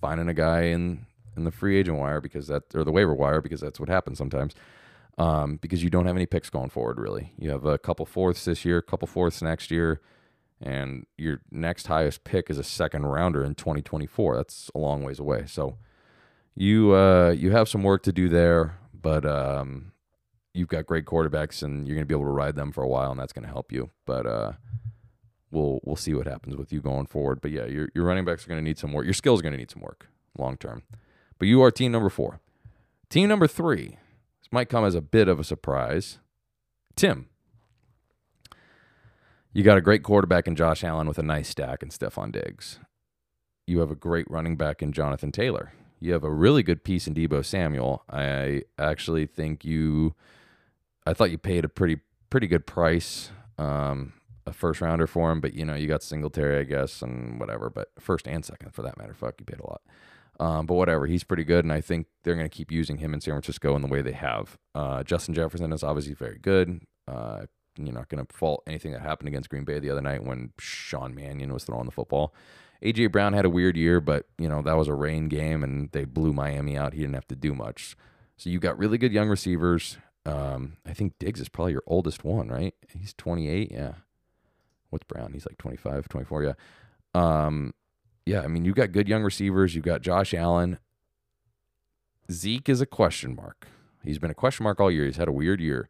finding 0.00 0.28
a 0.28 0.34
guy 0.34 0.62
in 0.62 1.06
in 1.36 1.44
the 1.44 1.50
free 1.52 1.78
agent 1.78 1.96
wire 1.96 2.20
because 2.20 2.48
that 2.48 2.64
or 2.74 2.84
the 2.84 2.90
waiver 2.90 3.14
wire 3.14 3.40
because 3.40 3.60
that's 3.60 3.78
what 3.78 3.88
happens 3.88 4.18
sometimes. 4.18 4.54
Um, 5.16 5.56
because 5.56 5.82
you 5.82 5.90
don't 5.90 6.06
have 6.06 6.14
any 6.14 6.26
picks 6.26 6.48
going 6.50 6.70
forward 6.70 6.98
really. 6.98 7.32
You 7.38 7.50
have 7.50 7.64
a 7.64 7.78
couple 7.78 8.06
fourths 8.06 8.44
this 8.44 8.64
year, 8.64 8.78
a 8.78 8.82
couple 8.82 9.08
fourths 9.08 9.42
next 9.42 9.70
year, 9.70 10.00
and 10.60 11.06
your 11.16 11.40
next 11.50 11.88
highest 11.88 12.22
pick 12.22 12.50
is 12.50 12.58
a 12.58 12.64
second 12.64 13.04
rounder 13.04 13.44
in 13.44 13.56
2024. 13.56 14.36
That's 14.36 14.70
a 14.76 14.78
long 14.78 15.02
ways 15.02 15.18
away. 15.18 15.44
So 15.46 15.76
you 16.54 16.94
uh, 16.94 17.30
you 17.30 17.50
have 17.52 17.68
some 17.68 17.82
work 17.82 18.02
to 18.04 18.12
do 18.12 18.28
there 18.28 18.78
but 19.08 19.24
um, 19.24 19.92
you've 20.52 20.68
got 20.68 20.84
great 20.84 21.06
quarterbacks 21.06 21.62
and 21.62 21.86
you're 21.86 21.94
going 21.94 22.04
to 22.04 22.06
be 22.06 22.14
able 22.14 22.26
to 22.26 22.30
ride 22.30 22.56
them 22.56 22.72
for 22.72 22.84
a 22.84 22.88
while, 22.88 23.10
and 23.10 23.18
that's 23.18 23.32
going 23.32 23.46
to 23.46 23.50
help 23.50 23.72
you. 23.72 23.88
But 24.04 24.26
uh, 24.26 24.52
we'll 25.50 25.80
we'll 25.82 25.96
see 25.96 26.12
what 26.12 26.26
happens 26.26 26.56
with 26.56 26.74
you 26.74 26.82
going 26.82 27.06
forward. 27.06 27.40
But 27.40 27.50
yeah, 27.50 27.64
your 27.64 27.88
your 27.94 28.04
running 28.04 28.26
backs 28.26 28.44
are 28.44 28.48
going 28.48 28.60
to 28.60 28.64
need 28.64 28.76
some 28.76 28.92
work. 28.92 29.06
Your 29.06 29.14
skills 29.14 29.40
are 29.40 29.44
going 29.44 29.54
to 29.54 29.58
need 29.58 29.70
some 29.70 29.80
work 29.80 30.08
long 30.36 30.58
term. 30.58 30.82
But 31.38 31.48
you 31.48 31.62
are 31.62 31.70
team 31.70 31.90
number 31.90 32.10
four. 32.10 32.40
Team 33.08 33.30
number 33.30 33.46
three. 33.46 33.96
This 34.42 34.52
might 34.52 34.68
come 34.68 34.84
as 34.84 34.94
a 34.94 35.00
bit 35.00 35.26
of 35.26 35.40
a 35.40 35.44
surprise. 35.44 36.18
Tim. 36.94 37.30
You 39.54 39.62
got 39.62 39.78
a 39.78 39.80
great 39.80 40.02
quarterback 40.02 40.46
in 40.46 40.54
Josh 40.54 40.84
Allen 40.84 41.08
with 41.08 41.18
a 41.18 41.22
nice 41.22 41.48
stack 41.48 41.82
and 41.82 41.90
Stefon 41.90 42.30
Diggs. 42.30 42.78
You 43.66 43.80
have 43.80 43.90
a 43.90 43.96
great 43.96 44.30
running 44.30 44.56
back 44.56 44.82
in 44.82 44.92
Jonathan 44.92 45.32
Taylor. 45.32 45.72
You 46.00 46.12
have 46.12 46.24
a 46.24 46.30
really 46.30 46.62
good 46.62 46.84
piece 46.84 47.06
in 47.06 47.14
Deebo 47.14 47.44
Samuel. 47.44 48.04
I 48.10 48.62
actually 48.78 49.26
think 49.26 49.64
you. 49.64 50.14
I 51.06 51.14
thought 51.14 51.30
you 51.30 51.38
paid 51.38 51.64
a 51.64 51.68
pretty 51.68 52.00
pretty 52.30 52.46
good 52.46 52.66
price, 52.66 53.30
um, 53.56 54.12
a 54.46 54.52
first 54.52 54.80
rounder 54.80 55.06
for 55.06 55.30
him, 55.32 55.40
but 55.40 55.54
you 55.54 55.64
know 55.64 55.74
you 55.74 55.88
got 55.88 56.02
Singletary, 56.02 56.60
I 56.60 56.64
guess, 56.64 57.02
and 57.02 57.40
whatever. 57.40 57.70
But 57.70 57.88
first 57.98 58.28
and 58.28 58.44
second, 58.44 58.74
for 58.74 58.82
that 58.82 58.98
matter, 58.98 59.14
fuck, 59.14 59.34
you 59.38 59.46
paid 59.46 59.60
a 59.60 59.66
lot. 59.66 59.80
Um, 60.40 60.66
but 60.66 60.74
whatever, 60.74 61.06
he's 61.06 61.24
pretty 61.24 61.44
good, 61.44 61.64
and 61.64 61.72
I 61.72 61.80
think 61.80 62.06
they're 62.22 62.36
going 62.36 62.48
to 62.48 62.56
keep 62.56 62.70
using 62.70 62.98
him 62.98 63.12
in 63.12 63.20
San 63.20 63.34
Francisco 63.34 63.74
in 63.74 63.82
the 63.82 63.88
way 63.88 64.02
they 64.02 64.12
have. 64.12 64.56
Uh, 64.74 65.02
Justin 65.02 65.34
Jefferson 65.34 65.72
is 65.72 65.82
obviously 65.82 66.14
very 66.14 66.38
good. 66.38 66.80
Uh, 67.08 67.46
you're 67.76 67.94
not 67.94 68.08
going 68.08 68.24
to 68.24 68.32
fault 68.32 68.62
anything 68.66 68.92
that 68.92 69.02
happened 69.02 69.28
against 69.28 69.48
Green 69.48 69.64
Bay 69.64 69.78
the 69.78 69.90
other 69.90 70.00
night 70.00 70.24
when 70.24 70.52
Sean 70.58 71.14
Mannion 71.14 71.52
was 71.52 71.64
throwing 71.64 71.86
the 71.86 71.92
football. 71.92 72.34
AJ 72.82 73.12
Brown 73.12 73.32
had 73.32 73.44
a 73.44 73.50
weird 73.50 73.76
year, 73.76 74.00
but 74.00 74.26
you 74.38 74.48
know 74.48 74.62
that 74.62 74.76
was 74.76 74.88
a 74.88 74.94
rain 74.94 75.28
game, 75.28 75.62
and 75.62 75.90
they 75.92 76.04
blew 76.04 76.32
Miami 76.32 76.76
out. 76.76 76.92
He 76.92 77.00
didn't 77.00 77.14
have 77.14 77.28
to 77.28 77.36
do 77.36 77.54
much. 77.54 77.96
So 78.36 78.50
you 78.50 78.60
got 78.60 78.78
really 78.78 78.98
good 78.98 79.12
young 79.12 79.28
receivers. 79.28 79.98
Um, 80.24 80.76
I 80.86 80.92
think 80.92 81.14
Diggs 81.18 81.40
is 81.40 81.48
probably 81.48 81.72
your 81.72 81.82
oldest 81.86 82.22
one, 82.22 82.48
right? 82.48 82.74
He's 82.94 83.14
28. 83.14 83.72
Yeah. 83.72 83.92
What's 84.90 85.04
Brown? 85.04 85.32
He's 85.32 85.46
like 85.46 85.58
25, 85.58 86.08
24. 86.08 86.44
Yeah. 86.44 86.52
Um, 87.14 87.74
yeah. 88.26 88.42
I 88.42 88.46
mean, 88.46 88.64
you've 88.64 88.76
got 88.76 88.92
good 88.92 89.08
young 89.08 89.22
receivers. 89.22 89.74
You've 89.74 89.84
got 89.84 90.02
Josh 90.02 90.34
Allen. 90.34 90.78
Zeke 92.30 92.68
is 92.68 92.80
a 92.80 92.86
question 92.86 93.34
mark. 93.34 93.66
He's 94.04 94.18
been 94.18 94.30
a 94.30 94.34
question 94.34 94.64
mark 94.64 94.80
all 94.80 94.90
year. 94.90 95.06
He's 95.06 95.16
had 95.16 95.28
a 95.28 95.32
weird 95.32 95.60
year. 95.60 95.88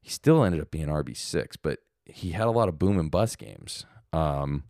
He 0.00 0.10
still 0.10 0.42
ended 0.42 0.60
up 0.60 0.70
being 0.70 0.88
RB 0.88 1.16
six, 1.16 1.56
but 1.56 1.80
he 2.06 2.30
had 2.30 2.46
a 2.46 2.50
lot 2.50 2.68
of 2.68 2.78
boom 2.78 2.98
and 2.98 3.10
bust 3.10 3.38
games. 3.38 3.86
Um, 4.12 4.64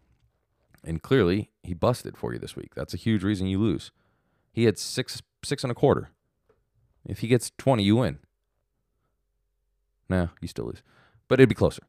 and 0.85 1.03
clearly 1.03 1.51
he 1.63 1.75
busted 1.75 2.17
for 2.17 2.33
you 2.33 2.39
this 2.39 2.57
week. 2.57 2.75
That's 2.75 2.95
a 2.95 2.99
huge 2.99 3.23
reason 3.23 3.47
you 3.47 3.59
lose. 3.59 3.91
He 4.53 4.65
had 4.65 4.79
six 4.79 5.23
six 5.43 5.65
and 5.65 5.71
a 5.71 5.75
quarter. 5.75 6.11
If 7.07 7.21
he 7.21 7.29
gets 7.29 7.51
twenty, 7.59 7.83
you 7.83 7.97
win. 7.97 8.19
Nah, 10.09 10.29
you 10.41 10.49
still 10.49 10.67
lose. 10.67 10.83
But 11.29 11.41
it'd 11.41 11.49
be 11.49 11.55
closer, 11.55 11.83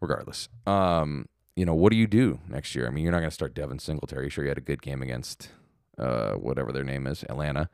regardless. 0.00 0.48
Um, 0.66 1.26
you 1.56 1.64
know, 1.64 1.74
what 1.74 1.90
do 1.90 1.96
you 1.96 2.06
do 2.06 2.40
next 2.48 2.74
year? 2.74 2.86
I 2.86 2.90
mean, 2.90 3.04
you're 3.04 3.12
not 3.12 3.20
gonna 3.20 3.30
start 3.30 3.54
Devin 3.54 3.78
Singletary. 3.78 4.30
Sure, 4.30 4.44
you 4.44 4.50
had 4.50 4.58
a 4.58 4.62
good 4.62 4.82
game 4.82 5.02
against 5.02 5.50
uh 5.98 6.32
whatever 6.34 6.72
their 6.72 6.84
name 6.84 7.06
is, 7.06 7.24
Atlanta. 7.28 7.68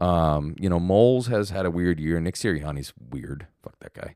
Um, 0.00 0.54
you 0.58 0.68
know, 0.68 0.78
Moles 0.78 1.28
has 1.28 1.50
had 1.50 1.64
a 1.64 1.70
weird 1.70 1.98
year. 1.98 2.20
Nick 2.20 2.34
Sirianni's 2.34 2.92
weird. 3.10 3.46
Fuck 3.62 3.78
that 3.80 3.94
guy. 3.94 4.14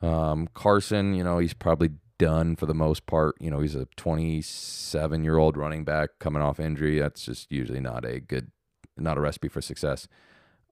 Um, 0.00 0.48
Carson, 0.54 1.14
you 1.14 1.24
know, 1.24 1.38
he's 1.38 1.54
probably 1.54 1.90
done 2.18 2.56
for 2.56 2.66
the 2.66 2.74
most 2.74 3.06
part. 3.06 3.36
You 3.40 3.50
know, 3.50 3.60
he's 3.60 3.74
a 3.74 3.86
27 3.96 5.24
year 5.24 5.38
old 5.38 5.56
running 5.56 5.84
back 5.84 6.10
coming 6.18 6.42
off 6.42 6.60
injury. 6.60 6.98
That's 6.98 7.24
just 7.24 7.50
usually 7.50 7.80
not 7.80 8.04
a 8.04 8.20
good, 8.20 8.50
not 8.96 9.18
a 9.18 9.20
recipe 9.20 9.48
for 9.48 9.60
success. 9.60 10.08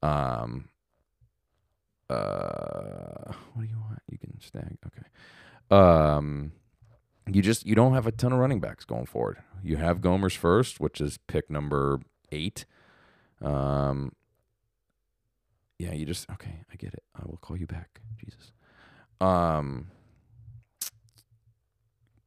Um, 0.03 0.69
uh, 2.09 3.33
what 3.55 3.63
do 3.63 3.69
you 3.69 3.79
want? 3.79 4.03
You 4.11 4.19
can 4.19 4.41
snag. 4.41 4.79
Okay. 4.87 5.07
Um, 5.71 6.53
you 7.29 7.43
just 7.43 7.67
you 7.67 7.75
don't 7.75 7.95
have 7.95 8.07
a 8.07 8.13
ton 8.13 8.33
of 8.33 8.39
running 8.39 8.61
backs 8.61 8.85
going 8.85 9.07
forward. 9.07 9.39
You 9.63 9.77
have 9.77 10.01
Gomer's 10.01 10.35
first, 10.35 10.79
which 10.79 11.01
is 11.01 11.19
pick 11.27 11.51
number 11.51 12.01
eight. 12.31 12.67
Um, 13.43 14.13
yeah, 15.79 15.93
you 15.93 16.07
just 16.07 16.31
okay. 16.31 16.65
I 16.73 16.77
get 16.77 16.95
it. 16.95 17.03
I 17.15 17.27
will 17.27 17.39
call 17.39 17.57
you 17.57 17.67
back. 17.67 18.01
Jesus. 18.19 18.53
Um, 19.21 19.89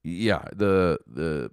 yeah, 0.04 0.44
the 0.56 1.00
the 1.08 1.52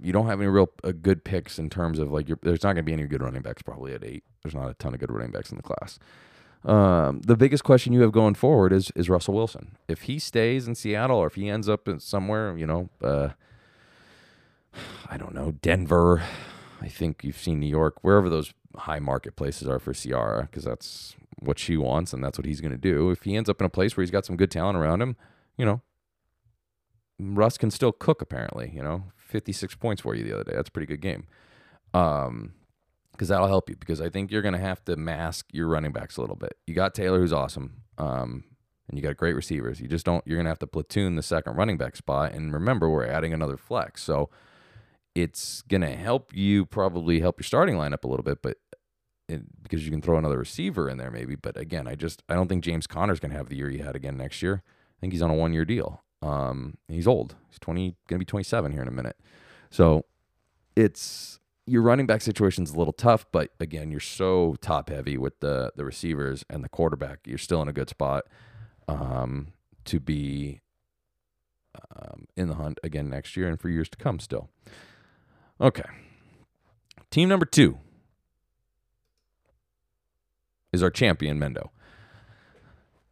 you 0.00 0.12
don't 0.12 0.26
have 0.26 0.40
any 0.40 0.48
real 0.48 0.70
uh, 0.84 0.92
good 0.92 1.24
picks 1.24 1.58
in 1.58 1.68
terms 1.70 1.98
of 1.98 2.12
like 2.12 2.28
there's 2.42 2.62
not 2.62 2.74
going 2.74 2.76
to 2.76 2.82
be 2.82 2.92
any 2.92 3.04
good 3.04 3.22
running 3.22 3.42
backs 3.42 3.62
probably 3.62 3.94
at 3.94 4.04
eight. 4.04 4.24
There's 4.42 4.54
not 4.54 4.70
a 4.70 4.74
ton 4.74 4.94
of 4.94 5.00
good 5.00 5.10
running 5.10 5.30
backs 5.30 5.50
in 5.50 5.56
the 5.56 5.62
class. 5.62 5.98
Um, 6.64 7.20
the 7.22 7.36
biggest 7.36 7.64
question 7.64 7.92
you 7.92 8.02
have 8.02 8.12
going 8.12 8.34
forward 8.34 8.72
is 8.72 8.92
is 8.94 9.08
Russell 9.08 9.34
Wilson. 9.34 9.76
If 9.88 10.02
he 10.02 10.18
stays 10.18 10.68
in 10.68 10.74
Seattle 10.74 11.16
or 11.18 11.26
if 11.26 11.34
he 11.34 11.48
ends 11.48 11.68
up 11.68 11.88
in 11.88 11.98
somewhere, 12.00 12.56
you 12.56 12.66
know, 12.66 12.88
uh, 13.02 13.30
I 15.08 15.16
don't 15.16 15.34
know, 15.34 15.52
Denver. 15.52 16.22
I 16.80 16.88
think 16.88 17.22
you've 17.22 17.38
seen 17.38 17.60
New 17.60 17.68
York, 17.68 18.02
wherever 18.02 18.28
those 18.28 18.52
high 18.76 18.98
marketplaces 18.98 19.68
are 19.68 19.78
for 19.78 19.92
Ciara, 19.92 20.42
because 20.42 20.64
that's 20.64 21.14
what 21.38 21.58
she 21.58 21.76
wants 21.76 22.12
and 22.12 22.24
that's 22.24 22.38
what 22.38 22.44
he's 22.44 22.60
going 22.60 22.72
to 22.72 22.78
do. 22.78 23.10
If 23.10 23.22
he 23.22 23.36
ends 23.36 23.48
up 23.48 23.60
in 23.60 23.66
a 23.66 23.70
place 23.70 23.96
where 23.96 24.02
he's 24.02 24.10
got 24.10 24.26
some 24.26 24.36
good 24.36 24.50
talent 24.50 24.76
around 24.76 25.00
him, 25.02 25.16
you 25.56 25.64
know, 25.64 25.80
Russ 27.22 27.58
can 27.58 27.70
still 27.70 27.92
cook. 27.92 28.22
Apparently, 28.22 28.72
you 28.74 28.82
know, 28.82 29.04
fifty 29.16 29.52
six 29.52 29.74
points 29.74 30.02
for 30.02 30.14
you 30.14 30.24
the 30.24 30.32
other 30.32 30.44
day. 30.44 30.52
That's 30.54 30.68
a 30.68 30.72
pretty 30.72 30.86
good 30.86 31.00
game. 31.00 31.26
Um, 31.94 32.54
because 33.12 33.28
that'll 33.28 33.48
help 33.48 33.68
you. 33.68 33.76
Because 33.76 34.00
I 34.00 34.08
think 34.08 34.30
you're 34.30 34.42
going 34.42 34.54
to 34.54 34.60
have 34.60 34.84
to 34.86 34.96
mask 34.96 35.46
your 35.52 35.68
running 35.68 35.92
backs 35.92 36.16
a 36.16 36.20
little 36.20 36.36
bit. 36.36 36.56
You 36.66 36.74
got 36.74 36.94
Taylor, 36.94 37.20
who's 37.20 37.32
awesome, 37.32 37.82
um, 37.98 38.44
and 38.88 38.98
you 38.98 39.02
got 39.02 39.16
great 39.16 39.34
receivers. 39.34 39.80
You 39.80 39.88
just 39.88 40.06
don't. 40.06 40.26
You're 40.26 40.36
going 40.36 40.46
to 40.46 40.50
have 40.50 40.58
to 40.60 40.66
platoon 40.66 41.16
the 41.16 41.22
second 41.22 41.56
running 41.56 41.76
back 41.76 41.96
spot. 41.96 42.32
And 42.32 42.52
remember, 42.52 42.88
we're 42.88 43.06
adding 43.06 43.32
another 43.32 43.56
flex, 43.56 44.02
so 44.02 44.30
it's 45.14 45.62
going 45.62 45.82
to 45.82 45.94
help 45.94 46.34
you 46.34 46.64
probably 46.64 47.20
help 47.20 47.38
your 47.38 47.44
starting 47.44 47.76
lineup 47.76 48.04
a 48.04 48.08
little 48.08 48.24
bit, 48.24 48.42
but. 48.42 48.56
It, 49.28 49.62
because 49.62 49.84
you 49.86 49.90
can 49.90 50.02
throw 50.02 50.18
another 50.18 50.36
receiver 50.36 50.90
in 50.90 50.98
there, 50.98 51.10
maybe. 51.10 51.36
But 51.36 51.56
again, 51.56 51.86
I 51.86 51.94
just 51.94 52.22
I 52.28 52.34
don't 52.34 52.48
think 52.48 52.64
James 52.64 52.86
Conner's 52.86 53.20
going 53.20 53.30
to 53.30 53.36
have 53.36 53.48
the 53.48 53.56
year 53.56 53.70
he 53.70 53.78
had 53.78 53.96
again 53.96 54.18
next 54.18 54.42
year. 54.42 54.62
I 54.66 55.00
think 55.00 55.12
he's 55.12 55.22
on 55.22 55.30
a 55.30 55.34
one 55.34 55.54
year 55.54 55.64
deal. 55.64 56.02
Um, 56.22 56.78
he's 56.88 57.06
old. 57.06 57.34
He's 57.50 57.58
twenty, 57.58 57.96
going 58.08 58.18
to 58.20 58.24
be 58.24 58.24
twenty 58.24 58.44
seven 58.44 58.72
here 58.72 58.82
in 58.82 58.88
a 58.88 58.92
minute. 58.92 59.16
So 59.70 60.04
it's 60.76 61.40
your 61.66 61.82
running 61.82 62.06
back 62.06 62.20
situation 62.20 62.64
is 62.64 62.72
a 62.72 62.78
little 62.78 62.92
tough, 62.92 63.26
but 63.32 63.50
again, 63.60 63.90
you're 63.90 64.00
so 64.00 64.56
top 64.60 64.88
heavy 64.88 65.16
with 65.16 65.40
the 65.40 65.72
the 65.76 65.84
receivers 65.84 66.44
and 66.48 66.64
the 66.64 66.68
quarterback. 66.68 67.20
You're 67.26 67.38
still 67.38 67.62
in 67.62 67.68
a 67.68 67.72
good 67.72 67.88
spot 67.88 68.24
um, 68.88 69.52
to 69.84 70.00
be 70.00 70.60
um, 71.96 72.26
in 72.36 72.48
the 72.48 72.54
hunt 72.54 72.78
again 72.82 73.08
next 73.08 73.36
year 73.36 73.48
and 73.48 73.60
for 73.60 73.68
years 73.68 73.88
to 73.90 73.98
come. 73.98 74.18
Still, 74.20 74.48
okay. 75.60 75.88
Team 77.10 77.28
number 77.28 77.46
two 77.46 77.78
is 80.72 80.82
our 80.82 80.90
champion, 80.90 81.38
Mendo. 81.38 81.68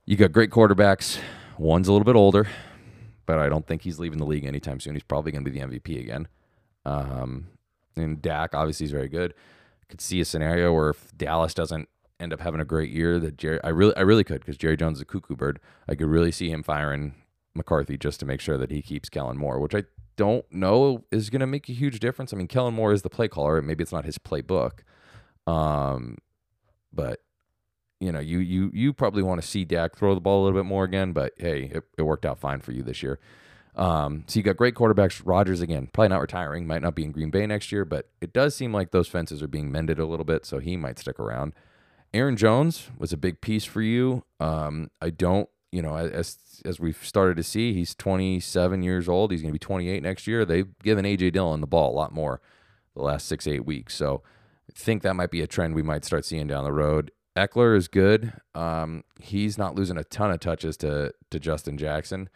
You 0.06 0.16
got 0.16 0.32
great 0.32 0.50
quarterbacks. 0.50 1.18
One's 1.58 1.86
a 1.86 1.92
little 1.92 2.06
bit 2.06 2.16
older, 2.16 2.48
but 3.30 3.38
I 3.38 3.48
don't 3.48 3.64
think 3.64 3.82
he's 3.82 4.00
leaving 4.00 4.18
the 4.18 4.26
league 4.26 4.44
anytime 4.44 4.80
soon. 4.80 4.96
He's 4.96 5.04
probably 5.04 5.30
going 5.30 5.44
to 5.44 5.50
be 5.52 5.56
the 5.56 5.64
MVP 5.64 6.00
again. 6.00 6.26
Um, 6.84 7.46
and 7.94 8.20
Dak 8.20 8.56
obviously 8.56 8.86
is 8.86 8.90
very 8.90 9.08
good. 9.08 9.34
Could 9.88 10.00
see 10.00 10.20
a 10.20 10.24
scenario 10.24 10.72
where 10.72 10.90
if 10.90 11.16
Dallas 11.16 11.54
doesn't 11.54 11.88
end 12.18 12.32
up 12.32 12.40
having 12.40 12.60
a 12.60 12.64
great 12.64 12.90
year, 12.90 13.20
that 13.20 13.36
Jerry, 13.36 13.60
I 13.62 13.68
really, 13.68 13.94
I 13.96 14.00
really 14.00 14.24
could 14.24 14.40
because 14.40 14.56
Jerry 14.56 14.76
Jones 14.76 14.98
is 14.98 15.02
a 15.02 15.04
cuckoo 15.04 15.36
bird. 15.36 15.60
I 15.88 15.94
could 15.94 16.08
really 16.08 16.32
see 16.32 16.50
him 16.50 16.64
firing 16.64 17.14
McCarthy 17.54 17.96
just 17.96 18.18
to 18.18 18.26
make 18.26 18.40
sure 18.40 18.58
that 18.58 18.72
he 18.72 18.82
keeps 18.82 19.08
Kellen 19.08 19.38
Moore, 19.38 19.60
which 19.60 19.76
I 19.76 19.84
don't 20.16 20.44
know 20.52 21.04
is 21.12 21.30
going 21.30 21.38
to 21.38 21.46
make 21.46 21.68
a 21.68 21.72
huge 21.72 22.00
difference. 22.00 22.32
I 22.32 22.36
mean, 22.36 22.48
Kellen 22.48 22.74
Moore 22.74 22.92
is 22.92 23.02
the 23.02 23.10
play 23.10 23.28
caller. 23.28 23.62
Maybe 23.62 23.82
it's 23.82 23.92
not 23.92 24.04
his 24.04 24.18
playbook, 24.18 24.80
um, 25.46 26.18
but 26.92 27.20
you 28.00 28.10
know, 28.10 28.18
you 28.18 28.38
you 28.38 28.70
you 28.72 28.92
probably 28.92 29.22
want 29.22 29.40
to 29.40 29.46
see 29.46 29.64
Dak 29.64 29.94
throw 29.94 30.14
the 30.14 30.20
ball 30.20 30.42
a 30.42 30.44
little 30.44 30.58
bit 30.58 30.66
more 30.66 30.84
again. 30.84 31.12
But 31.12 31.34
hey, 31.36 31.70
it, 31.74 31.84
it 31.98 32.02
worked 32.02 32.24
out 32.24 32.38
fine 32.38 32.60
for 32.60 32.72
you 32.72 32.82
this 32.82 33.02
year. 33.02 33.20
Um, 33.76 34.24
so 34.26 34.38
you 34.38 34.42
got 34.42 34.56
great 34.56 34.74
quarterbacks. 34.74 35.22
Rodgers 35.24 35.60
again, 35.60 35.88
probably 35.92 36.08
not 36.08 36.20
retiring, 36.20 36.66
might 36.66 36.82
not 36.82 36.94
be 36.94 37.04
in 37.04 37.12
Green 37.12 37.30
Bay 37.30 37.46
next 37.46 37.70
year, 37.70 37.84
but 37.84 38.08
it 38.20 38.32
does 38.32 38.56
seem 38.56 38.72
like 38.72 38.90
those 38.90 39.06
fences 39.06 39.42
are 39.42 39.48
being 39.48 39.70
mended 39.70 39.98
a 39.98 40.06
little 40.06 40.24
bit, 40.24 40.44
so 40.44 40.58
he 40.58 40.76
might 40.76 40.98
stick 40.98 41.20
around. 41.20 41.52
Aaron 42.12 42.36
Jones 42.36 42.90
was 42.98 43.12
a 43.12 43.16
big 43.16 43.40
piece 43.40 43.64
for 43.64 43.82
you. 43.82 44.24
Um, 44.40 44.90
I 45.00 45.10
don't, 45.10 45.48
you 45.70 45.82
know, 45.82 45.96
as 45.96 46.38
as 46.64 46.80
we've 46.80 46.98
started 47.04 47.36
to 47.36 47.42
see, 47.44 47.72
he's 47.72 47.94
27 47.94 48.82
years 48.82 49.08
old. 49.08 49.30
He's 49.30 49.40
going 49.40 49.50
to 49.50 49.58
be 49.58 49.58
28 49.58 50.02
next 50.02 50.26
year. 50.26 50.44
They've 50.44 50.66
given 50.82 51.04
AJ 51.04 51.32
Dillon 51.32 51.60
the 51.60 51.66
ball 51.66 51.92
a 51.92 51.96
lot 51.96 52.12
more 52.12 52.40
the 52.96 53.02
last 53.02 53.28
six 53.28 53.46
eight 53.46 53.64
weeks, 53.64 53.94
so 53.94 54.22
I 54.68 54.72
think 54.74 55.02
that 55.02 55.14
might 55.14 55.30
be 55.30 55.42
a 55.42 55.46
trend 55.46 55.74
we 55.74 55.82
might 55.82 56.04
start 56.04 56.24
seeing 56.24 56.48
down 56.48 56.64
the 56.64 56.72
road. 56.72 57.12
Ekeler 57.36 57.76
is 57.76 57.88
good. 57.88 58.32
Um, 58.54 59.04
he's 59.20 59.56
not 59.56 59.74
losing 59.74 59.96
a 59.96 60.04
ton 60.04 60.30
of 60.30 60.40
touches 60.40 60.76
to 60.78 61.12
to 61.30 61.38
Justin 61.38 61.78
Jackson. 61.78 62.28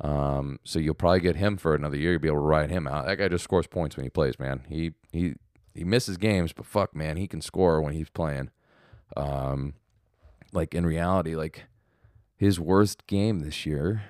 Um, 0.00 0.60
so 0.64 0.78
you'll 0.78 0.94
probably 0.94 1.20
get 1.20 1.36
him 1.36 1.56
for 1.56 1.74
another 1.74 1.96
year. 1.96 2.12
You'll 2.12 2.20
be 2.20 2.28
able 2.28 2.38
to 2.38 2.42
ride 2.42 2.70
him 2.70 2.86
out. 2.86 3.06
That 3.06 3.16
guy 3.16 3.28
just 3.28 3.44
scores 3.44 3.66
points 3.66 3.96
when 3.96 4.04
he 4.04 4.10
plays, 4.10 4.38
man. 4.38 4.64
He 4.68 4.92
he 5.12 5.34
he 5.74 5.84
misses 5.84 6.16
games, 6.16 6.52
but 6.52 6.66
fuck, 6.66 6.94
man, 6.94 7.16
he 7.16 7.28
can 7.28 7.40
score 7.40 7.80
when 7.80 7.94
he's 7.94 8.10
playing. 8.10 8.50
Um, 9.16 9.74
like 10.52 10.74
in 10.74 10.86
reality, 10.86 11.34
like 11.34 11.66
his 12.36 12.58
worst 12.58 13.06
game 13.06 13.40
this 13.40 13.66
year 13.66 14.02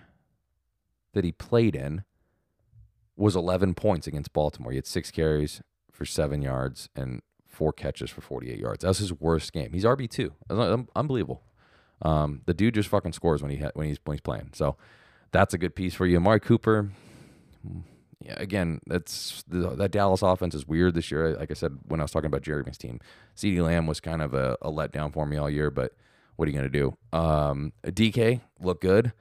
that 1.14 1.24
he 1.24 1.32
played 1.32 1.74
in 1.74 2.04
was 3.16 3.34
11 3.34 3.74
points 3.74 4.06
against 4.06 4.32
Baltimore. 4.32 4.70
He 4.70 4.76
had 4.76 4.86
six 4.86 5.10
carries 5.10 5.60
for 5.90 6.04
seven 6.04 6.42
yards 6.42 6.88
and 6.94 7.22
four 7.58 7.72
catches 7.72 8.08
for 8.08 8.20
48 8.20 8.56
yards. 8.56 8.82
That 8.82 8.88
was 8.88 8.98
his 8.98 9.12
worst 9.12 9.52
game. 9.52 9.72
He's 9.72 9.84
RB 9.84 10.08
two. 10.08 10.32
Unbelievable. 10.94 11.42
Um, 12.00 12.42
the 12.46 12.54
dude 12.54 12.74
just 12.74 12.88
fucking 12.88 13.12
scores 13.12 13.42
when 13.42 13.50
he 13.50 13.56
ha- 13.56 13.72
when 13.74 13.88
he's 13.88 13.98
when 14.04 14.14
he's 14.14 14.20
playing. 14.20 14.50
So 14.54 14.76
that's 15.32 15.52
a 15.52 15.58
good 15.58 15.74
piece 15.74 15.92
for 15.94 16.06
you. 16.06 16.18
Amari 16.18 16.38
Cooper, 16.38 16.92
yeah, 18.20 18.34
again, 18.36 18.80
that's 18.86 19.42
the, 19.48 19.70
that 19.70 19.90
Dallas 19.90 20.22
offense 20.22 20.54
is 20.54 20.68
weird 20.68 20.94
this 20.94 21.10
year. 21.10 21.36
Like 21.36 21.50
I 21.50 21.54
said 21.54 21.78
when 21.88 21.98
I 21.98 22.04
was 22.04 22.12
talking 22.12 22.28
about 22.28 22.42
Jeremy's 22.42 22.78
team, 22.78 23.00
CeeDee 23.36 23.60
Lamb 23.60 23.88
was 23.88 23.98
kind 23.98 24.22
of 24.22 24.32
a, 24.32 24.56
a 24.62 24.70
letdown 24.70 25.12
for 25.12 25.26
me 25.26 25.36
all 25.36 25.50
year, 25.50 25.68
but 25.70 25.94
what 26.36 26.46
are 26.46 26.52
you 26.52 26.60
to 26.62 26.68
do? 26.68 26.96
Um, 27.12 27.72
DK 27.84 28.42
look 28.60 28.80
good. 28.80 29.12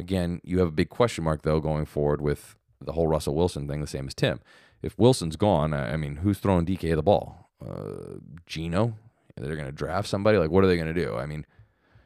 Again, 0.00 0.40
you 0.42 0.58
have 0.58 0.68
a 0.68 0.72
big 0.72 0.88
question 0.88 1.22
mark 1.22 1.42
though 1.42 1.60
going 1.60 1.86
forward 1.86 2.20
with 2.20 2.56
the 2.80 2.92
whole 2.92 3.06
Russell 3.06 3.36
Wilson 3.36 3.68
thing, 3.68 3.80
the 3.80 3.86
same 3.86 4.08
as 4.08 4.14
Tim. 4.14 4.40
If 4.82 4.98
Wilson's 4.98 5.36
gone, 5.36 5.72
I 5.72 5.96
mean, 5.96 6.16
who's 6.16 6.38
throwing 6.38 6.66
DK 6.66 6.96
the 6.96 7.02
ball? 7.02 7.43
Uh, 7.64 8.18
Geno? 8.46 8.96
They're 9.36 9.56
going 9.56 9.66
to 9.66 9.72
draft 9.72 10.08
somebody. 10.08 10.38
Like, 10.38 10.50
what 10.50 10.62
are 10.64 10.68
they 10.68 10.76
going 10.76 10.94
to 10.94 11.04
do? 11.04 11.16
I 11.16 11.26
mean, 11.26 11.44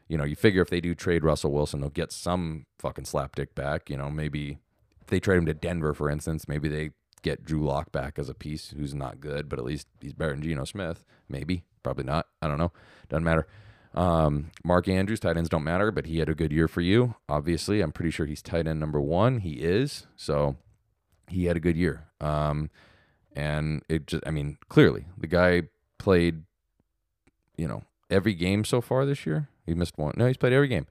you 0.09 0.17
know, 0.17 0.25
you 0.25 0.35
figure 0.35 0.63
if 0.63 0.71
they 0.71 0.81
do 0.81 0.95
trade 0.95 1.25
Russell 1.25 1.53
Wilson, 1.53 1.81
they'll 1.81 1.91
get 1.91 2.11
some 2.13 2.65
fucking 2.79 3.05
slapdick 3.05 3.55
back. 3.55 3.91
You 3.91 3.99
know, 3.99 4.11
maybe 4.11 4.59
if 5.03 5.09
they 5.09 5.21
trade 5.21 5.39
him 5.39 5.47
to 5.47 5.55
Denver, 5.55 5.93
for 5.93 6.09
instance, 6.09 6.49
maybe 6.49 6.69
they 6.69 6.91
get 7.23 7.45
Drew 7.45 7.65
Lock 7.65 7.93
back 7.93 8.19
as 8.19 8.29
a 8.29 8.35
piece 8.35 8.71
who's 8.71 8.95
not 8.95 9.21
good, 9.21 9.49
but 9.49 9.59
at 9.59 9.65
least 9.65 9.87
he's 10.01 10.15
better 10.15 10.31
than 10.33 10.43
Geno 10.43 10.65
Smith. 10.65 11.05
Maybe, 11.29 11.65
probably 11.83 12.05
not. 12.05 12.27
I 12.41 12.49
don't 12.49 12.59
know. 12.59 12.73
Doesn't 13.09 13.25
matter. 13.25 13.47
Um, 13.95 14.51
Mark 14.65 14.89
Andrews, 14.89 15.21
tight 15.21 15.37
ends 15.37 15.49
don't 15.49 15.65
matter, 15.65 15.91
but 15.91 16.07
he 16.07 16.19
had 16.19 16.29
a 16.29 16.35
good 16.35 16.53
year 16.53 16.69
for 16.69 16.81
you. 16.81 17.15
Obviously, 17.29 17.81
I'm 17.81 17.93
pretty 17.93 18.11
sure 18.11 18.27
he's 18.27 18.43
tight 18.43 18.67
end 18.67 18.81
number 18.81 19.01
one. 19.01 19.41
He 19.41 19.55
is. 19.55 20.07
So 20.17 20.57
he 21.29 21.47
had 21.47 21.57
a 21.57 21.61
good 21.61 21.77
year. 21.77 22.07
Um, 22.21 22.71
and 23.39 23.83
it 23.89 24.09
just, 24.09 24.25
I 24.27 24.33
mean, 24.33 24.59
clearly 24.69 25.05
the 25.17 25.29
guy 25.29 25.63
played, 25.97 26.43
you 27.57 27.69
know, 27.69 27.85
every 28.11 28.35
game 28.35 28.65
so 28.65 28.81
far 28.81 29.07
this 29.07 29.25
year. 29.25 29.49
He 29.65 29.75
missed 29.75 29.97
one. 29.97 30.15
No, 30.17 30.27
he's 30.27 30.37
played 30.37 30.53
every 30.53 30.67
game. 30.67 30.87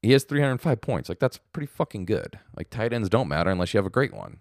He 0.00 0.12
has 0.12 0.22
305 0.22 0.80
points. 0.80 1.08
Like 1.08 1.18
that's 1.18 1.38
pretty 1.52 1.66
fucking 1.66 2.04
good. 2.04 2.38
Like 2.56 2.70
tight 2.70 2.92
ends 2.92 3.08
don't 3.08 3.26
matter 3.26 3.50
unless 3.50 3.74
you 3.74 3.78
have 3.78 3.86
a 3.86 3.90
great 3.90 4.14
one. 4.14 4.38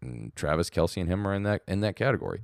And 0.00 0.34
Travis 0.36 0.70
Kelce 0.70 1.00
and 1.00 1.10
him 1.10 1.26
are 1.26 1.34
in 1.34 1.42
that 1.42 1.62
in 1.66 1.80
that 1.80 1.96
category. 1.96 2.42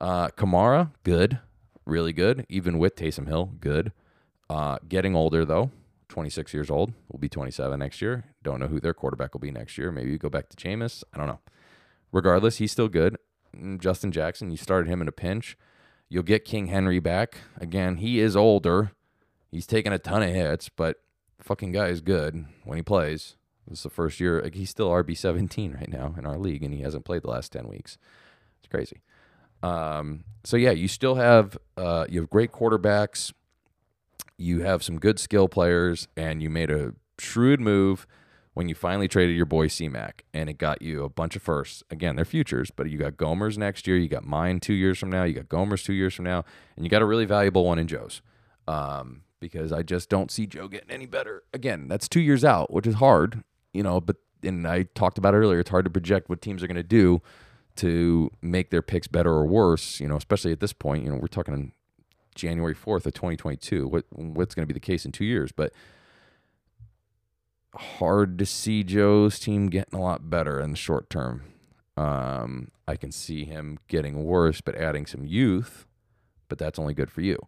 Uh, 0.00 0.28
Kamara, 0.28 0.90
good, 1.04 1.38
really 1.84 2.12
good. 2.12 2.44
Even 2.48 2.78
with 2.78 2.96
Taysom 2.96 3.28
Hill, 3.28 3.52
good. 3.60 3.92
Uh, 4.50 4.78
getting 4.88 5.14
older 5.14 5.44
though, 5.44 5.70
26 6.08 6.52
years 6.52 6.70
old. 6.70 6.92
Will 7.08 7.20
be 7.20 7.28
27 7.28 7.78
next 7.78 8.02
year. 8.02 8.24
Don't 8.42 8.58
know 8.58 8.68
who 8.68 8.80
their 8.80 8.94
quarterback 8.94 9.32
will 9.32 9.40
be 9.40 9.52
next 9.52 9.78
year. 9.78 9.92
Maybe 9.92 10.18
go 10.18 10.28
back 10.28 10.48
to 10.48 10.56
Jameis. 10.56 11.04
I 11.14 11.18
don't 11.18 11.28
know. 11.28 11.40
Regardless, 12.10 12.56
he's 12.56 12.72
still 12.72 12.88
good. 12.88 13.16
Mm, 13.56 13.80
Justin 13.80 14.12
Jackson, 14.12 14.50
you 14.50 14.56
started 14.56 14.88
him 14.88 15.00
in 15.00 15.08
a 15.08 15.12
pinch. 15.12 15.56
You'll 16.08 16.22
get 16.22 16.44
King 16.44 16.66
Henry 16.66 17.00
back. 17.00 17.38
Again, 17.60 17.96
he 17.96 18.20
is 18.20 18.36
older. 18.36 18.92
He's 19.50 19.66
taken 19.66 19.92
a 19.92 19.98
ton 19.98 20.22
of 20.22 20.30
hits, 20.30 20.68
but 20.68 21.00
fucking 21.40 21.72
guy 21.72 21.88
is 21.88 22.00
good 22.00 22.46
when 22.64 22.76
he 22.76 22.82
plays. 22.82 23.36
This 23.68 23.78
is 23.78 23.82
the 23.84 23.90
first 23.90 24.20
year. 24.20 24.40
Like, 24.42 24.54
he's 24.54 24.70
still 24.70 24.90
RB 24.90 25.16
17 25.16 25.74
right 25.74 25.88
now 25.88 26.14
in 26.16 26.24
our 26.24 26.38
league, 26.38 26.62
and 26.62 26.72
he 26.72 26.82
hasn't 26.82 27.04
played 27.04 27.22
the 27.22 27.30
last 27.30 27.50
10 27.52 27.66
weeks. 27.66 27.98
It's 28.60 28.68
crazy. 28.68 29.02
Um, 29.62 30.24
so 30.44 30.56
yeah, 30.56 30.70
you 30.70 30.86
still 30.86 31.16
have 31.16 31.56
uh, 31.76 32.06
you 32.08 32.20
have 32.20 32.30
great 32.30 32.52
quarterbacks. 32.52 33.32
You 34.36 34.60
have 34.60 34.82
some 34.82 34.98
good 34.98 35.18
skill 35.18 35.48
players, 35.48 36.08
and 36.16 36.42
you 36.42 36.50
made 36.50 36.70
a 36.70 36.94
shrewd 37.18 37.60
move 37.60 38.06
when 38.56 38.70
you 38.70 38.74
finally 38.74 39.06
traded 39.06 39.36
your 39.36 39.44
boy 39.44 39.66
C-Mac, 39.66 40.24
and 40.32 40.48
it 40.48 40.56
got 40.56 40.80
you 40.80 41.04
a 41.04 41.10
bunch 41.10 41.36
of 41.36 41.42
firsts. 41.42 41.82
Again, 41.90 42.16
they're 42.16 42.24
futures, 42.24 42.70
but 42.70 42.88
you 42.88 42.96
got 42.96 43.18
Gomers 43.18 43.58
next 43.58 43.86
year. 43.86 43.98
You 43.98 44.08
got 44.08 44.24
mine 44.24 44.60
two 44.60 44.72
years 44.72 44.96
from 44.96 45.10
now. 45.10 45.24
You 45.24 45.34
got 45.34 45.50
Gomers 45.50 45.84
two 45.84 45.92
years 45.92 46.14
from 46.14 46.24
now, 46.24 46.42
and 46.74 46.82
you 46.82 46.88
got 46.88 47.02
a 47.02 47.04
really 47.04 47.26
valuable 47.26 47.66
one 47.66 47.78
in 47.78 47.86
Joe's. 47.86 48.22
Um, 48.66 49.24
because 49.40 49.72
I 49.72 49.82
just 49.82 50.08
don't 50.08 50.30
see 50.30 50.46
Joe 50.46 50.68
getting 50.68 50.90
any 50.90 51.04
better. 51.04 51.42
Again, 51.52 51.86
that's 51.86 52.08
two 52.08 52.22
years 52.22 52.46
out, 52.46 52.72
which 52.72 52.86
is 52.86 52.94
hard, 52.94 53.44
you 53.74 53.82
know. 53.82 54.00
But 54.00 54.16
and 54.42 54.66
I 54.66 54.84
talked 54.94 55.18
about 55.18 55.34
earlier. 55.34 55.60
It's 55.60 55.68
hard 55.68 55.84
to 55.84 55.90
project 55.90 56.30
what 56.30 56.40
teams 56.40 56.62
are 56.62 56.66
going 56.66 56.76
to 56.76 56.82
do 56.82 57.20
to 57.76 58.30
make 58.40 58.70
their 58.70 58.80
picks 58.80 59.06
better 59.06 59.34
or 59.34 59.44
worse. 59.44 60.00
You 60.00 60.08
know, 60.08 60.16
especially 60.16 60.52
at 60.52 60.60
this 60.60 60.72
point. 60.72 61.04
You 61.04 61.10
know, 61.10 61.16
we're 61.16 61.26
talking 61.26 61.72
January 62.34 62.72
fourth 62.72 63.04
of 63.04 63.12
twenty 63.12 63.36
twenty 63.36 63.58
two. 63.58 63.86
What 63.86 64.06
what's 64.12 64.54
going 64.54 64.62
to 64.62 64.72
be 64.72 64.72
the 64.72 64.80
case 64.80 65.04
in 65.04 65.12
two 65.12 65.26
years? 65.26 65.52
But 65.52 65.74
hard 67.76 68.38
to 68.38 68.46
see 68.46 68.82
Joe's 68.82 69.38
team 69.38 69.68
getting 69.68 69.98
a 69.98 70.02
lot 70.02 70.28
better 70.30 70.60
in 70.60 70.70
the 70.70 70.76
short 70.76 71.10
term. 71.10 71.42
Um, 71.96 72.70
I 72.86 72.96
can 72.96 73.10
see 73.12 73.44
him 73.44 73.78
getting 73.88 74.24
worse, 74.24 74.60
but 74.60 74.76
adding 74.76 75.06
some 75.06 75.24
youth. 75.24 75.86
But 76.48 76.58
that's 76.58 76.78
only 76.78 76.94
good 76.94 77.10
for 77.10 77.22
you. 77.22 77.38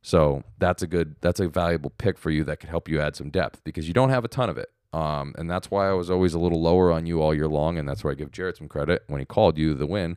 So 0.00 0.42
that's 0.58 0.82
a 0.82 0.86
good, 0.86 1.16
that's 1.20 1.40
a 1.40 1.48
valuable 1.48 1.90
pick 1.90 2.16
for 2.18 2.30
you 2.30 2.44
that 2.44 2.60
could 2.60 2.70
help 2.70 2.88
you 2.88 3.00
add 3.00 3.16
some 3.16 3.30
depth 3.30 3.62
because 3.64 3.88
you 3.88 3.94
don't 3.94 4.10
have 4.10 4.24
a 4.24 4.28
ton 4.28 4.48
of 4.48 4.56
it. 4.56 4.70
Um, 4.92 5.34
and 5.36 5.50
that's 5.50 5.70
why 5.70 5.88
I 5.88 5.92
was 5.92 6.10
always 6.10 6.32
a 6.32 6.38
little 6.38 6.62
lower 6.62 6.90
on 6.90 7.04
you 7.04 7.20
all 7.20 7.34
year 7.34 7.48
long, 7.48 7.76
and 7.76 7.86
that's 7.86 8.02
why 8.02 8.12
I 8.12 8.14
give 8.14 8.32
Jared 8.32 8.56
some 8.56 8.68
credit 8.68 9.02
when 9.06 9.20
he 9.20 9.26
called 9.26 9.58
you 9.58 9.74
the 9.74 9.86
win. 9.86 10.16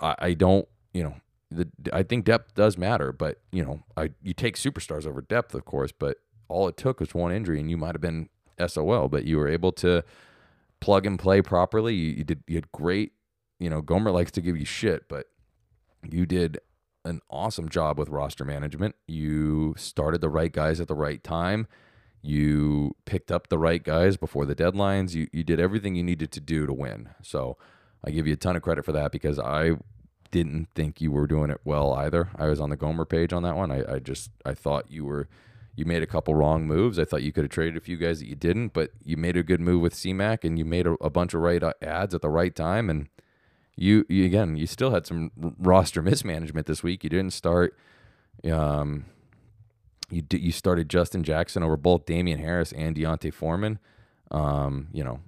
I, 0.00 0.14
I 0.18 0.34
don't, 0.34 0.68
you 0.92 1.02
know, 1.02 1.14
the 1.50 1.68
I 1.92 2.04
think 2.04 2.26
depth 2.26 2.54
does 2.54 2.78
matter, 2.78 3.12
but 3.12 3.40
you 3.50 3.64
know, 3.64 3.82
I 3.96 4.10
you 4.22 4.34
take 4.34 4.56
superstars 4.56 5.06
over 5.06 5.20
depth, 5.20 5.54
of 5.54 5.64
course, 5.64 5.90
but 5.90 6.18
all 6.50 6.68
it 6.68 6.76
took 6.76 7.00
was 7.00 7.14
one 7.14 7.32
injury, 7.32 7.60
and 7.60 7.70
you 7.70 7.76
might 7.76 7.94
have 7.94 8.00
been 8.00 8.28
SOL, 8.66 9.08
but 9.08 9.24
you 9.24 9.38
were 9.38 9.48
able 9.48 9.72
to 9.72 10.04
plug 10.80 11.06
and 11.06 11.18
play 11.18 11.40
properly. 11.40 11.94
You, 11.94 12.10
you 12.10 12.24
did, 12.24 12.42
you 12.46 12.56
had 12.56 12.72
great, 12.72 13.12
you 13.58 13.70
know, 13.70 13.80
Gomer 13.80 14.10
likes 14.10 14.30
to 14.32 14.40
give 14.40 14.56
you 14.56 14.64
shit, 14.64 15.08
but 15.08 15.26
you 16.08 16.26
did 16.26 16.58
an 17.04 17.20
awesome 17.30 17.68
job 17.68 17.98
with 17.98 18.08
roster 18.08 18.44
management. 18.44 18.96
You 19.06 19.74
started 19.78 20.20
the 20.20 20.28
right 20.28 20.52
guys 20.52 20.80
at 20.80 20.88
the 20.88 20.94
right 20.94 21.22
time. 21.22 21.66
You 22.22 22.96
picked 23.06 23.30
up 23.30 23.48
the 23.48 23.58
right 23.58 23.82
guys 23.82 24.16
before 24.16 24.44
the 24.44 24.54
deadlines. 24.54 25.14
You 25.14 25.28
you 25.32 25.42
did 25.42 25.58
everything 25.58 25.94
you 25.94 26.02
needed 26.02 26.30
to 26.32 26.40
do 26.40 26.66
to 26.66 26.72
win. 26.72 27.08
So 27.22 27.56
I 28.04 28.10
give 28.10 28.26
you 28.26 28.34
a 28.34 28.36
ton 28.36 28.56
of 28.56 28.62
credit 28.62 28.84
for 28.84 28.92
that 28.92 29.10
because 29.10 29.38
I 29.38 29.76
didn't 30.30 30.68
think 30.74 31.00
you 31.00 31.10
were 31.10 31.26
doing 31.26 31.50
it 31.50 31.60
well 31.64 31.94
either. 31.94 32.28
I 32.36 32.46
was 32.46 32.60
on 32.60 32.70
the 32.70 32.76
Gomer 32.76 33.06
page 33.06 33.32
on 33.32 33.42
that 33.42 33.56
one. 33.56 33.70
I, 33.70 33.94
I 33.94 33.98
just 34.00 34.30
I 34.44 34.52
thought 34.52 34.90
you 34.90 35.06
were 35.06 35.28
you 35.74 35.84
made 35.84 36.02
a 36.02 36.06
couple 36.06 36.34
wrong 36.34 36.66
moves. 36.66 36.98
I 36.98 37.04
thought 37.04 37.22
you 37.22 37.32
could 37.32 37.44
have 37.44 37.50
traded 37.50 37.76
a 37.76 37.80
few 37.80 37.96
guys 37.96 38.20
that 38.20 38.28
you 38.28 38.34
didn't, 38.34 38.72
but 38.72 38.90
you 39.04 39.16
made 39.16 39.36
a 39.36 39.42
good 39.42 39.60
move 39.60 39.80
with 39.82 39.94
CMAC 39.94 40.44
and 40.44 40.58
you 40.58 40.64
made 40.64 40.86
a, 40.86 40.92
a 41.00 41.10
bunch 41.10 41.34
of 41.34 41.40
right 41.40 41.62
uh, 41.62 41.72
ads 41.80 42.14
at 42.14 42.22
the 42.22 42.28
right 42.28 42.54
time 42.54 42.90
and 42.90 43.08
you, 43.76 44.04
you 44.08 44.24
again, 44.26 44.56
you 44.56 44.66
still 44.66 44.90
had 44.90 45.06
some 45.06 45.30
roster 45.58 46.02
mismanagement 46.02 46.66
this 46.66 46.82
week. 46.82 47.02
You 47.02 47.10
didn't 47.10 47.32
start. 47.32 47.76
Um, 48.50 49.06
you 50.10 50.22
d- 50.22 50.38
you 50.38 50.52
started 50.52 50.90
Justin 50.90 51.22
Jackson 51.22 51.62
over 51.62 51.76
both 51.76 52.04
Damien 52.04 52.40
Harris 52.40 52.72
and 52.72 52.94
D'Onta 52.94 53.32
Foreman. 53.32 53.78
Um, 54.30 54.88
you 54.92 55.04
know, 55.04 55.20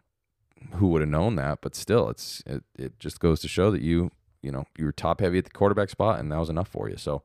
who 0.74 0.88
would 0.88 1.01
have 1.01 1.09
known 1.09 1.36
that? 1.36 1.61
But 1.62 1.74
still, 1.74 2.09
it's 2.09 2.43
it, 2.47 2.62
it 2.76 2.99
just 2.99 3.20
goes 3.20 3.40
to 3.40 3.49
show 3.49 3.70
that 3.70 3.80
you 3.82 4.11
you 4.43 4.51
know 4.51 4.64
you 4.76 4.84
were 4.84 4.93
top 4.93 5.20
heavy 5.20 5.38
at 5.38 5.45
the 5.45 5.51
quarterback 5.51 5.88
spot, 5.88 6.18
and 6.20 6.30
that 6.32 6.38
was 6.38 6.51
enough 6.51 6.68
for 6.68 6.90
you. 6.90 6.97
So 6.97 7.22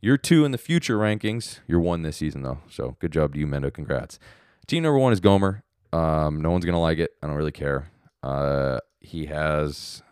you're 0.00 0.16
two 0.16 0.44
in 0.44 0.52
the 0.52 0.58
future 0.58 0.98
rankings. 0.98 1.60
You're 1.66 1.80
one 1.80 2.02
this 2.02 2.16
season 2.18 2.42
though. 2.42 2.58
So 2.68 2.96
good 3.00 3.12
job 3.12 3.34
to 3.34 3.38
you, 3.38 3.46
Mendo. 3.46 3.72
Congrats. 3.72 4.18
Team 4.66 4.82
number 4.82 4.98
one 4.98 5.12
is 5.12 5.20
Gomer. 5.20 5.62
Um, 5.92 6.40
no 6.42 6.50
one's 6.50 6.64
gonna 6.64 6.80
like 6.80 6.98
it. 6.98 7.12
I 7.22 7.26
don't 7.26 7.36
really 7.36 7.52
care. 7.52 7.90
Uh, 8.22 8.78
he 9.00 9.26
has 9.26 10.02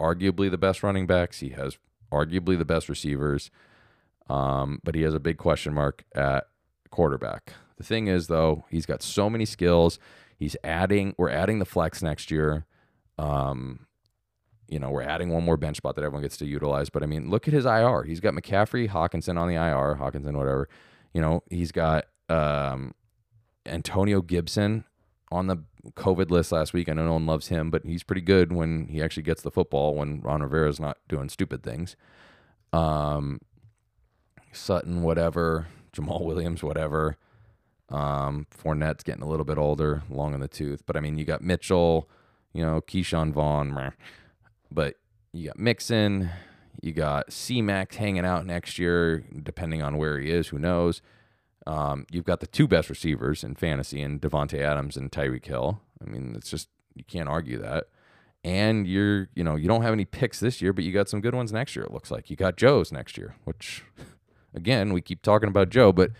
arguably 0.00 0.50
the 0.50 0.58
best 0.58 0.82
running 0.82 1.06
backs. 1.06 1.40
He 1.40 1.50
has 1.50 1.78
arguably 2.12 2.58
the 2.58 2.64
best 2.64 2.88
receivers. 2.88 3.50
Um, 4.28 4.80
but 4.84 4.94
he 4.94 5.02
has 5.02 5.14
a 5.14 5.20
big 5.20 5.38
question 5.38 5.74
mark 5.74 6.04
at 6.14 6.46
quarterback. 6.90 7.52
The 7.76 7.84
thing 7.84 8.06
is, 8.06 8.28
though, 8.28 8.64
he's 8.70 8.86
got 8.86 9.02
so 9.02 9.28
many 9.28 9.44
skills. 9.44 9.98
He's 10.38 10.56
adding. 10.62 11.14
We're 11.18 11.30
adding 11.30 11.58
the 11.58 11.64
flex 11.64 12.02
next 12.02 12.30
year. 12.30 12.66
Um, 13.18 13.86
you 14.70 14.78
know, 14.78 14.88
we're 14.88 15.02
adding 15.02 15.30
one 15.30 15.44
more 15.44 15.56
bench 15.56 15.78
spot 15.78 15.96
that 15.96 16.04
everyone 16.04 16.22
gets 16.22 16.36
to 16.38 16.46
utilize. 16.46 16.88
But 16.90 17.02
I 17.02 17.06
mean, 17.06 17.28
look 17.28 17.48
at 17.48 17.54
his 17.54 17.66
IR. 17.66 18.04
He's 18.04 18.20
got 18.20 18.34
McCaffrey, 18.34 18.88
Hockenson 18.88 19.36
on 19.36 19.48
the 19.48 19.56
IR, 19.56 19.96
Hockenson, 19.96 20.36
whatever. 20.36 20.68
You 21.12 21.20
know, 21.20 21.42
he's 21.50 21.72
got 21.72 22.06
um, 22.28 22.94
Antonio 23.66 24.22
Gibson 24.22 24.84
on 25.32 25.48
the 25.48 25.56
COVID 25.94 26.30
list 26.30 26.52
last 26.52 26.72
week. 26.72 26.88
I 26.88 26.92
know 26.92 27.04
no 27.04 27.14
one 27.14 27.26
loves 27.26 27.48
him, 27.48 27.70
but 27.70 27.84
he's 27.84 28.04
pretty 28.04 28.20
good 28.20 28.52
when 28.52 28.86
he 28.86 29.02
actually 29.02 29.24
gets 29.24 29.42
the 29.42 29.50
football 29.50 29.96
when 29.96 30.20
Ron 30.20 30.40
Rivera's 30.40 30.78
not 30.78 30.98
doing 31.08 31.28
stupid 31.28 31.64
things. 31.64 31.96
Um, 32.72 33.40
Sutton, 34.52 35.02
whatever. 35.02 35.66
Jamaal 35.92 36.24
Williams, 36.24 36.62
whatever. 36.62 37.16
Um, 37.88 38.46
Fournette's 38.56 39.02
getting 39.02 39.22
a 39.22 39.28
little 39.28 39.44
bit 39.44 39.58
older, 39.58 40.04
long 40.08 40.32
in 40.32 40.38
the 40.38 40.46
tooth. 40.46 40.84
But 40.86 40.96
I 40.96 41.00
mean, 41.00 41.18
you 41.18 41.24
got 41.24 41.42
Mitchell, 41.42 42.08
you 42.52 42.64
know, 42.64 42.80
Ke'Shawn 42.80 43.32
Vaughn, 43.32 43.74
meh. 43.74 43.90
But 44.70 44.96
you 45.32 45.48
got 45.48 45.58
Mixon, 45.58 46.30
you 46.80 46.92
got 46.92 47.32
C 47.32 47.62
Max 47.62 47.96
hanging 47.96 48.24
out 48.24 48.46
next 48.46 48.78
year, 48.78 49.24
depending 49.42 49.82
on 49.82 49.96
where 49.96 50.18
he 50.18 50.30
is, 50.30 50.48
who 50.48 50.58
knows. 50.58 51.02
Um, 51.66 52.06
you've 52.10 52.24
got 52.24 52.40
the 52.40 52.46
two 52.46 52.66
best 52.66 52.88
receivers 52.88 53.44
in 53.44 53.54
fantasy 53.54 54.00
and 54.00 54.20
Davante 54.20 54.60
Adams 54.60 54.96
and 54.96 55.10
Tyreek 55.10 55.46
Hill. 55.46 55.80
I 56.04 56.10
mean, 56.10 56.34
it's 56.36 56.50
just 56.50 56.68
you 56.94 57.04
can't 57.04 57.28
argue 57.28 57.58
that. 57.58 57.88
And 58.42 58.86
you're, 58.86 59.28
you 59.34 59.44
know, 59.44 59.56
you 59.56 59.68
don't 59.68 59.82
have 59.82 59.92
any 59.92 60.06
picks 60.06 60.40
this 60.40 60.62
year, 60.62 60.72
but 60.72 60.84
you 60.84 60.92
got 60.92 61.10
some 61.10 61.20
good 61.20 61.34
ones 61.34 61.52
next 61.52 61.76
year. 61.76 61.84
It 61.84 61.92
looks 61.92 62.10
like 62.10 62.30
you 62.30 62.36
got 62.36 62.56
Joe's 62.56 62.90
next 62.90 63.18
year, 63.18 63.34
which, 63.44 63.84
again, 64.54 64.94
we 64.94 65.02
keep 65.02 65.20
talking 65.20 65.48
about 65.48 65.68
Joe, 65.68 65.92
but 65.92 66.10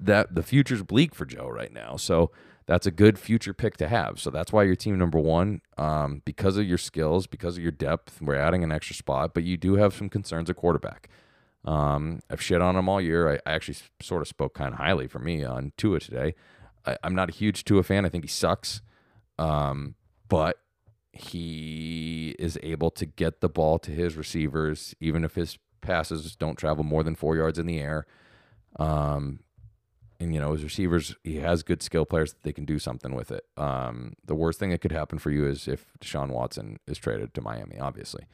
that 0.00 0.34
the 0.34 0.42
future's 0.42 0.82
bleak 0.82 1.14
for 1.14 1.24
Joe 1.24 1.48
right 1.48 1.72
now. 1.72 1.96
So 1.96 2.32
that's 2.66 2.86
a 2.86 2.90
good 2.90 3.18
future 3.18 3.52
pick 3.52 3.76
to 3.78 3.88
have. 3.88 4.18
So 4.18 4.30
that's 4.30 4.52
why 4.52 4.62
you're 4.62 4.76
team 4.76 4.98
number 4.98 5.18
one 5.18 5.60
um, 5.76 6.22
because 6.24 6.56
of 6.56 6.66
your 6.66 6.78
skills, 6.78 7.26
because 7.26 7.56
of 7.56 7.62
your 7.62 7.72
depth. 7.72 8.20
We're 8.22 8.36
adding 8.36 8.64
an 8.64 8.72
extra 8.72 8.96
spot, 8.96 9.34
but 9.34 9.44
you 9.44 9.56
do 9.56 9.76
have 9.76 9.94
some 9.94 10.08
concerns 10.08 10.48
at 10.48 10.56
quarterback. 10.56 11.08
Um, 11.64 12.20
I've 12.30 12.42
shit 12.42 12.60
on 12.60 12.76
him 12.76 12.88
all 12.88 13.00
year. 13.00 13.32
I, 13.32 13.50
I 13.50 13.54
actually 13.54 13.78
sort 14.00 14.22
of 14.22 14.28
spoke 14.28 14.54
kind 14.54 14.72
of 14.72 14.78
highly 14.78 15.06
for 15.06 15.18
me 15.18 15.44
on 15.44 15.72
Tua 15.76 16.00
today. 16.00 16.34
I, 16.86 16.96
am 17.02 17.14
not 17.14 17.30
a 17.30 17.32
huge 17.32 17.64
Tua 17.64 17.82
fan. 17.82 18.04
I 18.04 18.08
think 18.08 18.24
he 18.24 18.28
sucks, 18.28 18.82
um, 19.38 19.94
but 20.28 20.58
he 21.12 22.34
is 22.38 22.58
able 22.62 22.90
to 22.90 23.06
get 23.06 23.40
the 23.40 23.48
ball 23.48 23.78
to 23.78 23.90
his 23.90 24.16
receivers, 24.16 24.94
even 25.00 25.24
if 25.24 25.34
his 25.34 25.58
passes 25.80 26.34
don't 26.34 26.58
travel 26.58 26.84
more 26.84 27.02
than 27.02 27.14
four 27.14 27.36
yards 27.36 27.58
in 27.58 27.66
the 27.66 27.78
air. 27.78 28.06
Um, 28.76 29.40
you 30.32 30.40
know 30.40 30.52
his 30.52 30.62
receivers, 30.62 31.16
he 31.24 31.36
has 31.36 31.62
good 31.62 31.82
skill 31.82 32.04
players 32.04 32.32
that 32.32 32.42
they 32.42 32.52
can 32.52 32.64
do 32.64 32.78
something 32.78 33.14
with 33.14 33.30
it. 33.30 33.44
Um, 33.56 34.14
the 34.24 34.34
worst 34.34 34.58
thing 34.58 34.70
that 34.70 34.80
could 34.80 34.92
happen 34.92 35.18
for 35.18 35.30
you 35.30 35.46
is 35.46 35.66
if 35.68 35.92
Deshaun 36.00 36.30
Watson 36.30 36.78
is 36.86 36.98
traded 36.98 37.34
to 37.34 37.40
Miami, 37.40 37.78
obviously, 37.78 38.26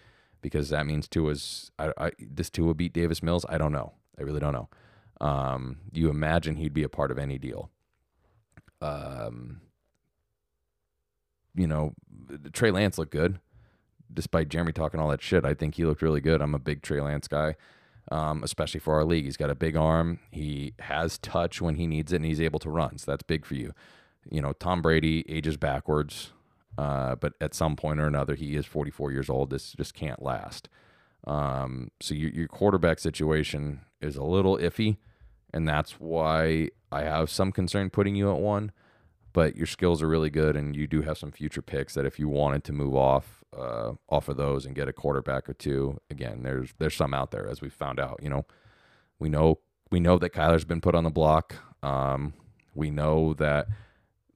because 0.42 0.68
that 0.68 0.86
means 0.86 1.08
Tua's. 1.08 1.70
I, 1.78 1.92
I 1.96 2.10
this 2.18 2.50
Tua 2.50 2.74
beat 2.74 2.92
Davis 2.92 3.22
Mills. 3.22 3.46
I 3.48 3.58
don't 3.58 3.72
know. 3.72 3.94
I 4.18 4.22
really 4.22 4.40
don't 4.40 4.52
know. 4.52 4.68
Um, 5.20 5.78
you 5.92 6.08
imagine 6.10 6.56
he'd 6.56 6.74
be 6.74 6.82
a 6.82 6.88
part 6.88 7.10
of 7.10 7.18
any 7.18 7.38
deal. 7.38 7.70
Um, 8.80 9.60
you 11.54 11.66
know, 11.66 11.94
Trey 12.52 12.70
Lance 12.70 12.96
looked 12.98 13.12
good, 13.12 13.38
despite 14.12 14.48
Jeremy 14.48 14.72
talking 14.72 15.00
all 15.00 15.08
that 15.08 15.22
shit. 15.22 15.44
I 15.44 15.54
think 15.54 15.74
he 15.74 15.84
looked 15.84 16.02
really 16.02 16.20
good. 16.20 16.40
I'm 16.40 16.54
a 16.54 16.58
big 16.58 16.82
Trey 16.82 17.00
Lance 17.00 17.28
guy 17.28 17.56
um, 18.10 18.42
especially 18.42 18.80
for 18.80 18.94
our 18.94 19.04
league. 19.04 19.24
He's 19.24 19.36
got 19.36 19.50
a 19.50 19.54
big 19.54 19.76
arm. 19.76 20.18
He 20.30 20.74
has 20.80 21.18
touch 21.18 21.60
when 21.60 21.76
he 21.76 21.86
needs 21.86 22.12
it, 22.12 22.16
and 22.16 22.24
he's 22.24 22.40
able 22.40 22.58
to 22.60 22.70
run. 22.70 22.98
So 22.98 23.10
that's 23.10 23.22
big 23.22 23.44
for 23.44 23.54
you. 23.54 23.72
You 24.30 24.42
know, 24.42 24.52
Tom 24.52 24.82
Brady 24.82 25.24
ages 25.28 25.56
backwards, 25.56 26.32
uh, 26.76 27.14
but 27.14 27.34
at 27.40 27.54
some 27.54 27.76
point 27.76 28.00
or 28.00 28.06
another, 28.06 28.34
he 28.34 28.56
is 28.56 28.66
44 28.66 29.12
years 29.12 29.30
old. 29.30 29.50
This 29.50 29.72
just 29.72 29.94
can't 29.94 30.22
last. 30.22 30.68
Um, 31.26 31.90
so 32.00 32.14
your, 32.14 32.30
your 32.30 32.48
quarterback 32.48 32.98
situation 32.98 33.80
is 34.00 34.16
a 34.16 34.22
little 34.22 34.56
iffy, 34.58 34.96
and 35.52 35.68
that's 35.68 35.92
why 35.92 36.70
I 36.90 37.02
have 37.02 37.30
some 37.30 37.52
concern 37.52 37.90
putting 37.90 38.14
you 38.14 38.30
at 38.30 38.38
one. 38.38 38.72
But 39.32 39.56
your 39.56 39.66
skills 39.66 40.02
are 40.02 40.08
really 40.08 40.30
good, 40.30 40.56
and 40.56 40.74
you 40.74 40.86
do 40.86 41.02
have 41.02 41.16
some 41.16 41.30
future 41.30 41.62
picks 41.62 41.94
that 41.94 42.04
if 42.04 42.18
you 42.18 42.28
wanted 42.28 42.64
to 42.64 42.72
move 42.72 42.96
off 42.96 43.40
uh, 43.56 43.92
off 44.08 44.28
of 44.28 44.36
those 44.36 44.64
and 44.64 44.74
get 44.74 44.88
a 44.88 44.92
quarterback 44.92 45.48
or 45.48 45.54
two. 45.54 45.98
Again, 46.10 46.42
there's 46.42 46.74
there's 46.78 46.94
some 46.94 47.14
out 47.14 47.30
there 47.30 47.48
as 47.48 47.60
we 47.60 47.68
found 47.68 47.98
out. 47.98 48.20
You 48.22 48.30
know, 48.30 48.46
we 49.18 49.28
know 49.28 49.58
we 49.90 50.00
know 50.00 50.18
that 50.18 50.32
Kyler's 50.32 50.64
been 50.64 50.80
put 50.80 50.94
on 50.94 51.04
the 51.04 51.10
block. 51.10 51.56
Um, 51.82 52.34
we 52.74 52.90
know 52.90 53.34
that 53.34 53.66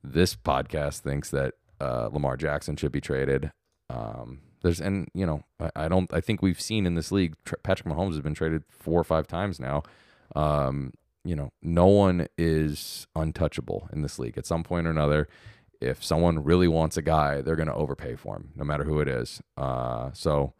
this 0.02 0.34
podcast 0.34 1.00
thinks 1.00 1.30
that 1.30 1.54
uh, 1.80 2.08
Lamar 2.12 2.36
Jackson 2.36 2.76
should 2.76 2.92
be 2.92 3.00
traded. 3.00 3.50
Um, 3.90 4.40
there's 4.62 4.80
and 4.80 5.08
you 5.14 5.26
know 5.26 5.44
I, 5.60 5.70
I, 5.76 5.88
don't 5.88 6.12
I 6.12 6.20
think 6.20 6.42
we've 6.42 6.60
seen 6.60 6.86
in 6.86 6.94
this 6.94 7.12
league 7.12 7.34
Patrick 7.62 7.88
Mahomes 7.88 8.12
has 8.12 8.20
been 8.20 8.34
traded 8.34 8.64
four 8.68 9.00
or 9.00 9.04
five 9.04 9.26
times 9.26 9.60
now. 9.60 9.82
Um, 10.34 10.92
you 11.24 11.34
know, 11.34 11.52
no 11.62 11.86
one 11.86 12.28
is 12.36 13.06
untouchable 13.16 13.88
in 13.92 14.02
this 14.02 14.18
league 14.18 14.36
at 14.38 14.46
some 14.46 14.62
point 14.62 14.86
or 14.86 14.90
another 14.90 15.28
if 15.84 16.02
someone 16.02 16.42
really 16.42 16.68
wants 16.68 16.96
a 16.96 17.02
guy, 17.02 17.40
they're 17.40 17.56
going 17.56 17.68
to 17.68 17.74
overpay 17.74 18.16
for 18.16 18.36
him, 18.36 18.50
no 18.56 18.64
matter 18.64 18.84
who 18.84 19.00
it 19.00 19.08
is. 19.08 19.42
Uh, 19.56 20.10
so 20.12 20.54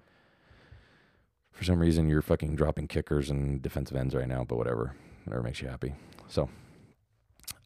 for 1.51 1.65
some 1.65 1.79
reason, 1.79 2.09
you're 2.09 2.23
fucking 2.23 2.57
dropping 2.57 2.89
kickers 2.89 3.31
and 3.31 3.63
defensive 3.63 3.97
ends 3.97 4.15
right 4.15 4.29
now, 4.29 4.45
but 4.45 4.57
whatever, 4.57 4.95
whatever 5.25 5.43
makes 5.43 5.63
you 5.63 5.69
happy. 5.69 5.95
So 6.29 6.49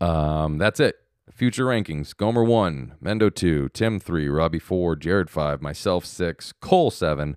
um, 0.01 0.59
that's 0.59 0.81
it. 0.81 0.97
Future 1.33 1.65
rankings: 1.65 2.17
Gomer 2.17 2.45
one, 2.45 2.95
Mendo 3.03 3.35
two, 3.35 3.69
Tim 3.71 4.01
three, 4.01 4.29
Robbie 4.29 4.59
four, 4.59 4.97
Jared 4.97 5.29
five, 5.29 5.61
myself 5.61 6.05
six, 6.05 6.53
Cole 6.53 6.91
seven, 6.91 7.37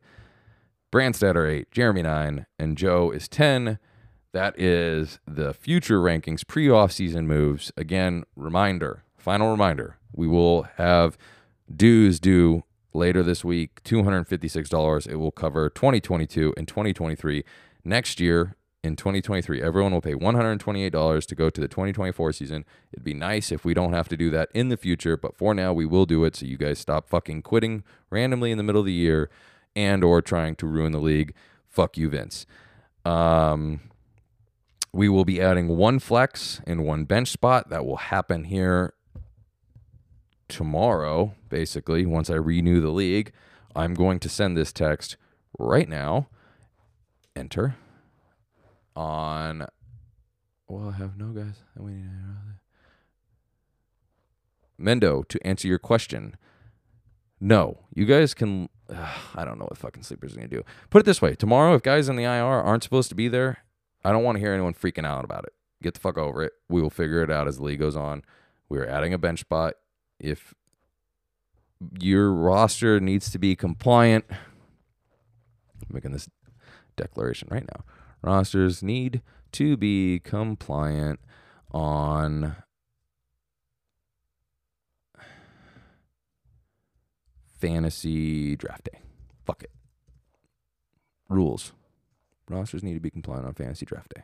Brandstatter 0.94 1.50
eight, 1.50 1.72
Jeremy 1.72 2.04
nine, 2.04 2.46
and 2.58 2.78
Joe 2.78 3.12
is 3.12 3.28
ten. 3.28 3.80
That 4.34 4.60
is 4.60 5.20
the 5.28 5.54
future 5.54 6.00
rankings 6.00 6.48
pre-off 6.48 6.92
season 6.92 7.28
moves. 7.28 7.72
Again, 7.76 8.24
reminder, 8.36 9.04
final 9.18 9.52
reminder: 9.52 9.98
we 10.14 10.28
will 10.28 10.64
have 10.78 11.18
dues 11.74 12.20
due 12.20 12.64
later 12.94 13.24
this 13.24 13.44
week 13.44 13.84
$256. 13.84 15.08
It 15.08 15.16
will 15.16 15.32
cover 15.32 15.70
2022 15.70 16.54
and 16.58 16.68
2023. 16.68 17.44
Next 17.84 18.20
year, 18.20 18.56
in 18.84 18.96
2023, 18.96 19.62
everyone 19.62 19.92
will 19.92 20.02
pay 20.02 20.14
$128 20.14 21.26
to 21.26 21.36
go 21.36 21.50
to 21.50 21.62
the 21.62 21.68
2024 21.68 22.34
season. 22.34 22.66
It'd 22.92 23.04
be 23.04 23.14
nice 23.14 23.52
if 23.52 23.64
we 23.64 23.74
don't 23.74 23.94
have 23.94 24.10
to 24.10 24.18
do 24.18 24.30
that 24.32 24.50
in 24.54 24.70
the 24.70 24.78
future, 24.78 25.16
but 25.18 25.38
for 25.38 25.54
now, 25.54 25.72
we 25.72 25.86
will 25.86 26.06
do 26.06 26.24
it 26.24 26.36
so 26.36 26.46
you 26.46 26.58
guys 26.58 26.80
stop 26.80 27.08
fucking 27.08 27.44
quitting 27.44 27.84
randomly 28.10 28.52
in 28.52 28.58
the 28.58 28.64
middle 28.64 28.82
of 28.82 28.86
the 28.86 28.94
year 28.94 29.30
and 29.76 30.04
or 30.04 30.22
trying 30.22 30.56
to 30.56 30.66
ruin 30.66 30.92
the 30.92 31.00
league. 31.00 31.34
Fuck 31.68 31.96
you, 31.96 32.10
Vince. 32.10 32.46
Um, 33.06 33.82
we 34.94 35.10
will 35.10 35.26
be 35.26 35.42
adding 35.42 35.68
one 35.70 36.00
flex 36.00 36.62
and 36.68 36.86
one 36.86 37.06
bench 37.06 37.30
spot. 37.30 37.70
That 37.70 37.86
will 37.86 37.98
happen 37.98 38.46
here 38.46 38.94
tomorrow, 40.48 41.34
basically, 41.50 42.06
once 42.06 42.30
I 42.30 42.36
renew 42.36 42.82
the 42.82 42.90
league, 42.90 43.32
I'm 43.76 43.94
going 43.94 44.20
to 44.20 44.30
send 44.30 44.58
this 44.58 44.74
text 44.74 45.16
right 45.58 45.88
now. 45.88 46.28
Enter 47.36 47.78
on. 48.96 49.66
Well, 50.68 50.90
I 50.90 50.98
have 50.98 51.18
no 51.18 51.28
guys. 51.28 51.56
We 51.78 51.92
need 51.92 52.10
Mendo 54.80 55.28
to 55.28 55.48
answer 55.48 55.68
your 55.68 55.80
question. 55.80 56.36
No, 57.40 57.80
you 57.94 58.06
guys 58.06 58.34
can. 58.34 58.70
Uh, 58.90 59.08
I 59.36 59.46
don't 59.46 59.58
know 59.58 59.66
what 59.66 59.78
fucking 59.78 60.04
sleepers 60.04 60.34
are 60.34 60.38
gonna 60.38 60.48
do. 60.48 60.64
Put 60.90 61.00
it 61.00 61.06
this 61.06 61.22
way: 61.22 61.36
tomorrow, 61.36 61.76
if 61.76 61.82
guys 61.84 62.10
in 62.10 62.16
the 62.16 62.24
IR 62.24 62.44
aren't 62.44 62.84
supposed 62.84 63.10
to 63.10 63.16
be 63.16 63.28
there, 63.28 63.64
I 64.04 64.12
don't 64.12 64.24
want 64.24 64.36
to 64.36 64.40
hear 64.40 64.54
anyone 64.54 64.74
freaking 64.74 65.06
out 65.06 65.24
about 65.24 65.46
it. 65.46 65.54
Get 65.84 65.94
the 65.94 66.00
fuck 66.00 66.18
over 66.18 66.44
it. 66.44 66.54
We 66.70 66.82
will 66.82 66.90
figure 66.90 67.24
it 67.24 67.32
out 67.32 67.48
as 67.48 67.58
the 67.58 67.64
league 67.64 67.80
goes 67.80 67.96
on. 67.96 68.24
We 68.70 68.78
are 68.80 68.88
adding 68.88 69.14
a 69.14 69.18
bench 69.18 69.42
spot 69.42 69.76
if 70.20 70.54
your 72.00 72.32
roster 72.32 73.00
needs 73.00 73.32
to 73.32 73.40
be 73.40 73.56
compliant, 73.56 74.26
I'm 74.30 74.40
making 75.90 76.12
this 76.12 76.30
declaration 76.96 77.48
right 77.52 77.66
now. 77.66 77.84
Rosters 78.22 78.84
need 78.84 79.22
to 79.54 79.76
be 79.78 80.20
compliant 80.20 81.20
on 81.72 82.56
fantasy 87.60 88.56
draft 88.56 88.86
day. 88.86 89.00
Fuck 89.46 89.64
it. 89.64 89.72
Rules. 91.30 91.74
Rosters 92.52 92.84
need 92.84 92.94
to 92.94 93.00
be 93.00 93.10
compliant 93.10 93.46
on 93.46 93.54
fantasy 93.54 93.86
draft 93.86 94.14
day. 94.16 94.24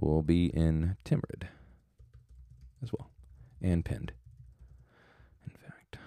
We'll 0.00 0.22
be 0.22 0.46
in 0.46 0.96
Timrid 1.04 1.48
as 2.82 2.92
well 2.92 3.10
and 3.62 3.84
pinned. 3.84 4.12
In 5.46 5.52
fact, 5.56 5.98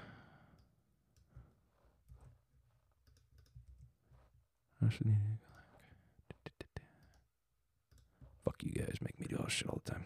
Fuck 8.43 8.63
you 8.63 8.71
guys, 8.71 8.97
make 9.01 9.19
me 9.19 9.25
do 9.29 9.37
all 9.37 9.45
this 9.45 9.53
shit 9.53 9.67
all 9.67 9.81
the 9.83 9.91
time. 9.91 10.05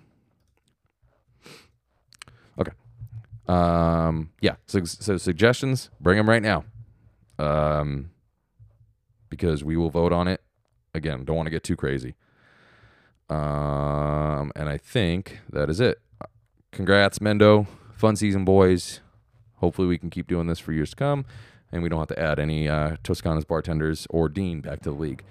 Okay. 2.57 2.71
Um. 3.47 4.31
Yeah. 4.41 4.55
So, 4.67 4.83
so 4.85 5.17
suggestions, 5.17 5.89
bring 5.99 6.17
them 6.17 6.29
right 6.29 6.41
now. 6.41 6.63
Um. 7.37 8.11
Because 9.31 9.63
we 9.63 9.75
will 9.75 9.89
vote 9.89 10.13
on 10.13 10.27
it. 10.27 10.41
Again, 10.93 11.25
don't 11.25 11.35
want 11.35 11.47
to 11.47 11.51
get 11.51 11.63
too 11.63 11.75
crazy. 11.75 12.13
Um. 13.29 14.51
And 14.55 14.69
I 14.69 14.77
think 14.77 15.39
that 15.49 15.69
is 15.69 15.79
it 15.79 15.99
congrats, 16.71 17.19
Mendo. 17.19 17.67
Fun 17.95 18.15
season, 18.15 18.45
boys. 18.45 18.99
Hopefully, 19.57 19.87
we 19.87 19.97
can 19.97 20.09
keep 20.09 20.27
doing 20.27 20.47
this 20.47 20.59
for 20.59 20.73
years 20.73 20.89
to 20.91 20.95
come, 20.95 21.25
and 21.71 21.83
we 21.83 21.89
don't 21.89 21.99
have 21.99 22.07
to 22.07 22.19
add 22.19 22.39
any 22.39 22.67
uh, 22.67 22.95
Toscana's 23.03 23.45
bartenders 23.45 24.07
or 24.09 24.27
Dean 24.27 24.59
back 24.61 24.81
to 24.81 24.89
the 24.89 24.95
league. 24.95 25.23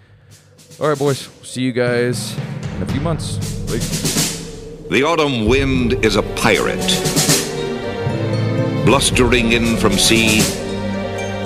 All 0.80 0.88
right, 0.88 0.98
boys. 0.98 1.28
See 1.42 1.62
you 1.62 1.72
guys 1.72 2.36
in 2.76 2.82
a 2.82 2.86
few 2.86 3.00
months. 3.00 3.38
The 4.88 5.02
autumn 5.02 5.46
wind 5.46 6.04
is 6.04 6.16
a 6.16 6.22
pirate, 6.22 6.78
blustering 8.86 9.52
in 9.52 9.76
from 9.76 9.92
sea. 9.92 10.40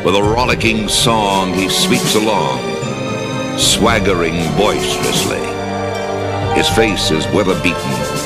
With 0.05 0.17
a 0.17 0.23
rollicking 0.23 0.89
song, 0.89 1.55
he 1.55 1.69
sweeps 1.69 2.15
along, 2.15 2.61
swaggering 3.59 4.37
boisterously. 4.57 5.41
His 6.55 6.69
face 6.69 7.11
is 7.11 7.27
weather 7.29 7.61
beaten 7.63 8.25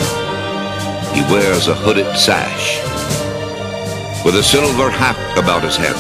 he 1.19 1.25
wears 1.33 1.67
a 1.67 1.75
hooded 1.75 2.17
sash 2.17 2.79
with 4.25 4.37
a 4.37 4.43
silver 4.43 4.89
hat 4.89 5.19
about 5.37 5.65
his 5.65 5.77
head 5.77 5.97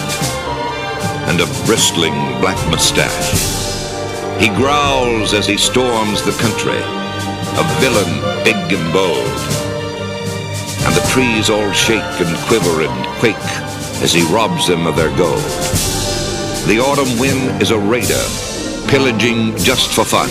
and 1.29 1.41
a 1.41 1.66
bristling 1.66 2.14
black 2.41 2.59
mustache. 2.70 3.35
He 4.39 4.49
growls 4.49 5.35
as 5.35 5.45
he 5.45 5.57
storms 5.57 6.22
the 6.22 6.39
country, 6.39 6.79
a 6.79 7.64
villain 7.83 8.12
big 8.45 8.55
and 8.70 8.93
bold. 8.93 9.39
And 10.87 10.95
the 10.95 11.07
trees 11.11 11.51
all 11.51 11.72
shake 11.72 12.14
and 12.22 12.37
quiver 12.47 12.83
and 12.83 13.07
quake 13.18 13.78
as 14.03 14.13
he 14.13 14.23
robs 14.33 14.67
them 14.67 14.87
of 14.87 14.97
their 14.97 15.15
gold. 15.17 15.43
The 16.67 16.81
autumn 16.81 17.19
wind 17.19 17.63
is 17.63 17.71
a 17.71 17.79
raider, 17.79 18.25
pillaging 18.89 19.57
just 19.57 19.93
for 19.93 20.05
fun. 20.05 20.29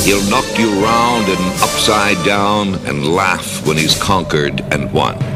He'll 0.00 0.22
knock 0.30 0.46
you 0.58 0.68
round 0.82 1.26
and 1.28 1.62
upside 1.62 2.24
down 2.24 2.74
and 2.86 3.06
laugh 3.06 3.66
when 3.66 3.76
he's 3.76 4.00
conquered 4.00 4.60
and 4.72 4.92
won. 4.92 5.35